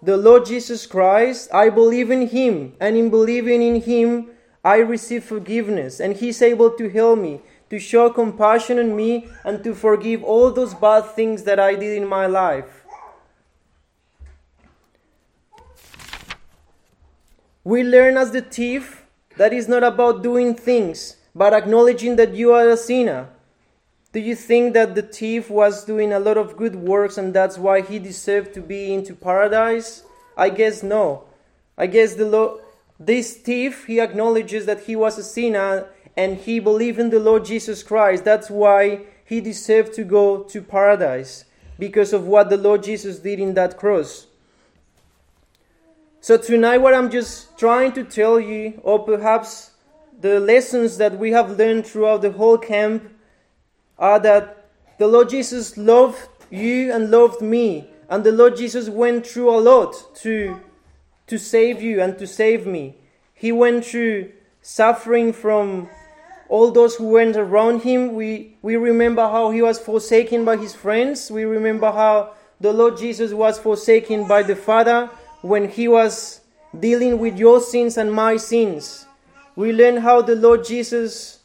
"The 0.02 0.16
Lord 0.16 0.46
Jesus 0.46 0.88
Christ, 0.88 1.50
I 1.54 1.68
believe 1.68 2.10
in 2.10 2.28
Him, 2.28 2.74
and 2.80 2.96
in 2.96 3.10
believing 3.10 3.62
in 3.62 3.82
Him, 3.82 4.30
I 4.64 4.78
receive 4.78 5.26
forgiveness, 5.26 6.00
and 6.00 6.16
He's 6.16 6.42
able 6.42 6.72
to 6.72 6.88
heal 6.88 7.18
me." 7.18 7.42
To 7.74 7.80
show 7.80 8.08
compassion 8.08 8.78
on 8.78 8.96
me 8.96 9.28
and 9.44 9.64
to 9.64 9.74
forgive 9.74 10.24
all 10.24 10.52
those 10.52 10.76
bad 10.76 11.02
things 11.16 11.42
that 11.42 11.60
I 11.60 11.74
did 11.74 11.98
in 11.98 12.08
my 12.08 12.28
life. 12.28 12.86
We 17.64 17.82
learn 17.82 18.16
as 18.16 18.30
the 18.30 18.42
thief 18.42 19.08
that 19.38 19.54
is 19.54 19.68
not 19.68 19.84
about 19.84 20.22
doing 20.22 20.54
things, 20.54 21.18
but 21.34 21.52
acknowledging 21.52 22.16
that 22.18 22.36
you 22.36 22.52
are 22.52 22.70
a 22.70 22.78
sinner. 22.78 23.30
Do 24.12 24.20
you 24.20 24.36
think 24.36 24.76
that 24.76 24.94
the 24.94 25.02
thief 25.02 25.50
was 25.50 25.84
doing 25.84 26.14
a 26.14 26.20
lot 26.20 26.38
of 26.38 26.56
good 26.56 26.76
works 26.76 27.18
and 27.18 27.34
that's 27.34 27.58
why 27.58 27.82
he 27.82 27.98
deserved 27.98 28.54
to 28.54 28.62
be 28.62 28.94
into 28.94 29.16
paradise? 29.16 30.04
I 30.38 30.50
guess 30.50 30.84
no. 30.84 31.24
I 31.76 31.88
guess 31.88 32.14
the 32.14 32.26
Lord, 32.26 32.62
this 33.00 33.34
thief 33.34 33.86
he 33.88 34.00
acknowledges 34.00 34.68
that 34.68 34.82
he 34.82 34.96
was 34.96 35.18
a 35.18 35.24
sinner 35.24 35.88
and 36.16 36.38
he 36.38 36.60
believed 36.60 37.00
in 37.00 37.10
the 37.10 37.20
Lord 37.20 37.46
Jesus 37.46 37.84
Christ. 37.84 38.24
That's 38.24 38.50
why 38.50 39.02
he 39.26 39.42
deserved 39.42 39.94
to 39.94 40.04
go 40.04 40.44
to 40.44 40.62
paradise 40.62 41.46
because 41.80 42.14
of 42.14 42.28
what 42.28 42.50
the 42.50 42.58
Lord 42.58 42.84
Jesus 42.84 43.20
did 43.20 43.40
in 43.40 43.54
that 43.56 43.78
cross. 43.78 44.28
So, 46.22 46.38
tonight, 46.38 46.78
what 46.78 46.94
I'm 46.94 47.10
just 47.10 47.58
trying 47.58 47.92
to 47.94 48.04
tell 48.04 48.40
you, 48.40 48.80
or 48.84 49.00
perhaps 49.00 49.72
the 50.22 50.40
lessons 50.40 50.98
that 50.98 51.18
we 51.18 51.32
have 51.32 51.58
learned 51.58 51.86
throughout 51.86 52.22
the 52.22 52.32
whole 52.32 52.58
camp, 52.58 53.12
are 54.00 54.20
that 54.20 54.70
the 55.00 55.08
Lord 55.08 55.30
Jesus 55.30 55.76
loved 55.78 56.30
you 56.50 56.94
and 56.94 57.12
loved 57.12 57.42
me, 57.42 57.90
and 58.10 58.24
the 58.24 58.32
Lord 58.32 58.56
Jesus 58.56 58.88
went 58.88 59.28
through 59.28 59.50
a 59.50 59.60
lot 59.60 60.16
to, 60.18 60.62
to 61.28 61.38
save 61.38 61.82
you 61.82 62.02
and 62.02 62.18
to 62.20 62.28
save 62.28 62.66
me. 62.66 62.96
He 63.34 63.52
went 63.52 63.84
through 63.84 64.32
suffering 64.62 65.34
from 65.34 65.90
all 66.54 66.70
those 66.70 66.94
who 66.98 67.08
went 67.08 67.36
around 67.36 67.82
him. 67.82 68.14
We, 68.14 68.56
we 68.62 68.76
remember 68.76 69.24
how 69.24 69.50
he 69.50 69.64
was 69.64 69.80
forsaken 69.80 70.46
by 70.46 70.56
his 70.56 70.76
friends. 70.76 71.32
We 71.32 71.46
remember 71.46 71.92
how 71.92 72.36
the 72.62 72.72
Lord 72.72 72.96
Jesus 72.96 73.34
was 73.34 73.58
forsaken 73.58 74.28
by 74.28 74.44
the 74.44 74.56
Father 74.56 75.10
when 75.42 75.68
he 75.68 75.88
was 75.88 76.42
dealing 76.80 77.18
with 77.18 77.40
your 77.40 77.60
sins 77.60 77.98
and 77.98 78.14
my 78.14 78.38
sins. 78.38 79.08
We 79.56 79.74
learn 79.74 79.98
how 79.98 80.22
the 80.22 80.36
Lord 80.36 80.64
Jesus, 80.64 81.40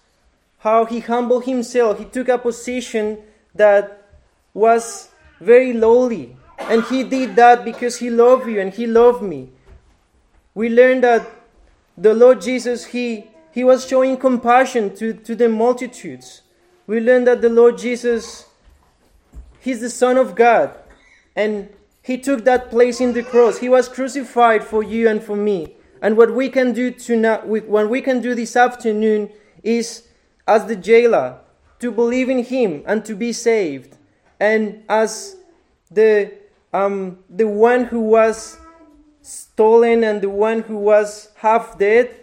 how 0.58 0.84
he 0.84 1.00
humbled 1.00 1.46
himself. 1.46 1.98
He 1.98 2.04
took 2.04 2.28
a 2.28 2.36
position 2.36 3.16
that 3.54 4.10
was 4.52 5.08
very 5.40 5.72
lowly. 5.72 6.36
And 6.58 6.84
he 6.84 7.02
did 7.02 7.34
that 7.36 7.64
because 7.64 7.98
he 7.98 8.10
loved 8.10 8.46
you 8.46 8.60
and 8.60 8.74
he 8.74 8.86
loved 8.86 9.22
me. 9.22 9.48
We 10.52 10.68
learn 10.68 11.00
that 11.00 11.26
the 11.96 12.12
Lord 12.12 12.42
Jesus, 12.42 12.84
he 12.84 13.24
he 13.58 13.64
was 13.64 13.88
showing 13.88 14.16
compassion 14.16 14.94
to, 14.94 15.12
to 15.12 15.34
the 15.34 15.48
multitudes. 15.48 16.42
We 16.86 17.00
learn 17.00 17.24
that 17.24 17.40
the 17.40 17.48
Lord 17.48 17.76
Jesus, 17.76 18.46
He's 19.58 19.80
the 19.80 19.90
Son 19.90 20.16
of 20.16 20.36
God, 20.36 20.78
and 21.34 21.68
He 22.00 22.18
took 22.18 22.44
that 22.44 22.70
place 22.70 23.00
in 23.00 23.14
the 23.14 23.24
cross. 23.24 23.58
He 23.58 23.68
was 23.68 23.88
crucified 23.88 24.62
for 24.62 24.84
you 24.84 25.08
and 25.08 25.20
for 25.20 25.34
me. 25.34 25.74
And 26.00 26.16
what 26.16 26.32
we 26.36 26.48
can 26.48 26.72
do 26.72 26.92
tonight, 26.92 27.48
what 27.48 27.90
we 27.90 28.00
can 28.00 28.20
do 28.20 28.32
this 28.32 28.54
afternoon 28.54 29.28
is, 29.64 30.06
as 30.46 30.66
the 30.66 30.76
jailer, 30.76 31.40
to 31.80 31.90
believe 31.90 32.28
in 32.28 32.44
Him 32.44 32.84
and 32.86 33.04
to 33.06 33.16
be 33.16 33.32
saved, 33.32 33.96
and 34.38 34.84
as 34.88 35.34
the 35.90 36.32
um, 36.72 37.18
the 37.28 37.48
one 37.48 37.86
who 37.86 38.02
was 38.02 38.56
stolen 39.20 40.04
and 40.04 40.22
the 40.22 40.30
one 40.30 40.60
who 40.60 40.76
was 40.76 41.32
half 41.34 41.76
dead, 41.76 42.14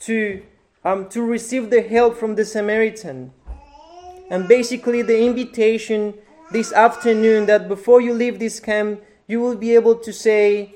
to 0.00 0.42
um, 0.84 1.08
to 1.10 1.22
receive 1.22 1.70
the 1.70 1.82
help 1.82 2.16
from 2.16 2.34
the 2.34 2.44
Samaritan. 2.44 3.32
And 4.30 4.48
basically, 4.48 5.02
the 5.02 5.20
invitation 5.20 6.14
this 6.50 6.72
afternoon 6.72 7.46
that 7.46 7.68
before 7.68 8.00
you 8.00 8.12
leave 8.14 8.38
this 8.38 8.60
camp, 8.60 9.02
you 9.26 9.40
will 9.40 9.56
be 9.56 9.74
able 9.74 9.96
to 9.96 10.12
say, 10.12 10.74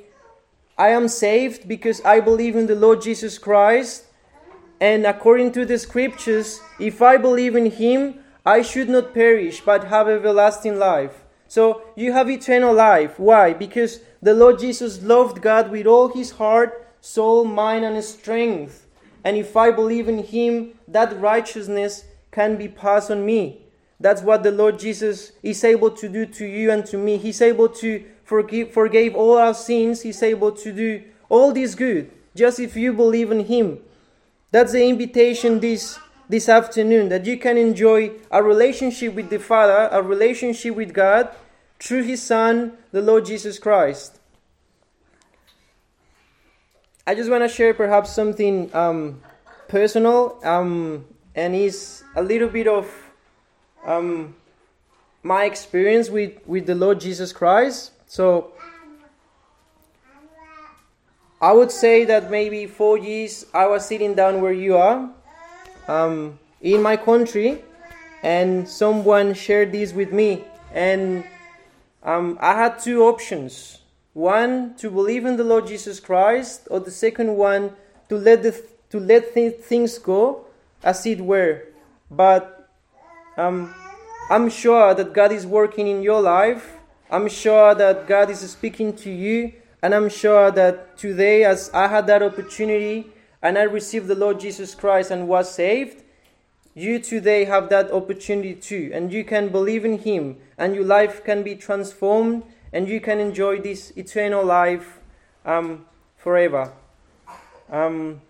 I 0.78 0.88
am 0.88 1.08
saved 1.08 1.66
because 1.66 2.00
I 2.04 2.20
believe 2.20 2.56
in 2.56 2.66
the 2.66 2.74
Lord 2.74 3.02
Jesus 3.02 3.38
Christ. 3.38 4.04
And 4.80 5.06
according 5.06 5.52
to 5.52 5.64
the 5.64 5.78
scriptures, 5.78 6.60
if 6.78 7.00
I 7.00 7.16
believe 7.16 7.56
in 7.56 7.70
Him, 7.70 8.20
I 8.44 8.62
should 8.62 8.88
not 8.88 9.14
perish 9.14 9.60
but 9.60 9.84
have 9.84 10.08
everlasting 10.08 10.78
life. 10.78 11.24
So 11.48 11.82
you 11.96 12.12
have 12.12 12.30
eternal 12.30 12.74
life. 12.74 13.18
Why? 13.18 13.52
Because 13.52 14.00
the 14.20 14.34
Lord 14.34 14.58
Jesus 14.58 15.02
loved 15.02 15.42
God 15.42 15.70
with 15.70 15.86
all 15.86 16.08
his 16.08 16.32
heart, 16.32 16.86
soul, 17.00 17.44
mind, 17.44 17.84
and 17.84 18.02
strength. 18.02 18.85
And 19.26 19.36
if 19.36 19.56
I 19.56 19.72
believe 19.72 20.08
in 20.08 20.22
Him, 20.22 20.78
that 20.86 21.20
righteousness 21.20 22.04
can 22.30 22.54
be 22.54 22.68
passed 22.68 23.10
on 23.10 23.26
me. 23.26 23.60
That's 23.98 24.22
what 24.22 24.44
the 24.44 24.52
Lord 24.52 24.78
Jesus 24.78 25.32
is 25.42 25.64
able 25.64 25.90
to 25.90 26.08
do 26.08 26.26
to 26.26 26.46
you 26.46 26.70
and 26.70 26.86
to 26.86 26.96
me. 26.96 27.16
He's 27.16 27.42
able 27.42 27.68
to 27.70 28.04
forgive, 28.22 28.70
forgive 28.70 29.16
all 29.16 29.36
our 29.36 29.52
sins. 29.52 30.02
He's 30.02 30.22
able 30.22 30.52
to 30.52 30.72
do 30.72 31.02
all 31.28 31.52
this 31.52 31.74
good, 31.74 32.12
just 32.36 32.60
if 32.60 32.76
you 32.76 32.92
believe 32.92 33.32
in 33.32 33.40
Him. 33.46 33.80
That's 34.52 34.70
the 34.70 34.88
invitation 34.88 35.58
this, 35.58 35.98
this 36.28 36.48
afternoon, 36.48 37.08
that 37.08 37.26
you 37.26 37.36
can 37.36 37.58
enjoy 37.58 38.12
a 38.30 38.40
relationship 38.44 39.12
with 39.14 39.28
the 39.28 39.40
Father, 39.40 39.88
a 39.90 40.00
relationship 40.04 40.76
with 40.76 40.94
God, 40.94 41.30
through 41.80 42.04
His 42.04 42.22
Son, 42.22 42.78
the 42.92 43.02
Lord 43.02 43.26
Jesus 43.26 43.58
Christ. 43.58 44.20
I 47.08 47.14
just 47.14 47.30
want 47.30 47.44
to 47.44 47.48
share 47.48 47.72
perhaps 47.72 48.10
something 48.10 48.68
um, 48.74 49.22
personal, 49.68 50.40
um, 50.42 51.04
and 51.36 51.54
is 51.54 52.02
a 52.16 52.22
little 52.22 52.48
bit 52.48 52.66
of 52.66 52.90
um, 53.84 54.34
my 55.22 55.44
experience 55.44 56.10
with, 56.10 56.32
with 56.46 56.66
the 56.66 56.74
Lord 56.74 56.98
Jesus 57.00 57.32
Christ. 57.32 57.92
So 58.08 58.54
I 61.40 61.52
would 61.52 61.70
say 61.70 62.04
that 62.06 62.28
maybe 62.28 62.66
four 62.66 62.98
years 62.98 63.46
I 63.54 63.68
was 63.68 63.86
sitting 63.86 64.14
down 64.14 64.40
where 64.40 64.52
you 64.52 64.76
are 64.76 65.08
um, 65.86 66.40
in 66.60 66.82
my 66.82 66.96
country, 66.96 67.62
and 68.24 68.68
someone 68.68 69.32
shared 69.34 69.70
this 69.70 69.92
with 69.92 70.12
me, 70.12 70.42
and 70.74 71.22
um, 72.02 72.36
I 72.40 72.54
had 72.54 72.80
two 72.80 73.04
options 73.04 73.78
one, 74.16 74.74
to 74.76 74.90
believe 74.90 75.26
in 75.26 75.36
the 75.36 75.44
Lord 75.44 75.66
Jesus 75.66 76.00
Christ, 76.00 76.66
or 76.70 76.80
the 76.80 76.90
second 76.90 77.36
one, 77.36 77.72
to 78.08 78.16
let, 78.16 78.42
the, 78.42 78.58
to 78.88 78.98
let 78.98 79.34
th- 79.34 79.56
things 79.56 79.98
go 79.98 80.46
as 80.82 81.04
it 81.04 81.20
were. 81.20 81.64
But 82.10 82.70
um, 83.36 83.74
I'm 84.30 84.48
sure 84.48 84.94
that 84.94 85.12
God 85.12 85.32
is 85.32 85.46
working 85.46 85.86
in 85.86 86.02
your 86.02 86.22
life. 86.22 86.78
I'm 87.10 87.28
sure 87.28 87.74
that 87.74 88.06
God 88.06 88.30
is 88.30 88.40
speaking 88.50 88.96
to 88.96 89.10
you. 89.10 89.52
And 89.82 89.94
I'm 89.94 90.08
sure 90.08 90.50
that 90.50 90.96
today, 90.96 91.44
as 91.44 91.70
I 91.74 91.86
had 91.86 92.06
that 92.06 92.22
opportunity 92.22 93.08
and 93.42 93.58
I 93.58 93.64
received 93.64 94.06
the 94.06 94.14
Lord 94.14 94.40
Jesus 94.40 94.74
Christ 94.74 95.10
and 95.10 95.28
was 95.28 95.52
saved, 95.52 96.02
you 96.74 97.00
today 97.00 97.44
have 97.44 97.68
that 97.68 97.90
opportunity 97.90 98.54
too. 98.54 98.90
And 98.94 99.12
you 99.12 99.24
can 99.24 99.50
believe 99.50 99.84
in 99.84 99.98
Him, 99.98 100.38
and 100.56 100.74
your 100.74 100.84
life 100.84 101.22
can 101.22 101.42
be 101.42 101.54
transformed, 101.54 102.44
and 102.76 102.90
you 102.90 103.00
can 103.00 103.20
enjoy 103.20 103.58
this 103.58 103.90
eternal 103.96 104.44
life 104.44 105.00
um, 105.46 105.86
forever. 106.18 106.70
Um, 107.70 108.20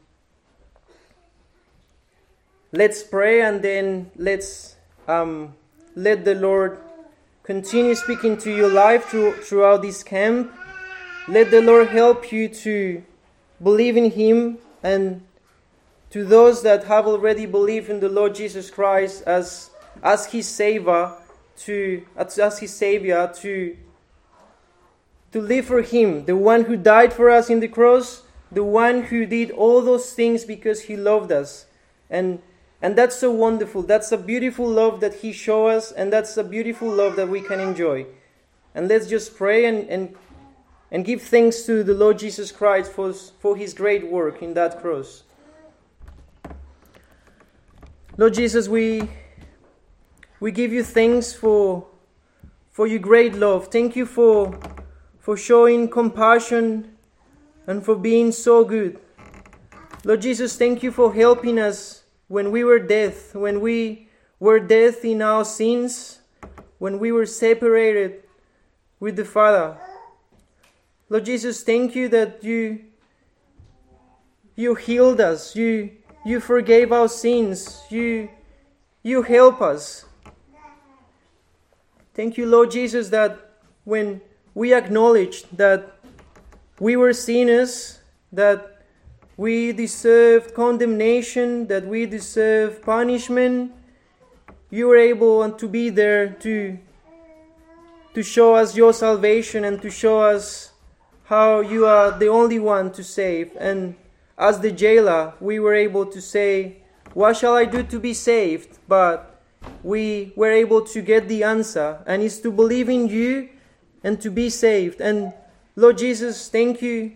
let's 2.71 3.03
pray 3.03 3.41
and 3.41 3.61
then 3.61 4.13
let's 4.15 4.77
um, 5.09 5.57
let 5.97 6.25
the 6.25 6.37
Lord 6.37 6.79
continue 7.43 7.97
speaking 7.97 8.37
to 8.37 8.55
your 8.55 8.69
life 8.69 9.07
through, 9.07 9.33
throughout 9.43 9.83
this 9.83 10.05
camp. 10.05 10.55
Let 11.27 11.51
the 11.51 11.61
Lord 11.61 11.89
help 11.89 12.31
you 12.31 12.49
to 12.49 13.03
believe 13.61 13.97
in 13.97 14.13
Him 14.13 14.59
and 14.81 15.23
to 16.11 16.25
those 16.25 16.63
that 16.63 16.85
have 16.85 17.09
already 17.09 17.47
believed 17.47 17.91
in 17.91 17.99
the 17.99 18.09
Lord 18.09 18.37
Jesus 18.37 18.71
Christ 18.71 19.25
as, 19.27 19.71
as 20.05 20.27
His 20.27 20.47
Savior, 20.47 21.15
to, 21.65 22.07
as 22.17 22.61
His 22.61 22.73
Savior, 22.73 23.29
to, 23.39 23.77
to 25.37 25.43
live 25.43 25.67
for 25.67 25.83
Him, 25.83 26.25
the 26.25 26.35
one 26.35 26.65
who 26.65 26.79
died 26.79 27.13
for 27.13 27.29
us 27.29 27.51
in 27.51 27.61
the 27.61 27.69
cross, 27.69 28.23
the 28.51 28.65
one 28.65 29.03
who 29.03 29.27
did 29.27 29.51
all 29.51 29.83
those 29.83 30.15
things 30.15 30.47
because 30.47 30.81
He 30.89 30.97
loved 30.97 31.31
us. 31.31 31.67
And 32.09 32.41
and 32.81 32.97
that's 32.97 33.17
so 33.17 33.31
wonderful. 33.31 33.83
That's 33.83 34.11
a 34.13 34.17
beautiful 34.17 34.67
love 34.67 35.01
that 35.01 35.17
He 35.17 35.33
shows 35.33 35.77
us, 35.77 35.93
and 35.93 36.11
that's 36.11 36.39
a 36.39 36.45
beautiful 36.45 36.89
love 36.89 37.17
that 37.17 37.29
we 37.29 37.43
can 37.43 37.61
enjoy. 37.61 38.07
And 38.75 38.89
let's 38.89 39.09
just 39.09 39.37
pray 39.37 39.67
and, 39.67 39.87
and, 39.91 40.15
and 40.91 41.05
give 41.05 41.21
thanks 41.21 41.65
to 41.65 41.85
the 41.85 41.93
Lord 41.93 42.19
Jesus 42.19 42.51
Christ 42.51 42.91
for, 42.93 43.13
for 43.13 43.57
His 43.57 43.75
great 43.75 44.11
work 44.11 44.41
in 44.43 44.55
that 44.55 44.81
cross. 44.81 45.25
Lord 48.17 48.33
Jesus, 48.33 48.69
we, 48.69 49.07
we 50.41 50.51
give 50.51 50.73
you 50.73 50.83
thanks 50.83 51.35
for, 51.35 51.87
for 52.71 52.87
your 52.87 53.01
great 53.01 53.35
love. 53.35 53.69
Thank 53.69 53.97
you 53.97 54.07
for, 54.07 54.59
for 55.27 55.37
showing 55.37 55.89
compassion 55.89 56.97
and 57.67 57.85
for 57.85 57.97
being 57.97 58.31
so 58.31 58.65
good. 58.65 58.97
Lord 60.05 60.23
Jesus, 60.23 60.57
thank 60.57 60.85
you 60.85 60.93
for 60.93 61.13
helping 61.13 61.59
us 61.59 62.05
when 62.29 62.53
we 62.53 62.63
were 62.63 62.79
dead, 62.79 63.13
when 63.33 63.61
we 63.61 64.09
were 64.39 64.61
dead 64.61 64.95
in 65.03 65.21
our 65.21 65.45
sins, 65.45 66.21
when 66.79 67.01
we 67.01 67.11
were 67.11 67.27
separated 67.27 68.23
with 69.01 69.17
the 69.17 69.25
Father. 69.25 69.77
Lord 71.09 71.25
Jesus, 71.25 71.65
thank 71.65 71.97
you 71.97 72.07
that 72.11 72.45
you 72.45 72.85
you 74.55 74.77
healed 74.77 75.21
us, 75.21 75.57
you 75.57 75.91
you 76.25 76.39
forgave 76.39 76.93
our 76.93 77.09
sins, 77.09 77.83
you 77.91 78.31
you 79.03 79.23
help 79.23 79.61
us. 79.61 80.05
Thank 82.15 82.39
you, 82.39 82.47
Lord 82.47 82.71
Jesus, 82.71 83.09
that 83.09 83.41
when 83.83 84.21
we 84.57 84.73
acknowledged 84.73 85.55
that 85.55 85.99
we 86.81 86.97
were 86.97 87.13
sinners, 87.13 88.01
that 88.33 88.81
we 89.37 89.71
deserve 89.71 90.55
condemnation, 90.55 91.67
that 91.67 91.87
we 91.87 92.07
deserve 92.07 92.81
punishment. 92.81 93.71
You 94.71 94.89
were 94.89 94.97
able 94.97 95.51
to 95.51 95.69
be 95.69 95.91
there 95.91 96.31
to, 96.41 96.79
to 98.15 98.23
show 98.23 98.55
us 98.55 98.75
your 98.75 98.95
salvation 98.95 99.63
and 99.63 99.81
to 99.83 99.91
show 99.91 100.23
us 100.23 100.73
how 101.25 101.61
you 101.61 101.85
are 101.85 102.19
the 102.19 102.29
only 102.29 102.59
one 102.59 102.91
to 102.93 103.05
save. 103.05 103.51
And 103.61 103.95
as 104.39 104.61
the 104.61 104.73
jailer, 104.73 105.35
we 105.39 105.59
were 105.59 105.75
able 105.75 106.07
to 106.07 106.23
say, 106.23 106.79
What 107.13 107.37
shall 107.37 107.55
I 107.55 107.67
do 107.67 107.83
to 107.83 108.01
be 108.01 108.15
saved? 108.15 108.79
But 108.89 109.39
we 109.83 110.33
were 110.35 110.51
able 110.51 110.81
to 110.87 111.03
get 111.03 111.29
the 111.29 111.43
answer, 111.43 111.99
and 112.07 112.23
it's 112.23 112.39
to 112.39 112.51
believe 112.51 112.89
in 112.89 113.09
you 113.09 113.51
and 114.07 114.21
to 114.21 114.31
be 114.31 114.49
saved. 114.49 115.01
And 115.01 115.33
Lord 115.75 115.99
Jesus, 115.99 116.49
thank 116.49 116.81
you 116.81 117.11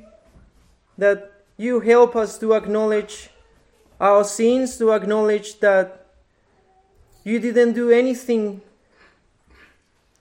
that 0.99 1.33
you 1.57 1.79
help 1.79 2.17
us 2.17 2.37
to 2.39 2.53
acknowledge 2.53 3.31
our 4.01 4.25
sins, 4.25 4.77
to 4.79 4.93
acknowledge 4.93 5.61
that 5.61 6.05
you 7.23 7.39
didn't 7.39 7.75
do 7.75 7.91
anything 7.91 8.61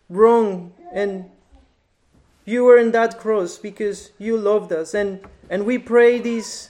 wrong 0.10 0.72
and 0.94 1.26
you 2.46 2.64
were 2.64 2.78
in 2.78 2.92
that 2.92 3.20
cross 3.20 3.58
because 3.58 4.12
you 4.20 4.38
loved 4.38 4.72
us 4.72 4.94
and 4.94 5.22
and 5.50 5.66
we 5.66 5.78
pray 5.78 6.20
this 6.20 6.70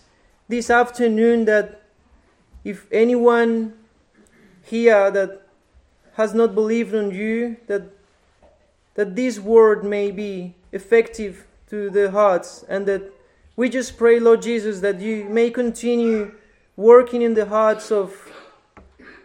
this 0.50 0.70
afternoon 0.70 1.46
that 1.46 1.82
if 2.64 2.86
anyone 2.92 3.74
here 4.64 5.10
that 5.10 5.42
has 6.16 6.34
not 6.34 6.54
believed 6.54 6.94
on 6.94 7.12
you 7.12 7.56
that 7.68 7.84
that 9.00 9.16
this 9.16 9.40
word 9.40 9.82
may 9.82 10.12
be 10.12 10.54
effective 10.74 11.48
to 11.70 11.90
the 11.90 12.12
hearts 12.12 12.66
and 12.68 12.86
that 12.86 13.02
we 13.56 13.70
just 13.70 13.98
pray, 13.98 14.20
Lord 14.20 14.42
Jesus, 14.42 14.82
that 14.82 15.00
you 15.00 15.24
may 15.24 15.50
continue 15.52 16.34
working 16.76 17.22
in 17.22 17.34
the 17.34 17.46
hearts 17.46 17.94
of, 17.94 18.14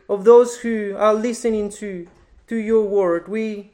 of 0.09 0.23
those 0.23 0.59
who 0.59 0.95
are 0.97 1.13
listening 1.13 1.71
to, 1.71 2.07
to 2.47 2.55
your 2.55 2.85
word. 2.85 3.27
We, 3.27 3.73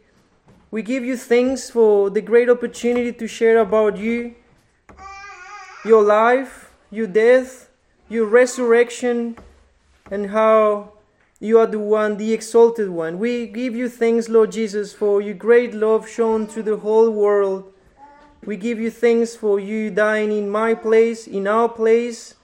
we 0.70 0.80
give 0.80 1.04
you 1.04 1.18
thanks 1.18 1.68
for 1.68 2.08
the 2.08 2.22
great 2.22 2.48
opportunity 2.48 3.12
to 3.12 3.28
share 3.28 3.58
about 3.58 3.98
you, 3.98 4.36
your 5.84 6.02
life, 6.02 6.72
your 6.90 7.08
death, 7.08 7.68
your 8.08 8.24
resurrection, 8.24 9.36
and 10.10 10.30
how 10.30 10.94
you 11.40 11.58
are 11.58 11.66
the 11.66 11.78
one, 11.78 12.16
the 12.16 12.32
exalted 12.32 12.90
one. 12.90 13.18
We 13.18 13.46
give 13.48 13.74
you 13.74 13.88
thanks, 13.88 14.28
Lord 14.28 14.52
Jesus, 14.52 14.92
for 14.92 15.20
your 15.20 15.34
great 15.34 15.74
love 15.74 16.08
shown 16.08 16.46
to 16.48 16.62
the 16.62 16.76
whole 16.76 17.10
world 17.10 17.72
we 18.44 18.56
give 18.56 18.80
you 18.80 18.90
thanks 18.90 19.36
for 19.36 19.60
you 19.60 19.90
dying 19.90 20.32
in 20.32 20.48
my 20.48 20.74
place, 20.74 21.26
in 21.26 21.46
our 21.46 21.68
place, 21.68 22.34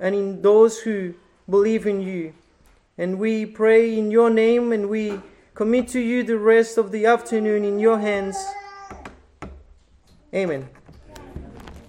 and 0.00 0.14
in 0.14 0.40
those 0.40 0.80
who 0.80 1.14
believe 1.48 1.86
in 1.86 2.00
you. 2.00 2.32
And 2.96 3.18
we 3.18 3.44
pray 3.44 3.96
in 3.96 4.10
your 4.10 4.30
name 4.30 4.72
and 4.72 4.88
we 4.88 5.20
commit 5.54 5.88
to 5.88 6.00
you 6.00 6.22
the 6.22 6.38
rest 6.38 6.78
of 6.78 6.92
the 6.92 7.04
afternoon 7.04 7.64
in 7.64 7.78
your 7.78 7.98
hands. 7.98 8.36
Amen. 10.32 10.77